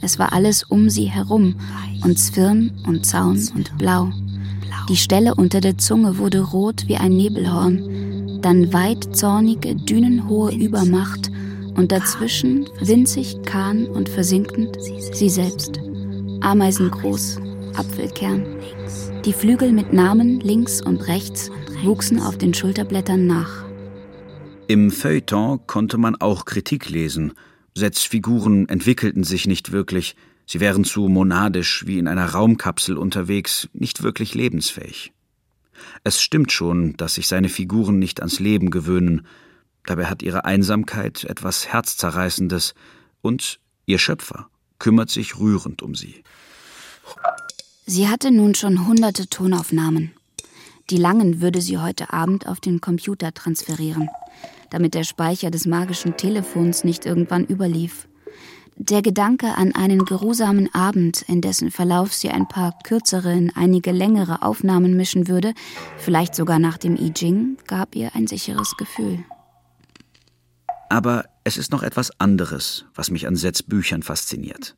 Es 0.00 0.18
war 0.18 0.32
alles 0.32 0.62
um 0.62 0.88
sie 0.88 1.06
herum 1.06 1.56
und 2.04 2.18
Zwirn 2.18 2.70
und 2.86 3.04
Zaun 3.04 3.48
und 3.54 3.76
Blau. 3.78 4.12
Die 4.88 4.96
Stelle 4.96 5.34
unter 5.34 5.60
der 5.60 5.76
Zunge 5.76 6.18
wurde 6.18 6.40
rot 6.40 6.84
wie 6.86 6.96
ein 6.96 7.16
Nebelhorn, 7.16 8.40
dann 8.40 8.72
weit 8.72 9.16
zornige, 9.16 9.74
dünenhohe 9.74 10.54
Übermacht 10.54 11.30
und 11.74 11.92
dazwischen 11.92 12.68
winzig 12.80 13.42
kahn 13.44 13.86
und 13.86 14.08
versinkend 14.08 14.76
sie 15.12 15.28
selbst. 15.28 15.80
Ameisengroß, 16.40 17.40
Apfelkern. 17.74 18.46
Die 19.24 19.32
Flügel 19.32 19.72
mit 19.72 19.92
Namen 19.92 20.40
links 20.40 20.80
und 20.80 21.08
rechts 21.08 21.50
wuchsen 21.82 22.20
auf 22.20 22.38
den 22.38 22.54
Schulterblättern 22.54 23.26
nach. 23.26 23.64
Im 24.68 24.90
Feuilleton 24.90 25.66
konnte 25.66 25.98
man 25.98 26.16
auch 26.16 26.44
Kritik 26.44 26.88
lesen. 26.90 27.32
Setzfiguren 27.74 28.68
entwickelten 28.68 29.24
sich 29.24 29.46
nicht 29.46 29.72
wirklich, 29.72 30.14
Sie 30.46 30.60
wären 30.60 30.84
zu 30.84 31.08
monadisch 31.08 31.84
wie 31.86 31.98
in 31.98 32.08
einer 32.08 32.24
Raumkapsel 32.24 32.96
unterwegs, 32.96 33.68
nicht 33.74 34.02
wirklich 34.02 34.34
lebensfähig. 34.34 35.12
Es 36.04 36.22
stimmt 36.22 36.52
schon, 36.52 36.96
dass 36.96 37.14
sich 37.14 37.28
seine 37.28 37.50
Figuren 37.50 37.98
nicht 37.98 38.20
ans 38.20 38.40
Leben 38.40 38.70
gewöhnen, 38.70 39.26
dabei 39.84 40.06
hat 40.06 40.22
ihre 40.22 40.46
Einsamkeit 40.46 41.24
etwas 41.24 41.68
Herzzerreißendes, 41.70 42.74
und 43.20 43.60
ihr 43.84 43.98
Schöpfer 43.98 44.48
kümmert 44.78 45.10
sich 45.10 45.38
rührend 45.38 45.82
um 45.82 45.94
sie. 45.94 46.22
Sie 47.86 48.08
hatte 48.08 48.30
nun 48.30 48.54
schon 48.54 48.86
hunderte 48.86 49.28
Tonaufnahmen. 49.28 50.12
Die 50.90 50.96
langen 50.96 51.40
würde 51.40 51.60
sie 51.60 51.78
heute 51.78 52.12
Abend 52.12 52.46
auf 52.46 52.60
den 52.60 52.80
Computer 52.80 53.32
transferieren, 53.34 54.08
damit 54.70 54.94
der 54.94 55.04
Speicher 55.04 55.50
des 55.50 55.66
magischen 55.66 56.16
Telefons 56.16 56.84
nicht 56.84 57.06
irgendwann 57.06 57.44
überlief. 57.44 58.08
Der 58.80 59.02
Gedanke 59.02 59.56
an 59.56 59.74
einen 59.74 60.04
geruhsamen 60.04 60.72
Abend, 60.72 61.22
in 61.22 61.40
dessen 61.40 61.70
Verlauf 61.72 62.14
sie 62.14 62.30
ein 62.30 62.46
paar 62.46 62.78
kürzere 62.84 63.32
in 63.32 63.54
einige 63.56 63.90
längere 63.90 64.42
Aufnahmen 64.42 64.96
mischen 64.96 65.26
würde, 65.26 65.52
vielleicht 65.98 66.36
sogar 66.36 66.60
nach 66.60 66.78
dem 66.78 66.94
I 66.94 67.12
Ching, 67.12 67.58
gab 67.66 67.96
ihr 67.96 68.14
ein 68.14 68.28
sicheres 68.28 68.76
Gefühl. 68.76 69.24
Aber 70.88 71.24
es 71.48 71.56
ist 71.56 71.72
noch 71.72 71.82
etwas 71.82 72.12
anderes, 72.20 72.84
was 72.94 73.10
mich 73.10 73.26
an 73.26 73.34
Sets 73.34 73.62
Büchern 73.62 74.02
fasziniert. 74.02 74.76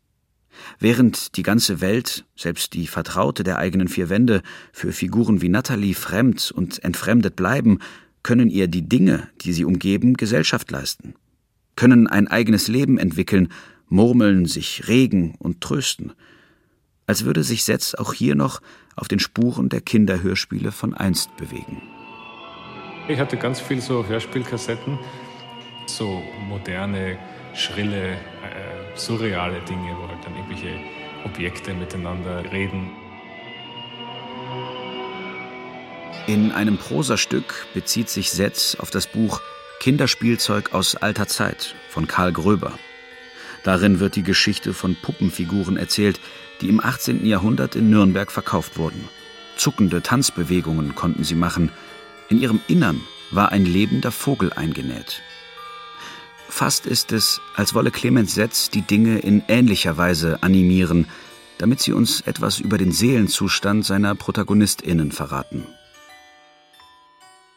Während 0.78 1.36
die 1.36 1.42
ganze 1.42 1.80
Welt, 1.80 2.24
selbst 2.36 2.74
die 2.74 2.86
Vertraute 2.86 3.42
der 3.42 3.58
eigenen 3.58 3.88
vier 3.88 4.08
Wände, 4.08 4.40
für 4.72 4.92
Figuren 4.92 5.42
wie 5.42 5.48
Natalie 5.48 5.94
fremd 5.94 6.52
und 6.52 6.84
entfremdet 6.84 7.34
bleiben, 7.34 7.80
können 8.22 8.50
ihr 8.50 8.68
die 8.68 8.88
Dinge, 8.88 9.28
die 9.40 9.52
sie 9.52 9.64
umgeben, 9.64 10.14
Gesellschaft 10.14 10.70
leisten, 10.70 11.14
können 11.74 12.06
ein 12.06 12.28
eigenes 12.28 12.68
Leben 12.68 12.98
entwickeln 12.98 13.48
murmeln, 13.88 14.46
sich 14.46 14.86
regen 14.86 15.34
und 15.40 15.60
trösten. 15.60 16.12
als 17.08 17.24
würde 17.24 17.42
sich 17.42 17.64
Setz 17.64 17.96
auch 17.96 18.12
hier 18.14 18.36
noch 18.36 18.62
auf 18.94 19.08
den 19.08 19.18
Spuren 19.18 19.68
der 19.68 19.80
Kinderhörspiele 19.80 20.70
von 20.70 20.94
einst 20.94 21.36
bewegen. 21.36 21.82
Ich 23.08 23.18
hatte 23.18 23.36
ganz 23.36 23.58
viel 23.58 23.80
so 23.80 24.06
Hörspielkassetten, 24.06 24.96
so 25.86 26.22
moderne, 26.48 27.18
schrille, 27.54 28.12
äh, 28.12 28.16
surreale 28.94 29.60
Dinge, 29.62 29.96
wo 29.98 30.08
halt 30.08 30.24
dann 30.24 30.34
irgendwelche 30.36 30.78
Objekte 31.24 31.74
miteinander 31.74 32.50
reden. 32.50 32.90
In 36.26 36.52
einem 36.52 36.76
Prosastück 36.76 37.66
bezieht 37.74 38.08
sich 38.08 38.30
Setz 38.30 38.76
auf 38.76 38.90
das 38.90 39.06
Buch 39.06 39.40
Kinderspielzeug 39.80 40.72
aus 40.74 40.94
alter 40.94 41.26
Zeit 41.26 41.74
von 41.88 42.06
Karl 42.06 42.32
Gröber. 42.32 42.78
Darin 43.64 43.98
wird 43.98 44.16
die 44.16 44.22
Geschichte 44.22 44.72
von 44.72 44.94
Puppenfiguren 44.94 45.76
erzählt, 45.76 46.20
die 46.60 46.68
im 46.68 46.82
18. 46.82 47.26
Jahrhundert 47.26 47.76
in 47.76 47.90
Nürnberg 47.90 48.30
verkauft 48.30 48.78
wurden. 48.78 49.08
Zuckende 49.56 50.02
Tanzbewegungen 50.02 50.94
konnten 50.94 51.24
sie 51.24 51.34
machen. 51.34 51.72
In 52.28 52.40
ihrem 52.40 52.60
Innern 52.68 53.00
war 53.30 53.52
ein 53.52 53.64
lebender 53.64 54.12
Vogel 54.12 54.52
eingenäht. 54.52 55.22
Fast 56.50 56.84
ist 56.84 57.12
es, 57.12 57.40
als 57.54 57.74
wolle 57.74 57.90
Clemens 57.90 58.34
Setz 58.34 58.70
die 58.70 58.82
Dinge 58.82 59.20
in 59.20 59.42
ähnlicher 59.48 59.96
Weise 59.96 60.42
animieren, 60.42 61.06
damit 61.58 61.80
sie 61.80 61.92
uns 61.92 62.20
etwas 62.22 62.58
über 62.58 62.76
den 62.76 62.90
Seelenzustand 62.92 63.86
seiner 63.86 64.14
ProtagonistInnen 64.16 65.12
verraten. 65.12 65.64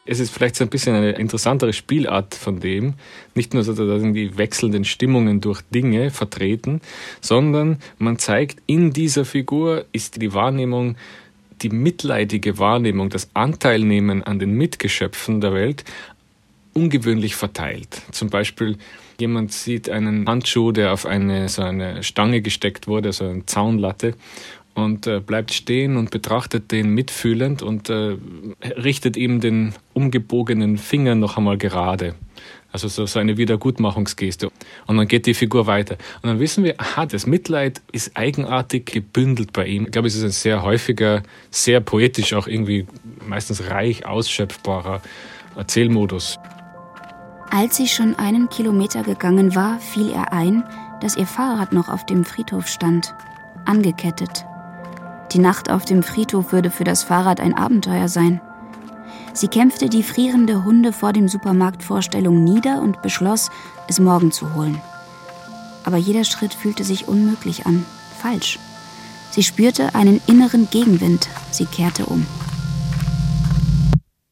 Es 0.06 0.20
ist 0.20 0.30
vielleicht 0.30 0.56
so 0.56 0.64
ein 0.64 0.70
bisschen 0.70 0.94
eine 0.94 1.12
interessantere 1.12 1.72
Spielart 1.72 2.34
von 2.34 2.60
dem, 2.60 2.94
nicht 3.34 3.52
nur 3.52 3.64
sozusagen 3.64 4.14
die 4.14 4.38
wechselnden 4.38 4.84
Stimmungen 4.84 5.40
durch 5.40 5.62
Dinge 5.62 6.10
vertreten, 6.10 6.80
sondern 7.20 7.78
man 7.98 8.18
zeigt, 8.18 8.62
in 8.66 8.92
dieser 8.92 9.24
Figur 9.24 9.86
ist 9.92 10.22
die 10.22 10.32
Wahrnehmung, 10.34 10.96
die 11.62 11.70
mitleidige 11.70 12.58
Wahrnehmung, 12.58 13.10
das 13.10 13.30
Anteilnehmen 13.34 14.22
an 14.22 14.38
den 14.38 14.52
Mitgeschöpfen 14.52 15.40
der 15.40 15.52
Welt 15.52 15.84
ungewöhnlich 16.74 17.36
verteilt. 17.36 18.02
Zum 18.10 18.30
Beispiel 18.30 18.76
jemand 19.18 19.52
sieht 19.52 19.88
einen 19.88 20.26
Handschuh, 20.28 20.72
der 20.72 20.92
auf 20.92 21.06
eine 21.06 21.48
so 21.48 21.62
eine 21.62 22.02
Stange 22.02 22.42
gesteckt 22.42 22.86
wurde, 22.86 23.12
so 23.12 23.24
eine 23.24 23.46
Zaunlatte 23.46 24.14
und 24.74 25.06
äh, 25.06 25.20
bleibt 25.20 25.52
stehen 25.52 25.96
und 25.96 26.10
betrachtet 26.10 26.72
den 26.72 26.90
mitfühlend 26.90 27.62
und 27.62 27.88
äh, 27.90 28.16
richtet 28.76 29.16
ihm 29.16 29.40
den 29.40 29.72
umgebogenen 29.92 30.78
Finger 30.78 31.14
noch 31.14 31.36
einmal 31.36 31.56
gerade. 31.56 32.14
Also 32.72 32.88
so, 32.88 33.06
so 33.06 33.20
eine 33.20 33.36
Wiedergutmachungsgeste. 33.36 34.50
Und 34.88 34.96
dann 34.96 35.06
geht 35.06 35.26
die 35.26 35.34
Figur 35.34 35.68
weiter. 35.68 35.96
Und 36.22 36.28
dann 36.28 36.40
wissen 36.40 36.64
wir, 36.64 36.74
aha, 36.80 37.06
das 37.06 37.24
Mitleid 37.24 37.80
ist 37.92 38.16
eigenartig 38.16 38.86
gebündelt 38.86 39.52
bei 39.52 39.66
ihm. 39.66 39.84
Ich 39.84 39.92
glaube, 39.92 40.08
es 40.08 40.16
ist 40.16 40.24
ein 40.24 40.30
sehr 40.30 40.64
häufiger, 40.64 41.22
sehr 41.52 41.78
poetisch, 41.78 42.34
auch 42.34 42.48
irgendwie 42.48 42.88
meistens 43.24 43.70
reich 43.70 44.06
ausschöpfbarer 44.06 45.02
Erzählmodus. 45.54 46.40
Als 47.54 47.76
sie 47.76 47.86
schon 47.86 48.16
einen 48.16 48.48
Kilometer 48.48 49.04
gegangen 49.04 49.54
war, 49.54 49.78
fiel 49.78 50.08
ihr 50.08 50.32
ein, 50.32 50.64
dass 51.00 51.16
ihr 51.16 51.24
Fahrrad 51.24 51.72
noch 51.72 51.88
auf 51.88 52.04
dem 52.04 52.24
Friedhof 52.24 52.66
stand, 52.66 53.14
angekettet. 53.64 54.44
Die 55.30 55.38
Nacht 55.38 55.70
auf 55.70 55.84
dem 55.84 56.02
Friedhof 56.02 56.50
würde 56.50 56.68
für 56.72 56.82
das 56.82 57.04
Fahrrad 57.04 57.38
ein 57.38 57.54
Abenteuer 57.54 58.08
sein. 58.08 58.40
Sie 59.34 59.46
kämpfte 59.46 59.88
die 59.88 60.02
frierende 60.02 60.64
Hunde 60.64 60.92
vor 60.92 61.12
dem 61.12 61.28
Supermarktvorstellung 61.28 62.42
nieder 62.42 62.82
und 62.82 63.02
beschloss, 63.02 63.52
es 63.86 64.00
morgen 64.00 64.32
zu 64.32 64.52
holen. 64.56 64.80
Aber 65.84 65.96
jeder 65.96 66.24
Schritt 66.24 66.54
fühlte 66.54 66.82
sich 66.82 67.06
unmöglich 67.06 67.66
an, 67.66 67.86
falsch. 68.18 68.58
Sie 69.30 69.44
spürte 69.44 69.94
einen 69.94 70.20
inneren 70.26 70.68
Gegenwind. 70.70 71.28
Sie 71.52 71.66
kehrte 71.66 72.06
um. 72.06 72.26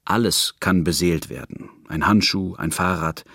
Alles 0.05 0.57
kann 0.59 0.83
beseelt 0.83 1.31
werden. 1.31 1.72
Ein 1.93 2.07
Handschuh, 2.07 2.55
ein 2.55 2.72
Fahrrad, 2.72 3.26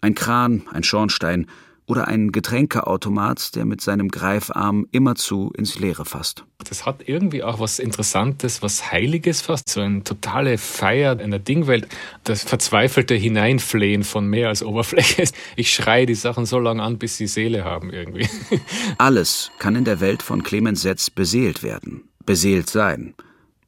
ein 0.00 0.14
Kran, 0.14 0.62
ein 0.72 0.82
Schornstein 0.82 1.46
oder 1.84 2.08
ein 2.08 2.32
Getränkeautomat, 2.32 3.54
der 3.54 3.66
mit 3.66 3.82
seinem 3.82 4.08
Greifarm 4.08 4.86
immerzu 4.90 5.52
ins 5.54 5.78
Leere 5.78 6.06
fasst. 6.06 6.46
Das 6.66 6.86
hat 6.86 7.06
irgendwie 7.06 7.42
auch 7.42 7.60
was 7.60 7.78
Interessantes, 7.78 8.62
was 8.62 8.90
Heiliges 8.90 9.42
fast, 9.42 9.68
so 9.68 9.82
eine 9.82 10.02
totale 10.02 10.56
Feier 10.56 11.20
in 11.20 11.30
der 11.30 11.40
Dingwelt, 11.40 11.88
das 12.24 12.42
verzweifelte 12.42 13.14
Hineinflehen 13.14 14.02
von 14.02 14.26
mehr 14.26 14.48
als 14.48 14.62
Oberfläche. 14.62 15.24
Ich 15.54 15.74
schreie 15.74 16.06
die 16.06 16.14
Sachen 16.14 16.46
so 16.46 16.58
lange 16.58 16.82
an, 16.82 16.96
bis 16.96 17.18
sie 17.18 17.26
Seele 17.26 17.64
haben 17.64 17.90
irgendwie. 17.92 18.26
Alles 18.98 19.50
kann 19.58 19.76
in 19.76 19.84
der 19.84 20.00
Welt 20.00 20.22
von 20.22 20.42
Clemens 20.42 20.80
Setz 20.80 21.10
beseelt 21.10 21.62
werden, 21.62 22.08
beseelt 22.24 22.70
sein. 22.70 23.12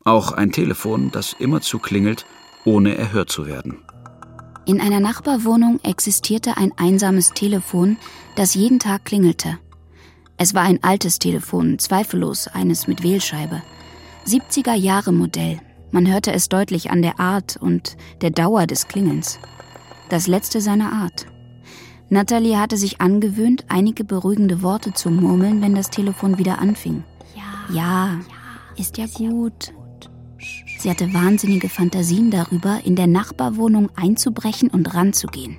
Auch 0.05 0.33
ein 0.33 0.53
Telefon, 0.53 1.11
das 1.13 1.35
immerzu 1.39 1.79
klingelt, 1.79 2.25
ohne 2.65 2.97
erhört 2.97 3.29
zu 3.29 3.47
werden. 3.47 3.85
In 4.69 4.83
einer 4.83 5.01
Nachbarwohnung 5.01 5.81
existierte 5.83 6.59
ein 6.59 6.73
einsames 6.77 7.31
Telefon, 7.31 7.97
das 8.35 8.55
jeden 8.55 8.79
Tag 8.79 9.07
klingelte. 9.07 9.59
Es 10.37 10.53
war 10.53 10.61
ein 10.61 10.85
altes 10.85 11.19
Telefon, 11.19 11.79
zweifellos 11.79 12.49
eines 12.49 12.87
mit 12.87 13.03
Wählscheibe. 13.03 13.63
70er 14.27 14.75
Jahre 14.75 15.11
Modell. 15.11 15.59
Man 15.91 16.07
hörte 16.07 16.35
es 16.35 16.51
deutlich 16.51 16.91
an 16.91 17.01
der 17.01 17.19
Art 17.19 17.57
und 17.57 17.97
der 18.21 18.29
Dauer 18.29 18.67
des 18.67 18.89
Klingelns. 18.89 19.39
Das 20.11 20.27
letzte 20.27 20.61
seiner 20.61 20.93
Art. 20.93 21.25
Natalie 22.11 22.59
hatte 22.59 22.77
sich 22.77 23.01
angewöhnt, 23.01 23.65
einige 23.69 24.05
beruhigende 24.05 24.61
Worte 24.61 24.93
zu 24.93 25.09
murmeln, 25.09 25.63
wenn 25.63 25.75
das 25.75 25.89
Telefon 25.89 26.37
wieder 26.37 26.59
anfing. 26.59 27.05
Ja, 27.35 27.75
ja 27.75 28.21
ist 28.77 28.99
ja 28.99 29.07
gut. 29.17 29.73
Sie 30.79 30.91
hatte 30.91 31.13
wahnsinnige 31.13 31.69
Fantasien 31.69 32.31
darüber, 32.31 32.81
in 32.85 32.95
der 32.95 33.09
Nachbarwohnung 33.09 33.91
einzubrechen 33.97 34.71
und 34.71 34.95
ranzugehen. 34.95 35.59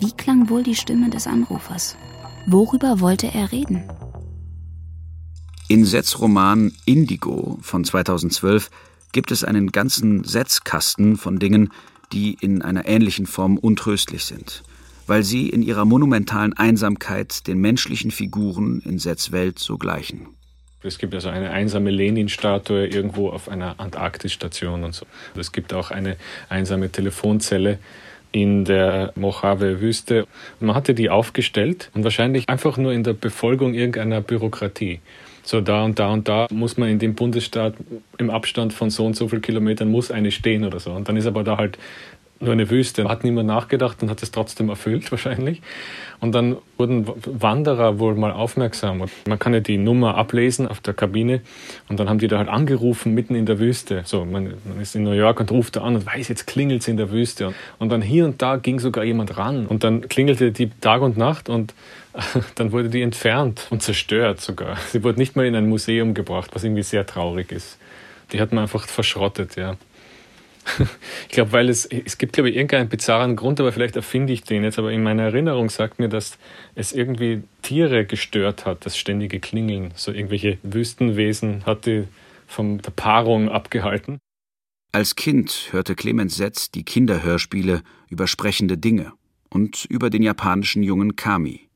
Wie 0.00 0.10
klang 0.10 0.50
wohl 0.50 0.64
die 0.64 0.74
Stimme 0.74 1.10
des 1.10 1.28
Anrufers? 1.28 1.96
Worüber 2.46 2.98
wollte 2.98 3.32
er 3.32 3.52
reden? 3.52 3.84
In 5.68 5.84
Setz 5.84 6.18
Roman 6.18 6.72
Indigo 6.84 7.58
von 7.62 7.84
2012 7.84 8.68
gibt 9.12 9.30
es 9.30 9.44
einen 9.44 9.70
ganzen 9.70 10.24
Setzkasten 10.24 11.16
von 11.16 11.38
Dingen, 11.38 11.70
die 12.12 12.36
in 12.40 12.62
einer 12.62 12.86
ähnlichen 12.86 13.26
Form 13.26 13.56
untröstlich 13.58 14.24
sind, 14.24 14.64
weil 15.06 15.22
sie 15.22 15.50
in 15.50 15.62
ihrer 15.62 15.84
monumentalen 15.84 16.52
Einsamkeit 16.52 17.46
den 17.46 17.58
menschlichen 17.58 18.10
Figuren 18.10 18.80
in 18.80 18.98
Setz 18.98 19.30
Welt 19.30 19.60
so 19.60 19.78
gleichen. 19.78 20.26
Es 20.84 20.98
gibt 20.98 21.14
also 21.14 21.28
eine 21.28 21.50
einsame 21.50 21.90
Lenin-Statue 21.90 22.86
irgendwo 22.86 23.30
auf 23.30 23.48
einer 23.48 23.78
Antarktisstation 23.78 24.84
und 24.84 24.94
so. 24.94 25.06
Es 25.38 25.52
gibt 25.52 25.72
auch 25.72 25.90
eine 25.90 26.16
einsame 26.48 26.90
Telefonzelle 26.90 27.78
in 28.32 28.64
der 28.64 29.12
Mojave-Wüste. 29.14 30.26
Man 30.58 30.74
hatte 30.74 30.94
die 30.94 31.10
aufgestellt 31.10 31.90
und 31.94 32.02
wahrscheinlich 32.02 32.48
einfach 32.48 32.76
nur 32.78 32.92
in 32.92 33.04
der 33.04 33.12
Befolgung 33.12 33.74
irgendeiner 33.74 34.20
Bürokratie. 34.20 35.00
So 35.44 35.60
da 35.60 35.84
und 35.84 35.98
da 35.98 36.10
und 36.10 36.28
da 36.28 36.46
muss 36.50 36.76
man 36.76 36.88
in 36.88 36.98
dem 36.98 37.14
Bundesstaat 37.14 37.74
im 38.18 38.30
Abstand 38.30 38.72
von 38.72 38.90
so 38.90 39.04
und 39.04 39.16
so 39.16 39.28
vielen 39.28 39.42
Kilometern 39.42 39.90
muss 39.90 40.10
eine 40.10 40.30
stehen 40.30 40.64
oder 40.64 40.80
so. 40.80 40.92
Und 40.92 41.08
dann 41.08 41.16
ist 41.16 41.26
aber 41.26 41.44
da 41.44 41.58
halt 41.58 41.78
nur 42.42 42.52
eine 42.52 42.68
Wüste. 42.70 43.08
Hat 43.08 43.24
niemand 43.24 43.46
nachgedacht 43.46 44.02
und 44.02 44.10
hat 44.10 44.22
es 44.22 44.30
trotzdem 44.30 44.68
erfüllt 44.68 45.10
wahrscheinlich. 45.10 45.62
Und 46.20 46.34
dann 46.34 46.56
wurden 46.78 47.06
Wanderer 47.26 47.98
wohl 47.98 48.14
mal 48.14 48.32
aufmerksam. 48.32 49.04
Man 49.26 49.38
kann 49.38 49.54
ja 49.54 49.60
die 49.60 49.76
Nummer 49.76 50.16
ablesen 50.16 50.68
auf 50.68 50.80
der 50.80 50.94
Kabine 50.94 51.40
und 51.88 51.98
dann 51.98 52.08
haben 52.08 52.18
die 52.18 52.28
da 52.28 52.38
halt 52.38 52.48
angerufen 52.48 53.12
mitten 53.12 53.34
in 53.34 53.46
der 53.46 53.58
Wüste. 53.58 54.02
So, 54.04 54.24
man, 54.24 54.54
man 54.64 54.80
ist 54.80 54.94
in 54.94 55.02
New 55.02 55.12
York 55.12 55.40
und 55.40 55.50
ruft 55.50 55.76
da 55.76 55.82
an 55.82 55.96
und 55.96 56.06
weiß, 56.06 56.28
jetzt 56.28 56.46
klingelt 56.46 56.82
es 56.82 56.88
in 56.88 56.96
der 56.96 57.10
Wüste. 57.10 57.54
Und 57.78 57.90
dann 57.90 58.02
hier 58.02 58.24
und 58.24 58.40
da 58.40 58.56
ging 58.56 58.78
sogar 58.78 59.02
jemand 59.02 59.36
ran 59.36 59.66
und 59.66 59.82
dann 59.82 60.08
klingelte 60.08 60.52
die 60.52 60.70
Tag 60.80 61.02
und 61.02 61.16
Nacht 61.16 61.48
und 61.48 61.74
dann 62.54 62.72
wurde 62.72 62.88
die 62.88 63.02
entfernt 63.02 63.66
und 63.70 63.82
zerstört 63.82 64.40
sogar. 64.40 64.76
Sie 64.90 65.02
wurde 65.02 65.18
nicht 65.18 65.34
mal 65.34 65.46
in 65.46 65.56
ein 65.56 65.68
Museum 65.68 66.14
gebracht, 66.14 66.50
was 66.54 66.62
irgendwie 66.62 66.82
sehr 66.82 67.06
traurig 67.06 67.50
ist. 67.50 67.78
Die 68.32 68.40
hat 68.40 68.52
man 68.52 68.62
einfach 68.62 68.86
verschrottet, 68.86 69.56
ja. 69.56 69.76
Ich 71.28 71.34
glaube, 71.34 71.52
weil 71.52 71.70
es, 71.70 71.86
es 71.86 72.18
gibt, 72.18 72.34
glaube 72.34 72.50
ich, 72.50 72.56
irgendeinen 72.56 72.90
bizarren 72.90 73.36
Grund, 73.36 73.58
aber 73.58 73.72
vielleicht 73.72 73.96
erfinde 73.96 74.34
ich 74.34 74.42
den 74.42 74.64
jetzt. 74.64 74.78
Aber 74.78 74.92
in 74.92 75.02
meiner 75.02 75.22
Erinnerung 75.22 75.70
sagt 75.70 75.98
mir, 75.98 76.08
dass 76.08 76.38
es 76.74 76.92
irgendwie 76.92 77.42
Tiere 77.62 78.04
gestört 78.04 78.66
hat, 78.66 78.84
das 78.84 78.98
ständige 78.98 79.40
Klingeln. 79.40 79.92
So 79.94 80.12
irgendwelche 80.12 80.58
Wüstenwesen 80.62 81.64
hat 81.64 81.86
die 81.86 82.04
von 82.46 82.78
der 82.78 82.90
Paarung 82.90 83.48
abgehalten. 83.48 84.18
Als 84.92 85.16
Kind 85.16 85.68
hörte 85.70 85.94
Clemens 85.94 86.36
Setz 86.36 86.70
die 86.70 86.84
Kinderhörspiele 86.84 87.82
über 88.10 88.26
sprechende 88.26 88.76
Dinge 88.76 89.12
und 89.48 89.86
über 89.86 90.10
den 90.10 90.22
japanischen 90.22 90.82
Jungen 90.82 91.16
Kami. 91.16 91.68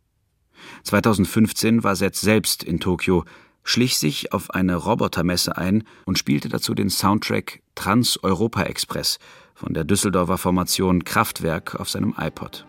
2015 0.83 1.83
war 1.83 1.97
Setz 1.97 2.21
selbst 2.21 2.63
in 2.63 2.79
Tokio 2.79 3.25
schlich 3.67 3.99
sich 3.99 4.33
auf 4.33 4.51
eine 4.51 4.77
Robotermesse 4.77 5.59
ein 5.59 5.83
und 6.07 6.19
spielte 6.19 6.49
dazu 6.49 6.73
den 6.73 6.89
Soundtrack 6.89 7.61
Trans-Europa 7.75 8.63
Express 8.63 9.19
von 9.55 9.75
der 9.75 9.85
Düsseldorfer 9.85 10.39
Formation 10.39 11.05
Kraftwerk 11.05 11.75
auf 11.75 11.91
seinem 11.91 12.15
iPod. 12.19 12.65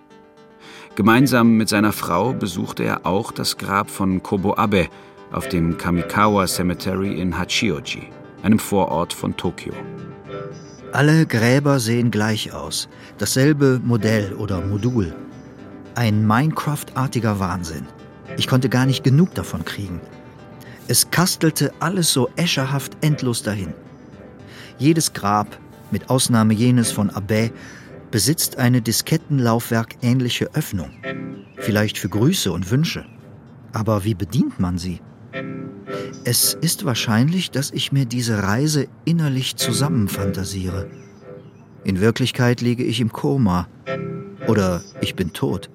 Gemeinsam 0.96 1.56
mit 1.56 1.70
seiner 1.70 1.94
Frau 1.94 2.34
besuchte 2.34 2.84
er 2.84 3.06
auch 3.06 3.32
das 3.32 3.58
Grab 3.58 3.92
von 3.92 4.24
Kobo 4.24 4.58
Abe, 4.58 4.90
auf 5.32 5.48
dem 5.48 5.78
Kamikawa 5.78 6.48
Cemetery 6.48 7.22
in 7.22 7.38
Hachioji, 7.38 8.08
einem 8.42 8.58
Vorort 8.58 9.14
von 9.14 9.38
Tokio. 9.38 9.74
Alle 10.94 11.28
Gräber 11.28 11.80
sehen 11.80 12.10
gleich 12.10 12.54
aus. 12.54 12.90
Dasselbe 13.20 13.80
Modell 13.84 14.34
oder 14.34 14.62
Modul. 14.62 15.14
Ein 15.94 16.26
Minecraft-artiger 16.26 17.40
Wahnsinn. 17.40 17.86
Ich 18.38 18.48
konnte 18.48 18.70
gar 18.70 18.86
nicht 18.86 19.04
genug 19.04 19.36
davon 19.36 19.66
kriegen. 19.66 20.02
Es 20.90 21.12
kastelte 21.12 21.74
alles 21.80 22.14
so 22.14 22.30
escherhaft 22.38 22.98
endlos 23.02 23.44
dahin. 23.44 23.74
Jedes 24.78 25.14
Grab, 25.14 25.60
mit 25.92 26.10
Ausnahme 26.10 26.54
jenes 26.54 26.92
von 26.92 27.10
Abbé, 27.12 27.52
besitzt 28.12 28.58
eine 28.58 28.82
Diskettenlaufwerk-ähnliche 28.82 30.54
Öffnung. 30.54 30.92
Vielleicht 31.58 31.98
für 31.98 32.10
Grüße 32.10 32.52
und 32.52 32.72
Wünsche. 32.72 33.06
Aber 33.74 34.06
wie 34.06 34.14
bedient 34.14 34.60
man 34.60 34.78
sie? 34.78 35.02
Es 36.24 36.54
ist 36.54 36.86
wahrscheinlich, 36.86 37.52
dass 37.52 37.72
ich 37.72 37.92
mir 37.92 38.06
diese 38.06 38.44
Reise 38.44 38.88
innerlich 39.06 39.56
zusammenfantasiere. 39.56 40.88
In 41.84 42.00
Wirklichkeit 42.00 42.62
liege 42.62 42.84
ich 42.84 43.00
im 43.02 43.12
Koma. 43.12 43.68
Oder 44.48 44.84
ich 45.02 45.16
bin 45.16 45.34
tot. 45.34 45.70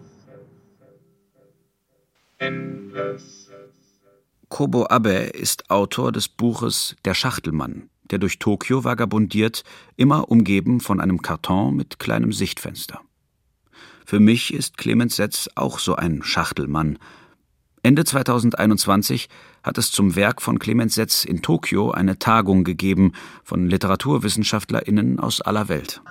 Kobo 4.52 4.86
Abe 4.90 5.30
ist 5.32 5.70
Autor 5.70 6.12
des 6.12 6.28
Buches 6.28 6.94
Der 7.06 7.14
Schachtelmann, 7.14 7.88
der 8.10 8.18
durch 8.18 8.38
Tokio 8.38 8.84
vagabundiert, 8.84 9.64
immer 9.96 10.30
umgeben 10.30 10.80
von 10.80 11.00
einem 11.00 11.22
Karton 11.22 11.74
mit 11.74 11.98
kleinem 11.98 12.34
Sichtfenster. 12.34 13.00
Für 14.04 14.20
mich 14.20 14.52
ist 14.52 14.76
Clemens 14.76 15.16
Setz 15.16 15.48
auch 15.54 15.78
so 15.78 15.96
ein 15.96 16.22
Schachtelmann. 16.22 16.98
Ende 17.82 18.04
2021 18.04 19.30
hat 19.62 19.78
es 19.78 19.90
zum 19.90 20.16
Werk 20.16 20.42
von 20.42 20.58
Clemens 20.58 20.96
Setz 20.96 21.24
in 21.24 21.40
Tokio 21.40 21.90
eine 21.90 22.18
Tagung 22.18 22.62
gegeben 22.62 23.12
von 23.44 23.70
LiteraturwissenschaftlerInnen 23.70 25.18
aus 25.18 25.40
aller 25.40 25.70
Welt. 25.70 26.02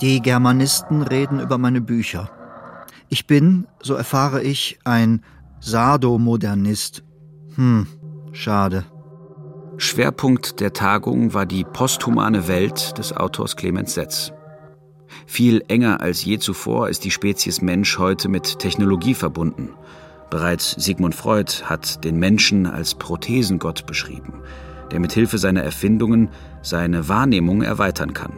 Die 0.00 0.22
Germanisten 0.22 1.02
reden 1.02 1.40
über 1.40 1.58
meine 1.58 1.80
Bücher. 1.80 2.30
Ich 3.08 3.26
bin, 3.26 3.66
so 3.82 3.94
erfahre 3.94 4.40
ich, 4.40 4.78
ein 4.84 5.24
Sardomodernist. 5.58 7.02
Hm, 7.56 7.86
schade. 8.32 8.84
Schwerpunkt 9.78 10.60
der 10.60 10.72
Tagung 10.74 11.32
war 11.32 11.46
die 11.46 11.64
posthumane 11.64 12.48
Welt 12.48 12.98
des 12.98 13.14
Autors 13.14 13.56
Clemens 13.56 13.94
Setz. 13.94 14.32
Viel 15.26 15.62
enger 15.68 16.00
als 16.00 16.24
je 16.24 16.38
zuvor 16.38 16.88
ist 16.90 17.04
die 17.04 17.10
Spezies 17.10 17.62
Mensch 17.62 17.98
heute 17.98 18.28
mit 18.28 18.58
Technologie 18.58 19.14
verbunden. 19.14 19.70
Bereits 20.28 20.72
Sigmund 20.72 21.14
Freud 21.14 21.50
hat 21.64 22.04
den 22.04 22.18
Menschen 22.18 22.66
als 22.66 22.94
Prothesengott 22.94 23.86
beschrieben, 23.86 24.34
der 24.90 25.00
mit 25.00 25.12
Hilfe 25.12 25.38
seiner 25.38 25.62
Erfindungen 25.62 26.28
seine 26.62 27.08
Wahrnehmung 27.08 27.62
erweitern 27.62 28.12
kann. 28.12 28.32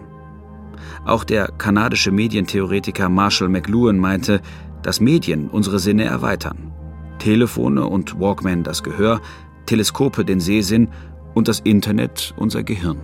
Auch 1.04 1.24
der 1.24 1.48
kanadische 1.58 2.12
Medientheoretiker 2.12 3.08
Marshall 3.08 3.48
McLuhan 3.48 3.98
meinte, 3.98 4.40
dass 4.82 5.00
Medien 5.00 5.48
unsere 5.48 5.78
Sinne 5.78 6.04
erweitern. 6.04 6.72
Telefone 7.18 7.86
und 7.86 8.18
Walkman 8.18 8.62
das 8.62 8.82
Gehör, 8.82 9.20
Teleskope 9.66 10.24
den 10.24 10.40
Sehsinn 10.40 10.88
und 11.34 11.48
das 11.48 11.60
Internet 11.60 12.34
unser 12.36 12.62
Gehirn. 12.62 12.98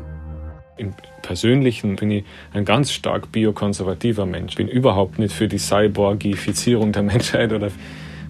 Im 0.76 0.92
Persönlichen 1.22 1.96
bin 1.96 2.10
ich 2.10 2.24
ein 2.52 2.64
ganz 2.64 2.90
stark 2.90 3.30
biokonservativer 3.30 4.26
Mensch. 4.26 4.56
Bin 4.56 4.68
überhaupt 4.68 5.18
nicht 5.18 5.34
für 5.34 5.46
die 5.46 5.58
Cyborgifizierung 5.58 6.92
der 6.92 7.02
Menschheit 7.14 7.52
oder 7.52 7.70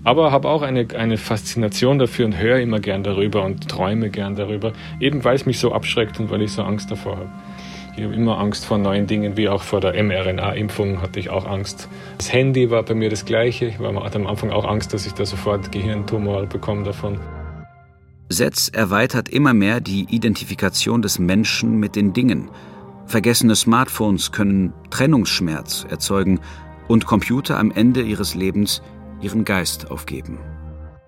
aber 0.05 0.31
habe 0.31 0.49
auch 0.49 0.61
eine, 0.61 0.87
eine 0.97 1.17
Faszination 1.17 1.99
dafür 1.99 2.27
und 2.27 2.39
höre 2.39 2.61
immer 2.61 2.79
gern 2.79 3.03
darüber 3.03 3.43
und 3.43 3.69
träume 3.69 4.11
gern 4.11 4.37
darüber, 4.37 4.75
eben 5.01 5.25
weil 5.25 5.35
es 5.35 5.47
mich 5.47 5.59
so 5.59 5.73
abschreckt 5.73 6.21
und 6.21 6.31
weil 6.31 6.43
ich 6.43 6.53
so 6.53 6.63
Angst 6.63 6.91
davor 6.91 7.17
habe. 7.17 7.33
Ich 7.97 8.03
habe 8.03 8.15
immer 8.15 8.39
Angst 8.39 8.67
vor 8.67 8.79
neuen 8.79 9.07
Dingen, 9.07 9.37
wie 9.37 9.49
auch 9.49 9.63
vor 9.63 9.81
der 9.81 9.93
mRNA-Impfung 10.03 11.01
hatte 11.01 11.21
ich 11.21 11.31
auch 11.31 11.47
Angst. 11.47 11.89
Das 12.19 12.33
Handy 12.33 12.69
war 12.71 12.83
bei 12.83 12.95
mir 12.95 13.09
das 13.09 13.25
gleiche. 13.25 13.67
Ich 13.67 13.79
hatte 13.79 14.17
am 14.17 14.27
Anfang 14.27 14.51
auch 14.51 14.65
Angst, 14.65 14.93
dass 14.93 15.07
ich 15.07 15.13
da 15.13 15.25
sofort 15.25 15.71
Gehirntumor 15.71 16.47
bekomme 16.47 16.83
davon. 16.83 17.21
Setz 18.29 18.69
erweitert 18.69 19.29
immer 19.29 19.55
mehr 19.55 19.81
die 19.81 20.07
Identifikation 20.11 21.03
des 21.03 21.21
Menschen 21.21 21.79
mit 21.79 21.95
den 21.95 22.13
Dingen. 22.13 22.51
Vergessene 23.07 23.55
Smartphones 23.55 24.33
können 24.33 24.73
Trennungsschmerz 24.91 25.87
erzeugen 25.89 26.41
und 26.89 27.07
Computer 27.07 27.61
am 27.61 27.71
Ende 27.71 28.03
ihres 28.03 28.35
Lebens 28.35 28.83
ihren 29.21 29.45
Geist 29.45 29.93
aufgeben. 29.93 30.39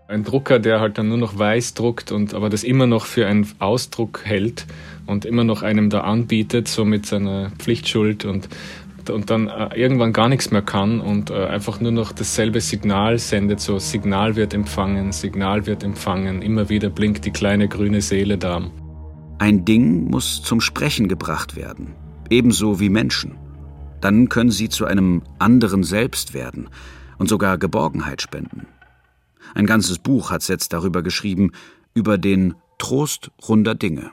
Ein 0.08 0.22
Drucker, 0.22 0.60
der 0.60 0.78
halt 0.78 0.98
dann 0.98 1.08
nur 1.08 1.18
noch 1.18 1.36
weiß 1.36 1.74
druckt 1.74 2.12
und 2.12 2.32
aber 2.32 2.48
das 2.48 2.62
immer 2.62 2.86
noch 2.86 3.06
für 3.06 3.26
einen 3.26 3.50
Ausdruck 3.58 4.20
hält 4.22 4.66
und 5.06 5.24
immer 5.24 5.44
noch 5.44 5.62
einem 5.62 5.90
da 5.90 6.00
anbietet, 6.02 6.68
so 6.68 6.84
mit 6.84 7.06
seiner 7.06 7.50
Pflichtschuld 7.58 8.24
und, 8.24 8.48
und 9.08 9.30
dann 9.30 9.48
äh, 9.48 9.74
irgendwann 9.76 10.12
gar 10.12 10.28
nichts 10.28 10.50
mehr 10.50 10.62
kann 10.62 11.00
und 11.00 11.30
äh, 11.30 11.46
einfach 11.46 11.80
nur 11.80 11.92
noch 11.92 12.12
dasselbe 12.12 12.60
Signal 12.60 13.18
sendet, 13.18 13.60
so 13.60 13.78
Signal 13.78 14.36
wird 14.36 14.54
empfangen, 14.54 15.12
Signal 15.12 15.66
wird 15.66 15.84
empfangen, 15.84 16.42
immer 16.42 16.68
wieder 16.68 16.90
blinkt 16.90 17.24
die 17.24 17.30
kleine 17.32 17.68
grüne 17.68 18.00
Seele 18.00 18.38
da. 18.38 18.70
Ein 19.38 19.64
Ding 19.64 20.10
muss 20.10 20.42
zum 20.42 20.60
Sprechen 20.60 21.08
gebracht 21.08 21.56
werden, 21.56 21.94
ebenso 22.30 22.80
wie 22.80 22.88
Menschen. 22.88 23.36
Dann 24.00 24.28
können 24.28 24.50
sie 24.50 24.68
zu 24.68 24.84
einem 24.84 25.22
anderen 25.38 25.82
Selbst 25.82 26.34
werden 26.34 26.68
und 27.18 27.28
sogar 27.28 27.58
Geborgenheit 27.58 28.22
spenden. 28.22 28.66
Ein 29.54 29.66
ganzes 29.66 29.98
Buch 29.98 30.30
hat 30.30 30.42
Setz 30.42 30.68
darüber 30.68 31.02
geschrieben, 31.02 31.52
über 31.94 32.18
den 32.18 32.54
Trost 32.78 33.30
runder 33.48 33.74
Dinge. 33.74 34.10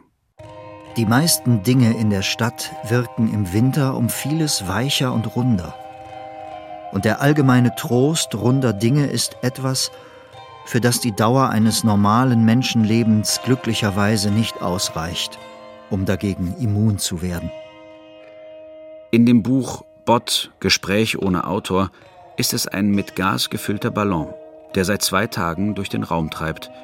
Die 0.95 1.07
meisten 1.07 1.63
Dinge 1.63 1.97
in 1.97 2.11
der 2.11 2.21
Stadt 2.21 2.71
wirken 2.87 3.33
im 3.33 3.51
Winter 3.51 3.97
um 3.97 4.09
vieles 4.09 4.67
weicher 4.67 5.11
und 5.11 5.35
runder. 5.35 5.73
Und 6.91 7.03
der 7.03 7.19
allgemeine 7.19 7.73
Trost 7.75 8.35
runder 8.35 8.73
Dinge 8.73 9.07
ist 9.07 9.37
etwas, 9.41 9.89
für 10.65 10.79
das 10.79 10.99
die 10.99 11.11
Dauer 11.11 11.49
eines 11.49 11.83
normalen 11.83 12.45
Menschenlebens 12.45 13.41
glücklicherweise 13.43 14.29
nicht 14.29 14.61
ausreicht, 14.61 15.39
um 15.89 16.05
dagegen 16.05 16.55
immun 16.59 16.99
zu 16.99 17.23
werden. 17.23 17.51
In 19.09 19.25
dem 19.25 19.41
Buch 19.41 19.83
Bot 20.05 20.51
Gespräch 20.59 21.17
ohne 21.17 21.47
Autor 21.47 21.89
ist 22.37 22.53
es 22.53 22.67
ein 22.67 22.89
mit 22.89 23.15
Gas 23.15 23.49
gefüllter 23.49 23.89
Ballon, 23.89 24.31
der 24.75 24.85
seit 24.85 25.01
zwei 25.01 25.25
Tagen 25.25 25.73
durch 25.73 25.89
den 25.89 26.03
Raum 26.03 26.29
treibt– 26.29 26.69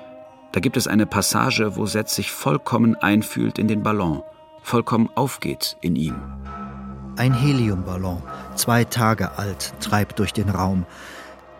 da 0.52 0.60
gibt 0.60 0.78
es 0.78 0.88
eine 0.88 1.06
Passage, 1.06 1.76
wo 1.76 1.86
Setz 1.86 2.16
sich 2.16 2.32
vollkommen 2.32 2.96
einfühlt 2.96 3.60
in 3.60 3.68
den 3.68 3.84
Ballon, 3.84 4.24
vollkommen 4.64 5.10
aufgeht 5.16 5.78
in 5.82 5.96
ihm. 5.96 6.16
Ein 7.18 7.34
Heliumballon, 7.34 8.24
zwei 8.56 8.84
Tage 8.84 9.38
alt, 9.38 9.74
treibt 9.80 10.20
durch 10.20 10.34
den 10.34 10.50
Raum, 10.50 10.86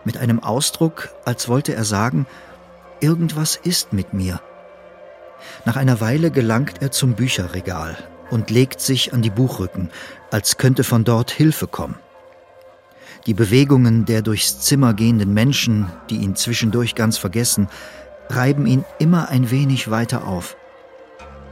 mit 0.04 0.16
einem 0.16 0.40
Ausdruck, 0.40 1.10
als 1.24 1.48
wollte 1.48 1.74
er 1.74 1.84
sagen, 1.84 2.26
irgendwas 3.00 3.56
ist 3.56 3.92
mit 3.92 4.14
mir. 4.14 4.40
Nach 5.64 5.76
einer 5.76 6.00
Weile 6.00 6.30
gelangt 6.30 6.82
er 6.82 6.90
zum 6.90 7.14
Bücherregal 7.14 7.96
und 8.30 8.50
legt 8.50 8.80
sich 8.80 9.12
an 9.12 9.22
die 9.22 9.30
Buchrücken, 9.30 9.90
als 10.30 10.56
könnte 10.56 10.84
von 10.84 11.04
dort 11.04 11.30
Hilfe 11.30 11.66
kommen. 11.66 11.96
Die 13.26 13.34
Bewegungen 13.34 14.06
der 14.06 14.22
durchs 14.22 14.60
Zimmer 14.60 14.94
gehenden 14.94 15.34
Menschen, 15.34 15.92
die 16.08 16.16
ihn 16.16 16.36
zwischendurch 16.36 16.94
ganz 16.94 17.18
vergessen, 17.18 17.68
reiben 18.30 18.66
ihn 18.66 18.84
immer 18.98 19.28
ein 19.28 19.50
wenig 19.50 19.90
weiter 19.90 20.26
auf. 20.26 20.56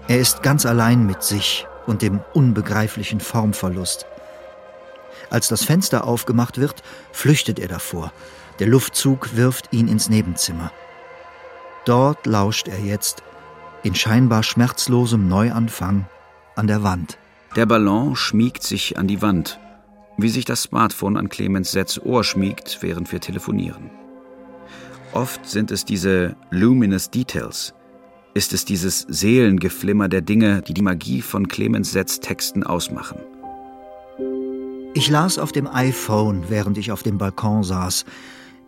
Er 0.07 0.19
ist 0.19 0.43
ganz 0.43 0.65
allein 0.65 1.07
mit 1.07 1.23
sich 1.23 1.67
und 1.87 2.03
dem 2.03 2.21
unbegreiflichen 2.33 3.21
Formverlust. 3.21 4.07
Als 5.31 5.49
das 5.49 5.65
Fenster 5.65 6.07
aufgemacht 6.07 6.59
wird, 6.59 6.83
flüchtet 7.13 7.59
er 7.59 7.69
davor. 7.69 8.13
Der 8.59 8.67
Luftzug 8.67 9.37
wirft 9.37 9.73
ihn 9.73 9.89
ins 9.89 10.09
Nebenzimmer. 10.09 10.73
Dort 11.85 12.27
lauscht 12.27 12.69
er 12.69 12.79
jetzt, 12.81 13.23
in 13.83 13.95
scheinbar 13.95 14.43
schmerzlosem 14.43 15.29
Neuanfang, 15.29 16.07
an 16.57 16.67
der 16.67 16.83
Wand. 16.83 17.19
Der 17.57 17.67
Ballon 17.67 18.17
schmiegt 18.17 18.63
sich 18.63 18.99
an 18.99 19.07
die 19.07 19.23
Wand, 19.23 19.59
wie 20.17 20.29
sich 20.29 20.45
das 20.45 20.63
Smartphone 20.63 21.17
an 21.17 21.29
Clemens 21.29 21.71
Setz 21.71 21.99
Ohr 21.99 22.25
schmiegt, 22.25 22.79
während 22.81 23.13
wir 23.13 23.21
telefonieren. 23.21 23.91
Oft 25.13 25.49
sind 25.49 25.71
es 25.71 25.85
diese 25.85 26.37
luminous 26.51 27.11
details, 27.11 27.73
ist 28.35 28.53
es 28.53 28.67
dieses 28.67 29.07
Seelengeflimmer 29.09 30.09
der 30.09 30.21
Dinge, 30.21 30.63
die 30.63 30.75
die 30.75 30.83
Magie 30.83 31.23
von 31.23 31.49
Clemens 31.49 31.93
Setz 31.93 32.21
Texten 32.21 32.63
ausmachen. 32.63 33.19
Ich 34.95 35.09
las 35.09 35.39
auf 35.39 35.51
dem 35.51 35.67
iPhone, 35.67 36.45
während 36.49 36.77
ich 36.77 36.93
auf 36.93 37.03
dem 37.03 37.17
Balkon 37.17 37.63
saß. 37.63 38.05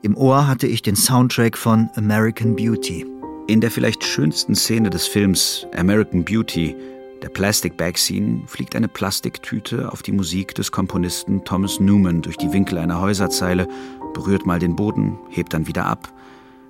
Im 0.02 0.16
Ohr 0.16 0.46
hatte 0.46 0.66
ich 0.66 0.80
den 0.80 0.96
Soundtrack 0.96 1.58
von 1.58 1.90
American 1.94 2.56
Beauty. 2.56 3.04
In 3.46 3.60
der 3.60 3.70
vielleicht 3.70 4.02
schönsten 4.02 4.54
Szene 4.54 4.88
des 4.88 5.06
Films 5.06 5.66
American 5.76 6.24
Beauty, 6.24 6.74
der 7.22 7.28
Plastic 7.28 7.76
Bag 7.76 7.98
Scene, 7.98 8.42
fliegt 8.46 8.74
eine 8.74 8.88
Plastiktüte 8.88 9.92
auf 9.92 10.02
die 10.02 10.12
Musik 10.12 10.54
des 10.54 10.72
Komponisten 10.72 11.44
Thomas 11.44 11.80
Newman 11.80 12.22
durch 12.22 12.38
die 12.38 12.52
Winkel 12.52 12.78
einer 12.78 13.00
Häuserzeile, 13.00 13.68
berührt 14.14 14.46
mal 14.46 14.58
den 14.58 14.74
Boden, 14.74 15.18
hebt 15.28 15.52
dann 15.52 15.66
wieder 15.66 15.84
ab 15.84 16.10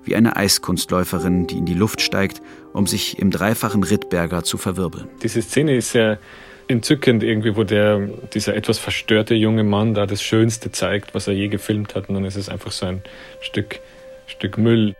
wie 0.03 0.15
eine 0.15 0.35
Eiskunstläuferin, 0.35 1.47
die 1.47 1.57
in 1.57 1.65
die 1.65 1.73
Luft 1.73 2.01
steigt, 2.01 2.41
um 2.73 2.87
sich 2.87 3.19
im 3.19 3.31
dreifachen 3.31 3.83
Rittberger 3.83 4.43
zu 4.43 4.57
verwirbeln. 4.57 5.07
Diese 5.21 5.41
Szene 5.41 5.75
ist 5.75 5.91
sehr 5.91 6.17
entzückend 6.67 7.23
irgendwie, 7.23 7.55
wo 7.55 7.63
der, 7.63 7.99
dieser 8.33 8.55
etwas 8.55 8.79
verstörte 8.79 9.35
junge 9.35 9.63
Mann 9.63 9.93
da 9.93 10.05
das 10.05 10.23
Schönste 10.23 10.71
zeigt, 10.71 11.13
was 11.13 11.27
er 11.27 11.33
je 11.33 11.49
gefilmt 11.49 11.95
hat. 11.95 12.09
Und 12.09 12.15
dann 12.15 12.25
ist 12.25 12.37
es 12.37 12.49
einfach 12.49 12.71
so 12.71 12.85
ein 12.85 13.01
Stück, 13.41 13.79
Stück 14.27 14.57
Müll. 14.57 14.95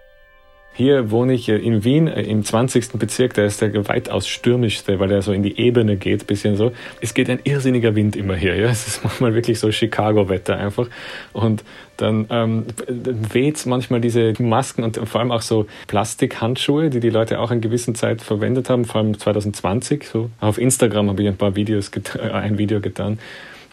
Hier 0.81 1.11
wohne 1.11 1.33
ich 1.33 1.47
in 1.47 1.83
Wien 1.83 2.07
äh, 2.07 2.23
im 2.23 2.43
20. 2.43 2.93
Bezirk, 2.93 3.35
der 3.35 3.45
ist 3.45 3.61
der 3.61 3.87
weitaus 3.87 4.27
stürmischste, 4.27 4.99
weil 4.99 5.11
er 5.11 5.21
so 5.21 5.31
in 5.31 5.43
die 5.43 5.59
Ebene 5.59 5.95
geht, 5.95 6.25
bisschen 6.25 6.55
so. 6.55 6.71
Es 7.01 7.13
geht 7.13 7.29
ein 7.29 7.37
irrsinniger 7.43 7.93
Wind 7.93 8.15
immer 8.15 8.35
hier, 8.35 8.55
ja. 8.55 8.67
Es 8.71 8.87
ist 8.87 9.03
manchmal 9.03 9.35
wirklich 9.35 9.59
so 9.59 9.71
Chicago-Wetter 9.71 10.57
einfach. 10.57 10.87
Und 11.33 11.63
dann 11.97 12.25
ähm, 12.31 12.65
weht 12.87 13.63
manchmal 13.67 14.01
diese 14.01 14.33
Masken 14.39 14.83
und 14.83 14.97
vor 15.07 15.21
allem 15.21 15.31
auch 15.31 15.43
so 15.43 15.67
Plastikhandschuhe, 15.85 16.89
die 16.89 16.99
die 16.99 17.11
Leute 17.11 17.39
auch 17.41 17.51
in 17.51 17.61
gewissen 17.61 17.93
Zeit 17.93 18.23
verwendet 18.23 18.71
haben, 18.71 18.85
vor 18.85 19.01
allem 19.01 19.15
2020. 19.15 20.05
So. 20.05 20.31
Auf 20.39 20.57
Instagram 20.57 21.09
habe 21.09 21.21
ich 21.21 21.27
ein 21.27 21.37
paar 21.37 21.55
Videos, 21.55 21.91
ein 22.33 22.57
Video 22.57 22.81
getan, 22.81 23.19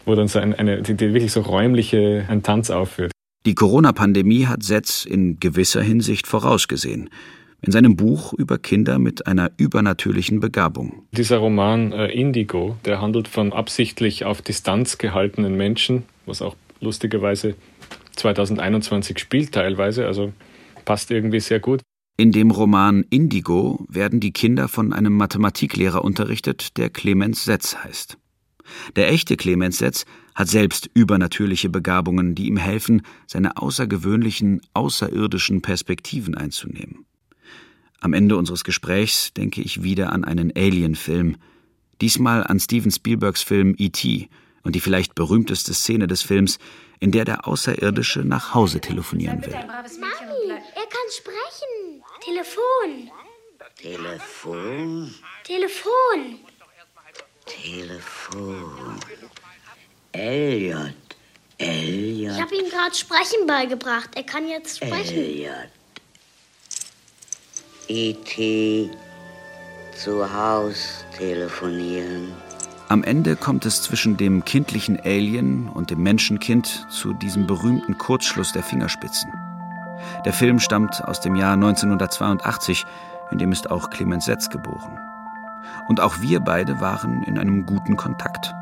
wo 0.05 0.13
dann 0.13 0.27
so 0.27 0.37
eine, 0.37 0.59
eine 0.59 0.83
die, 0.83 0.93
die 0.93 1.11
wirklich 1.11 1.31
so 1.31 1.41
räumliche, 1.41 2.25
ein 2.29 2.43
Tanz 2.43 2.69
aufführt. 2.69 3.11
Die 3.45 3.55
Corona-Pandemie 3.55 4.47
hat 4.47 4.63
Setz 4.63 5.05
in 5.05 5.39
gewisser 5.39 5.81
Hinsicht 5.81 6.27
vorausgesehen. 6.27 7.09
In 7.61 7.71
seinem 7.71 7.95
Buch 7.95 8.33
über 8.33 8.57
Kinder 8.57 8.99
mit 8.99 9.27
einer 9.27 9.51
übernatürlichen 9.57 10.41
Begabung. 10.41 11.03
Dieser 11.11 11.37
Roman 11.37 11.91
äh, 11.93 12.07
Indigo, 12.07 12.77
der 12.85 13.01
handelt 13.01 13.27
von 13.27 13.53
absichtlich 13.53 14.25
auf 14.25 14.41
Distanz 14.41 14.97
gehaltenen 14.97 15.55
Menschen, 15.55 16.03
was 16.25 16.41
auch 16.41 16.55
lustigerweise 16.81 17.55
2021 18.15 19.19
spielt 19.19 19.53
teilweise, 19.53 20.05
also 20.05 20.33
passt 20.85 21.11
irgendwie 21.11 21.39
sehr 21.39 21.59
gut. 21.59 21.81
In 22.17 22.33
dem 22.33 22.51
Roman 22.51 23.05
Indigo 23.09 23.85
werden 23.87 24.19
die 24.19 24.33
Kinder 24.33 24.67
von 24.67 24.91
einem 24.91 25.15
Mathematiklehrer 25.15 26.03
unterrichtet, 26.03 26.77
der 26.77 26.89
Clemens 26.89 27.45
Setz 27.45 27.77
heißt. 27.77 28.17
Der 28.95 29.09
echte 29.09 29.37
Clemens 29.37 29.77
Setz 29.77 30.05
hat 30.35 30.47
selbst 30.47 30.89
übernatürliche 30.93 31.69
Begabungen, 31.69 32.35
die 32.35 32.47
ihm 32.47 32.57
helfen, 32.57 33.01
seine 33.27 33.57
außergewöhnlichen, 33.57 34.61
außerirdischen 34.73 35.61
Perspektiven 35.61 36.35
einzunehmen. 36.35 37.05
Am 37.99 38.13
Ende 38.13 38.37
unseres 38.37 38.63
Gesprächs 38.63 39.33
denke 39.33 39.61
ich 39.61 39.83
wieder 39.83 40.13
an 40.13 40.23
einen 40.23 40.53
Alien-Film, 40.55 41.37
diesmal 42.01 42.43
an 42.45 42.59
Steven 42.59 42.91
Spielbergs 42.91 43.43
Film 43.43 43.75
E.T. 43.77 44.29
und 44.63 44.75
die 44.75 44.79
vielleicht 44.79 45.15
berühmteste 45.15 45.73
Szene 45.73 46.07
des 46.07 46.21
Films, 46.21 46.59
in 46.99 47.11
der 47.11 47.25
der 47.25 47.47
Außerirdische 47.47 48.19
nach 48.21 48.53
Hause 48.53 48.79
telefonieren 48.79 49.45
will. 49.45 49.53
Mami, 49.53 50.49
er 50.49 50.87
kann 50.87 51.09
sprechen. 51.11 52.03
Telefon. 52.21 53.11
Telefon? 53.75 55.13
Telefon. 55.43 56.39
Telefon. 57.49 58.99
Elliot. 60.11 60.93
Elliot. 61.57 62.35
Ich 62.35 62.41
habe 62.41 62.55
ihm 62.55 62.69
gerade 62.69 62.95
Sprechen 62.95 63.47
beigebracht. 63.47 64.11
Er 64.15 64.23
kann 64.23 64.47
jetzt 64.47 64.77
sprechen. 64.77 65.17
Elliot. 65.17 65.69
E.T. 67.87 68.91
zu 69.95 70.33
Haus 70.33 71.03
telefonieren. 71.17 72.31
Am 72.87 73.03
Ende 73.03 73.35
kommt 73.35 73.65
es 73.65 73.81
zwischen 73.81 74.15
dem 74.15 74.45
kindlichen 74.45 74.99
Alien 74.99 75.69
und 75.69 75.89
dem 75.89 76.01
Menschenkind 76.01 76.87
zu 76.89 77.13
diesem 77.13 77.47
berühmten 77.47 77.97
Kurzschluss 77.97 78.51
der 78.51 78.63
Fingerspitzen. 78.63 79.31
Der 80.25 80.33
Film 80.33 80.59
stammt 80.59 81.03
aus 81.03 81.19
dem 81.19 81.35
Jahr 81.35 81.53
1982, 81.53 82.85
in 83.31 83.37
dem 83.37 83.51
ist 83.51 83.69
auch 83.69 83.89
Clemens 83.89 84.25
Setz 84.25 84.49
geboren. 84.49 84.97
Und 85.87 85.99
auch 85.99 86.21
wir 86.21 86.39
beide 86.39 86.79
waren 86.79 87.23
in 87.23 87.37
einem 87.37 87.65
guten 87.65 87.95
Kontakt. 87.95 88.53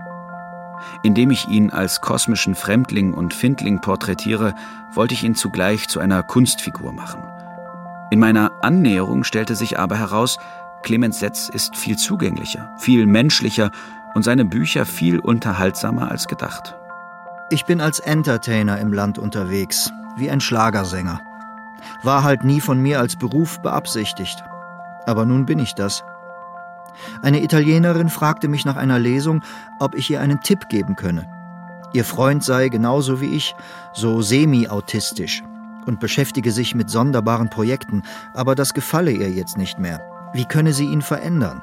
Indem 1.03 1.31
ich 1.31 1.47
ihn 1.47 1.71
als 1.71 2.01
kosmischen 2.01 2.55
Fremdling 2.55 3.13
und 3.13 3.33
Findling 3.33 3.81
porträtiere, 3.81 4.53
wollte 4.93 5.13
ich 5.13 5.23
ihn 5.23 5.35
zugleich 5.35 5.87
zu 5.87 5.99
einer 5.99 6.23
Kunstfigur 6.23 6.93
machen. 6.93 7.23
In 8.09 8.19
meiner 8.19 8.51
Annäherung 8.61 9.23
stellte 9.23 9.55
sich 9.55 9.79
aber 9.79 9.97
heraus, 9.97 10.37
Clemens 10.83 11.19
Setz 11.19 11.49
ist 11.49 11.75
viel 11.75 11.97
zugänglicher, 11.97 12.73
viel 12.77 13.05
menschlicher 13.05 13.71
und 14.13 14.23
seine 14.23 14.45
Bücher 14.45 14.85
viel 14.85 15.19
unterhaltsamer 15.19 16.09
als 16.09 16.27
gedacht. 16.27 16.75
Ich 17.49 17.65
bin 17.65 17.81
als 17.81 17.99
Entertainer 17.99 18.79
im 18.79 18.93
Land 18.93 19.17
unterwegs, 19.17 19.91
wie 20.17 20.29
ein 20.29 20.41
Schlagersänger. 20.41 21.21
War 22.03 22.23
halt 22.23 22.43
nie 22.43 22.61
von 22.61 22.81
mir 22.81 22.99
als 22.99 23.15
Beruf 23.15 23.61
beabsichtigt. 23.61 24.43
Aber 25.05 25.25
nun 25.25 25.45
bin 25.45 25.59
ich 25.59 25.73
das. 25.73 26.03
Eine 27.21 27.43
Italienerin 27.43 28.09
fragte 28.09 28.47
mich 28.47 28.65
nach 28.65 28.75
einer 28.75 28.99
Lesung, 28.99 29.41
ob 29.79 29.95
ich 29.95 30.09
ihr 30.09 30.21
einen 30.21 30.41
Tipp 30.41 30.69
geben 30.69 30.95
könne. 30.95 31.27
Ihr 31.93 32.03
Freund 32.03 32.43
sei 32.43 32.69
genauso 32.69 33.21
wie 33.21 33.35
ich, 33.35 33.55
so 33.93 34.21
semi-autistisch 34.21 35.43
und 35.85 35.99
beschäftige 35.99 36.51
sich 36.51 36.75
mit 36.75 36.89
sonderbaren 36.89 37.49
Projekten, 37.49 38.03
aber 38.33 38.55
das 38.55 38.73
gefalle 38.73 39.11
ihr 39.11 39.31
jetzt 39.31 39.57
nicht 39.57 39.79
mehr. 39.79 40.01
Wie 40.33 40.45
könne 40.45 40.73
sie 40.73 40.85
ihn 40.85 41.01
verändern? 41.01 41.61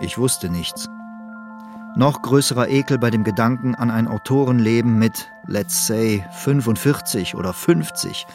Ich 0.00 0.18
wusste 0.18 0.48
nichts. 0.48 0.88
Noch 1.96 2.22
größerer 2.22 2.68
Ekel 2.68 2.98
bei 2.98 3.10
dem 3.10 3.22
Gedanken 3.22 3.74
an 3.74 3.90
ein 3.90 4.08
Autorenleben 4.08 4.98
mit, 4.98 5.30
let's 5.46 5.86
say, 5.86 6.24
45 6.32 7.34
oder 7.36 7.52
50. 7.52 8.26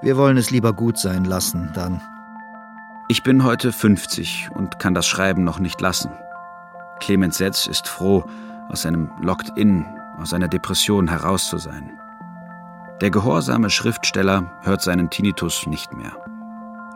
Wir 0.00 0.16
wollen 0.16 0.36
es 0.36 0.50
lieber 0.50 0.72
gut 0.72 0.98
sein 0.98 1.24
lassen, 1.24 1.70
dann. 1.74 2.00
Ich 3.12 3.22
bin 3.22 3.44
heute 3.44 3.72
50 3.72 4.48
und 4.54 4.78
kann 4.78 4.94
das 4.94 5.06
Schreiben 5.06 5.44
noch 5.44 5.58
nicht 5.58 5.78
lassen. 5.82 6.12
Clemens 6.98 7.36
Setz 7.36 7.66
ist 7.66 7.86
froh, 7.86 8.24
aus 8.70 8.80
seinem 8.80 9.10
Locked-In, 9.20 9.84
aus 10.18 10.30
seiner 10.30 10.48
Depression 10.48 11.08
heraus 11.08 11.50
zu 11.50 11.58
sein. 11.58 12.00
Der 13.02 13.10
gehorsame 13.10 13.68
Schriftsteller 13.68 14.50
hört 14.62 14.80
seinen 14.80 15.10
Tinnitus 15.10 15.66
nicht 15.66 15.92
mehr. 15.92 16.16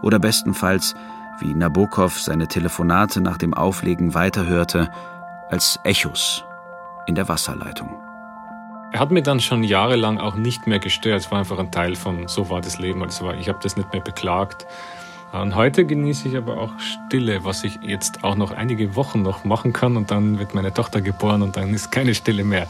Oder 0.00 0.18
bestenfalls, 0.18 0.94
wie 1.38 1.52
Nabokov 1.52 2.18
seine 2.18 2.48
Telefonate 2.48 3.20
nach 3.20 3.36
dem 3.36 3.52
Auflegen 3.52 4.14
weiterhörte, 4.14 4.90
als 5.50 5.78
Echos 5.84 6.46
in 7.06 7.14
der 7.14 7.28
Wasserleitung. 7.28 7.94
Er 8.90 9.00
hat 9.00 9.10
mir 9.10 9.22
dann 9.22 9.40
schon 9.40 9.62
jahrelang 9.62 10.16
auch 10.16 10.36
nicht 10.36 10.66
mehr 10.66 10.78
gestört. 10.78 11.20
Es 11.20 11.30
war 11.30 11.40
einfach 11.40 11.58
ein 11.58 11.70
Teil 11.70 11.94
von 11.94 12.26
so 12.26 12.48
war 12.48 12.62
das 12.62 12.78
Leben. 12.78 13.02
Also 13.02 13.30
ich 13.32 13.50
habe 13.50 13.58
das 13.62 13.76
nicht 13.76 13.92
mehr 13.92 14.00
beklagt. 14.00 14.66
Und 15.32 15.54
heute 15.54 15.84
genieße 15.84 16.28
ich 16.28 16.36
aber 16.36 16.58
auch 16.58 16.70
Stille, 16.78 17.44
was 17.44 17.64
ich 17.64 17.78
jetzt 17.82 18.24
auch 18.24 18.36
noch 18.36 18.52
einige 18.52 18.96
Wochen 18.96 19.22
noch 19.22 19.44
machen 19.44 19.72
kann. 19.72 19.96
Und 19.96 20.10
dann 20.10 20.38
wird 20.38 20.54
meine 20.54 20.72
Tochter 20.72 21.00
geboren 21.00 21.42
und 21.42 21.56
dann 21.56 21.74
ist 21.74 21.90
keine 21.90 22.14
Stille 22.14 22.44
mehr. 22.44 22.66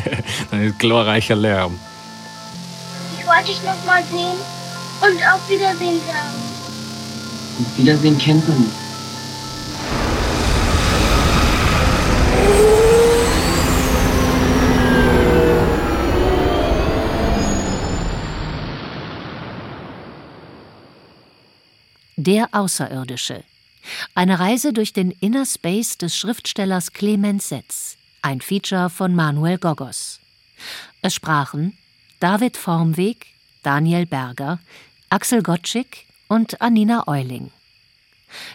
dann 0.50 0.62
ist 0.62 0.78
glorreicher 0.78 1.36
Lärm. 1.36 1.78
Ich 3.18 3.26
wollte 3.26 3.46
dich 3.46 3.62
noch 3.64 3.84
mal 3.84 4.02
sehen 4.04 4.38
und 5.02 5.22
auf 5.28 5.50
Wiedersehen 5.50 6.00
sagen. 6.06 6.56
Und 7.58 7.78
Wiedersehen 7.78 8.18
kennt 8.18 8.48
man 8.48 8.58
nicht. 8.60 8.85
Der 22.26 22.48
Außerirdische. 22.50 23.44
Eine 24.16 24.40
Reise 24.40 24.72
durch 24.72 24.92
den 24.92 25.12
Inner 25.12 25.46
Space 25.46 25.96
des 25.96 26.16
Schriftstellers 26.16 26.92
Clemens 26.92 27.50
Setz. 27.50 27.98
Ein 28.20 28.40
Feature 28.40 28.90
von 28.90 29.14
Manuel 29.14 29.58
Gogos. 29.58 30.18
Es 31.02 31.14
sprachen 31.14 31.78
David 32.18 32.56
Formweg, 32.56 33.26
Daniel 33.62 34.06
Berger, 34.06 34.58
Axel 35.08 35.40
Gottschig 35.40 36.08
und 36.26 36.60
Anina 36.60 37.06
Euling. 37.06 37.52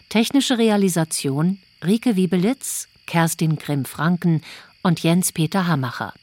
Technische 0.09 0.57
Realisation 0.57 1.57
Rike 1.82 2.17
Wiebelitz, 2.17 2.89
Kerstin 3.07 3.55
Grimm-Franken 3.55 4.41
und 4.84 5.01
Jens-Peter 5.01 5.65
Hamacher. 5.65 6.13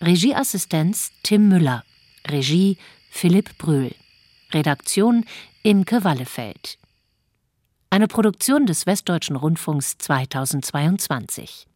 Regieassistenz 0.00 1.12
Tim 1.22 1.46
Müller. 1.48 1.84
Regie 2.26 2.78
Philipp 3.10 3.58
Brühl. 3.58 3.94
Redaktion 4.54 5.24
Imke 5.64 6.04
Wallefeld. 6.04 6.78
Eine 7.90 8.06
Produktion 8.06 8.66
des 8.66 8.86
Westdeutschen 8.86 9.34
Rundfunks 9.34 9.98
2022. 9.98 11.66